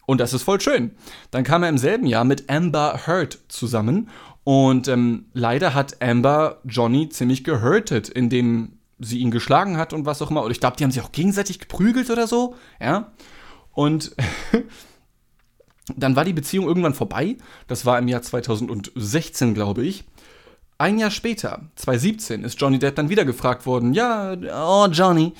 und 0.07 0.21
das 0.21 0.33
ist 0.33 0.42
voll 0.42 0.61
schön. 0.61 0.92
Dann 1.31 1.45
kam 1.45 1.62
er 1.62 1.69
im 1.69 1.79
selben 1.79 2.07
Jahr 2.07 2.25
mit 2.25 2.49
Amber 2.49 3.07
Heard 3.07 3.38
zusammen 3.49 4.09
und 4.45 4.87
ähm, 4.88 5.27
leider 5.33 5.75
hat 5.75 6.01
Amber 6.01 6.61
Johnny 6.64 7.09
ziemlich 7.09 7.42
gehurtet, 7.42 8.09
indem 8.09 8.79
sie 8.99 9.19
ihn 9.19 9.31
geschlagen 9.31 9.77
hat 9.77 9.92
und 9.92 10.07
was 10.07 10.23
auch 10.23 10.31
immer. 10.31 10.42
Oder 10.42 10.53
ich 10.53 10.61
glaube, 10.61 10.77
die 10.77 10.85
haben 10.85 10.92
sich 10.92 11.03
auch 11.03 11.12
gegenseitig 11.12 11.59
geprügelt 11.59 12.11
oder 12.11 12.27
so. 12.27 12.55
Ja. 12.81 13.12
Und 13.73 14.14
dann 15.97 16.16
war 16.16 16.25
die 16.25 16.33
Beziehung 16.33 16.66
irgendwann 16.66 16.95
vorbei. 16.95 17.37
Das 17.66 17.85
war 17.85 17.99
im 17.99 18.09
Jahr 18.09 18.23
2016, 18.23 19.55
glaube 19.55 19.85
ich. 19.85 20.05
Ein 20.79 20.99
Jahr 20.99 21.11
später, 21.11 21.62
2017, 21.77 22.45
ist 22.45 22.61
Johnny 22.61 22.79
Depp 22.79 22.97
dann 22.97 23.09
wieder 23.09 23.25
gefragt 23.25 23.65
worden, 23.65 23.95
ja, 23.95 24.37
oh 24.55 24.87
Johnny, 24.93 25.33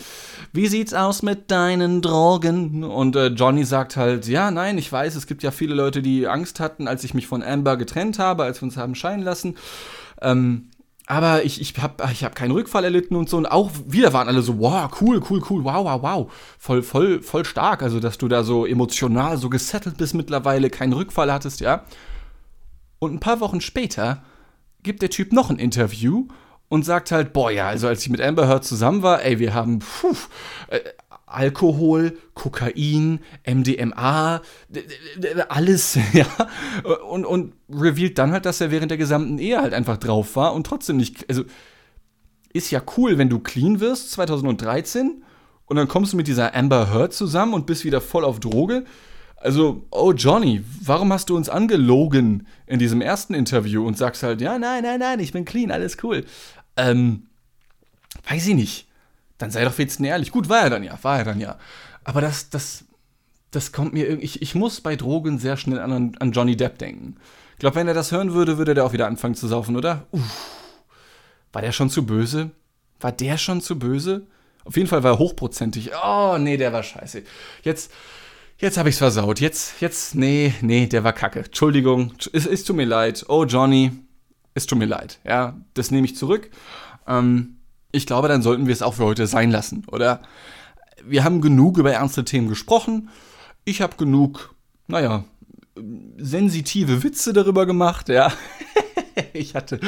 wie 0.55 0.67
sieht's 0.67 0.95
aus 0.95 1.23
mit 1.23 1.51
deinen 1.51 2.01
Drogen? 2.01 2.83
Und 2.83 3.17
äh, 3.17 3.27
Johnny 3.27 3.65
sagt 3.65 3.97
halt, 3.99 4.27
ja, 4.29 4.51
nein, 4.51 4.79
ich 4.79 4.91
weiß, 4.91 5.15
es 5.15 5.27
gibt 5.27 5.43
ja 5.43 5.51
viele 5.51 5.75
Leute, 5.75 6.01
die 6.01 6.27
Angst 6.27 6.59
hatten, 6.59 6.89
als 6.89 7.05
ich 7.05 7.13
mich 7.13 7.27
von 7.27 7.43
Amber 7.43 7.77
getrennt 7.77 8.19
habe, 8.19 8.45
als 8.45 8.63
wir 8.63 8.67
uns 8.67 8.79
haben 8.79 8.95
scheiden 8.95 9.23
lassen. 9.23 9.57
Ähm, 10.23 10.71
aber 11.07 11.45
ich, 11.45 11.61
ich 11.61 11.75
habe 11.83 12.03
ich 12.11 12.25
hab 12.25 12.35
keinen 12.35 12.53
Rückfall 12.53 12.85
erlitten 12.85 13.15
und 13.15 13.29
so. 13.29 13.37
Und 13.37 13.45
auch 13.45 13.71
wieder 13.87 14.15
waren 14.15 14.29
alle 14.29 14.41
so, 14.41 14.59
wow, 14.59 14.91
cool, 15.03 15.23
cool, 15.29 15.43
cool, 15.51 15.65
wow, 15.65 15.85
wow, 15.85 16.03
wow. 16.03 16.33
Voll, 16.59 16.83
voll, 16.83 17.21
voll 17.21 17.45
stark. 17.45 17.83
Also, 17.83 18.01
dass 18.01 18.17
du 18.17 18.27
da 18.27 18.43
so 18.43 18.65
emotional 18.65 19.37
so 19.37 19.51
gesettelt 19.51 19.99
bist 19.99 20.15
mittlerweile, 20.15 20.71
keinen 20.71 20.95
Rückfall 20.95 21.31
hattest, 21.31 21.61
ja. 21.61 21.85
Und 22.99 23.13
ein 23.13 23.21
paar 23.21 23.41
Wochen 23.41 23.61
später 23.61 24.23
gibt 24.87 25.03
der 25.03 25.11
Typ 25.11 25.33
noch 25.33 25.51
ein 25.51 25.59
Interview 25.59 26.29
und 26.69 26.85
sagt 26.85 27.13
halt, 27.13 27.35
boah, 27.35 27.51
ja, 27.51 27.69
also 27.69 27.89
als 27.89 28.03
ich 28.03 28.09
mit 28.09 28.23
Amber 28.23 28.49
Heard 28.49 28.65
zusammen 28.65 29.03
war, 29.03 29.23
ey, 29.23 29.39
wir 29.39 29.53
haben 29.53 29.81
puh, 29.81 30.17
äh, 30.69 30.81
Alkohol, 31.27 32.17
Kokain, 32.35 33.21
MDMA, 33.45 34.41
alles, 35.49 35.99
ja. 36.13 36.27
Und, 37.09 37.27
und 37.27 37.55
revealed 37.69 38.17
dann 38.17 38.33
halt, 38.33 38.47
dass 38.47 38.61
er 38.61 38.71
während 38.71 38.91
der 38.91 38.99
gesamten 38.99 39.39
Ehe 39.39 39.61
halt 39.61 39.75
einfach 39.75 39.99
drauf 39.99 40.37
war 40.37 40.55
und 40.55 40.67
trotzdem 40.67 40.97
nicht, 40.97 41.29
also 41.29 41.45
ist 42.53 42.71
ja 42.71 42.81
cool, 42.97 43.19
wenn 43.19 43.29
du 43.29 43.41
clean 43.41 43.81
wirst 43.81 44.13
2013 44.13 45.23
und 45.67 45.77
dann 45.77 45.89
kommst 45.89 46.13
du 46.13 46.17
mit 46.17 46.29
dieser 46.29 46.55
Amber 46.55 46.93
Heard 46.93 47.13
zusammen 47.13 47.55
und 47.55 47.67
bist 47.67 47.85
wieder 47.85 48.01
voll 48.01 48.25
auf 48.25 48.41
Droge. 48.41 48.85
Also, 49.47 49.87
oh 49.93 50.11
Johnny, 50.11 50.65
warum 50.83 51.13
hast 51.13 51.31
du 51.31 51.37
uns 51.37 51.49
angelogen 51.49 52.49
in 52.67 52.81
diesem 52.81 53.01
ersten 53.01 53.33
Interview 53.33 53.87
und 53.87 53.97
sagst 53.97 54.25
halt, 54.25 54.41
ja, 54.41 54.59
nein, 54.59 54.83
nein, 54.83 54.99
nein, 54.99 55.21
ich 55.21 55.33
bin 55.33 55.45
clean, 55.45 55.71
alles 55.71 55.99
cool. 56.03 56.25
Ähm, 56.77 57.29
weiß 58.29 58.45
ich 58.49 58.57
nicht. 58.57 58.89
Dann 59.39 59.53
sei 59.53 59.65
doch 59.65 59.79
wenigstens 59.79 60.05
ehrlich. 60.05 60.33
Gut, 60.33 60.49
war 60.49 60.63
er 60.63 60.71
dann 60.71 60.83
ja, 60.83 60.99
war 61.03 61.19
er 61.19 61.25
dann 61.25 61.39
ja. 61.39 61.61
Aber 62.03 62.21
das, 62.21 62.51
das, 62.51 62.87
das 63.53 63.71
kommt 63.71 63.93
mir 63.93 64.09
irgendwie, 64.09 64.25
ich, 64.25 64.43
ich 64.43 64.57
muss 64.57 64.81
bei 64.81 64.97
Drogen 64.97 65.39
sehr 65.39 65.57
schnell 65.57 65.79
an, 65.79 66.17
an 66.19 66.33
Johnny 66.33 66.57
Depp 66.57 66.79
denken. 66.79 67.15
Ich 67.53 67.61
glaube, 67.61 67.77
wenn 67.77 67.87
er 67.87 67.95
das 67.95 68.11
hören 68.11 68.33
würde, 68.33 68.59
würde 68.59 68.75
der 68.75 68.85
auch 68.85 68.95
wieder 68.95 69.07
anfangen 69.07 69.37
zu 69.37 69.47
saufen, 69.47 69.77
oder? 69.77 70.09
Uff. 70.11 70.57
War 71.53 71.63
der 71.63 71.71
schon 71.71 71.89
zu 71.89 72.05
böse? 72.05 72.51
War 72.99 73.13
der 73.13 73.39
schon 73.39 73.61
zu 73.61 73.79
böse? 73.79 74.27
Auf 74.65 74.77
jeden 74.77 74.89
Fall 74.89 75.05
war 75.05 75.13
er 75.13 75.19
hochprozentig. 75.21 75.93
Oh, 76.05 76.37
nee, 76.37 76.57
der 76.57 76.73
war 76.73 76.83
scheiße. 76.83 77.23
Jetzt, 77.63 77.93
Jetzt 78.59 78.79
habe 78.79 78.89
ich's 78.89 78.99
versaut. 78.99 79.39
Jetzt, 79.39 79.83
jetzt, 79.83 80.15
nee, 80.15 80.55
nee, 80.63 80.87
der 80.87 81.05
war 81.05 81.13
kacke. 81.13 81.41
Entschuldigung, 81.41 82.15
es, 82.33 82.47
es 82.47 82.65
tut 82.65 82.77
mir 82.77 82.87
leid. 82.87 83.27
Oh, 83.29 83.45
Johnny, 83.45 83.93
es 84.55 84.65
tut 84.65 84.79
mir 84.79 84.87
leid. 84.87 85.21
Ja, 85.25 85.61
das 85.75 85.91
nehme 85.91 86.07
ich 86.07 86.17
zurück. 86.17 86.51
Ähm, 87.07 87.59
ich 87.93 88.07
glaube, 88.07 88.29
dann 88.29 88.41
sollten 88.41 88.67
wir 88.67 88.73
es 88.73 88.81
auch 88.81 88.95
für 88.95 89.05
heute 89.05 89.27
sein 89.27 89.51
lassen, 89.51 89.85
oder? 89.93 90.23
Wir 91.05 91.23
haben 91.23 91.43
genug 91.43 91.77
über 91.77 91.93
ernste 91.93 92.25
Themen 92.25 92.49
gesprochen. 92.49 93.11
Ich 93.67 93.83
habe 93.83 93.97
genug, 93.97 94.55
naja, 94.87 95.25
sensitive 96.17 97.03
Witze 97.03 97.35
darüber 97.35 97.67
gemacht, 97.67 98.09
ja. 98.09 98.33
ich 99.35 99.55
hatte 99.55 99.81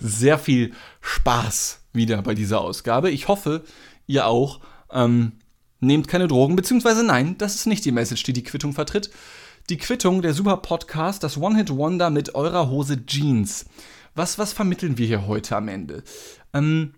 sehr 0.00 0.38
viel 0.38 0.72
Spaß 1.02 1.82
wieder 1.92 2.22
bei 2.22 2.34
dieser 2.34 2.62
Ausgabe. 2.62 3.10
Ich 3.10 3.28
hoffe, 3.28 3.62
ihr 4.06 4.26
auch. 4.26 4.60
Ähm, 4.90 5.32
Nehmt 5.80 6.08
keine 6.08 6.28
Drogen, 6.28 6.56
beziehungsweise 6.56 7.04
nein, 7.04 7.36
das 7.38 7.54
ist 7.54 7.66
nicht 7.66 7.84
die 7.84 7.92
Message, 7.92 8.22
die 8.22 8.32
die 8.32 8.42
Quittung 8.42 8.72
vertritt. 8.72 9.10
Die 9.68 9.76
Quittung, 9.76 10.22
der 10.22 10.32
super 10.32 10.58
Podcast, 10.58 11.22
das 11.22 11.36
One-Hit-Wonder 11.36 12.10
mit 12.10 12.34
eurer 12.34 12.70
Hose 12.70 13.04
Jeans. 13.04 13.66
Was, 14.14 14.38
was 14.38 14.52
vermitteln 14.52 14.96
wir 14.96 15.06
hier 15.06 15.26
heute 15.26 15.56
am 15.56 15.68
Ende? 15.68 16.02
Ähm, 16.54 16.94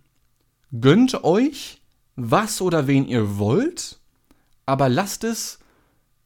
gönnt 0.80 1.24
euch 1.24 1.80
was 2.14 2.60
oder 2.60 2.86
wen 2.86 3.06
ihr 3.06 3.38
wollt, 3.38 3.98
aber 4.66 4.88
lasst 4.88 5.24
es 5.24 5.60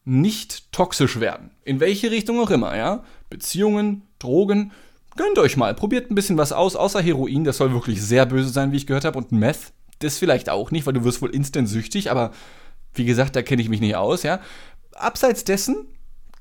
nicht 0.05 0.71
toxisch 0.71 1.19
werden. 1.19 1.51
In 1.63 1.79
welche 1.79 2.11
Richtung 2.11 2.39
auch 2.39 2.49
immer, 2.49 2.75
ja? 2.75 3.03
Beziehungen, 3.29 4.03
Drogen, 4.19 4.71
gönnt 5.15 5.37
euch 5.39 5.55
mal, 5.55 5.73
probiert 5.73 6.11
ein 6.11 6.15
bisschen 6.15 6.37
was 6.37 6.51
aus, 6.51 6.75
außer 6.75 7.01
Heroin, 7.01 7.43
das 7.43 7.57
soll 7.57 7.71
wirklich 7.71 8.01
sehr 8.01 8.25
böse 8.25 8.49
sein, 8.49 8.71
wie 8.71 8.77
ich 8.77 8.87
gehört 8.87 9.05
habe, 9.05 9.17
und 9.17 9.31
Meth, 9.31 9.71
das 10.03 10.17
vielleicht 10.17 10.49
auch 10.49 10.71
nicht, 10.71 10.85
weil 10.85 10.93
du 10.93 11.03
wirst 11.03 11.21
wohl 11.21 11.33
instant 11.33 11.67
süchtig, 11.69 12.11
aber 12.11 12.31
wie 12.93 13.05
gesagt, 13.05 13.35
da 13.35 13.41
kenne 13.41 13.61
ich 13.61 13.69
mich 13.69 13.81
nicht 13.81 13.95
aus, 13.95 14.23
ja. 14.23 14.39
Abseits 14.93 15.43
dessen, 15.43 15.87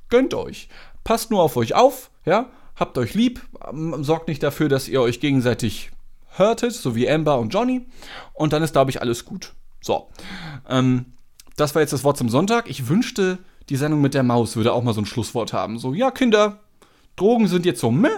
gönnt 0.09 0.35
euch. 0.35 0.68
Passt 1.05 1.31
nur 1.31 1.42
auf 1.42 1.57
euch 1.57 1.75
auf, 1.75 2.11
ja. 2.25 2.51
Habt 2.77 2.98
euch 2.98 3.14
lieb, 3.14 3.40
ähm, 3.70 4.03
sorgt 4.03 4.29
nicht 4.29 4.42
dafür, 4.42 4.68
dass 4.68 4.88
ihr 4.88 5.01
euch 5.01 5.20
gegenseitig 5.20 5.90
hörtet, 6.31 6.72
so 6.72 6.94
wie 6.96 7.09
Amber 7.09 7.38
und 7.38 7.53
Johnny. 7.53 7.87
Und 8.33 8.53
dann 8.53 8.62
ist, 8.62 8.72
glaube 8.72 8.90
ich, 8.90 9.01
alles 9.01 9.25
gut. 9.25 9.53
So. 9.81 10.09
Ähm, 10.68 11.07
das 11.57 11.75
war 11.75 11.83
jetzt 11.83 11.92
das 11.92 12.05
Wort 12.05 12.16
zum 12.16 12.29
Sonntag. 12.29 12.68
Ich 12.70 12.88
wünschte, 12.88 13.38
die 13.68 13.77
Sendung 13.77 14.01
mit 14.01 14.14
der 14.14 14.22
Maus 14.22 14.57
würde 14.57 14.72
auch 14.72 14.83
mal 14.83 14.94
so 14.94 15.03
ein 15.03 15.07
Schlusswort 15.07 15.53
haben. 15.53 15.79
So, 15.79 15.92
ja, 15.92 16.11
Kinder, 16.11 16.61
Drogen 17.16 17.48
sind 17.48 17.66
jetzt 17.66 17.81
so 17.81 17.90
meh, 17.90 18.09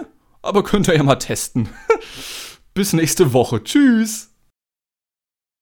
aber 0.41 0.63
könnt 0.63 0.87
ihr 0.87 0.95
ja 0.95 1.03
mal 1.03 1.15
testen. 1.15 1.69
Bis 2.73 2.93
nächste 2.93 3.33
Woche. 3.33 3.63
Tschüss. 3.63 4.34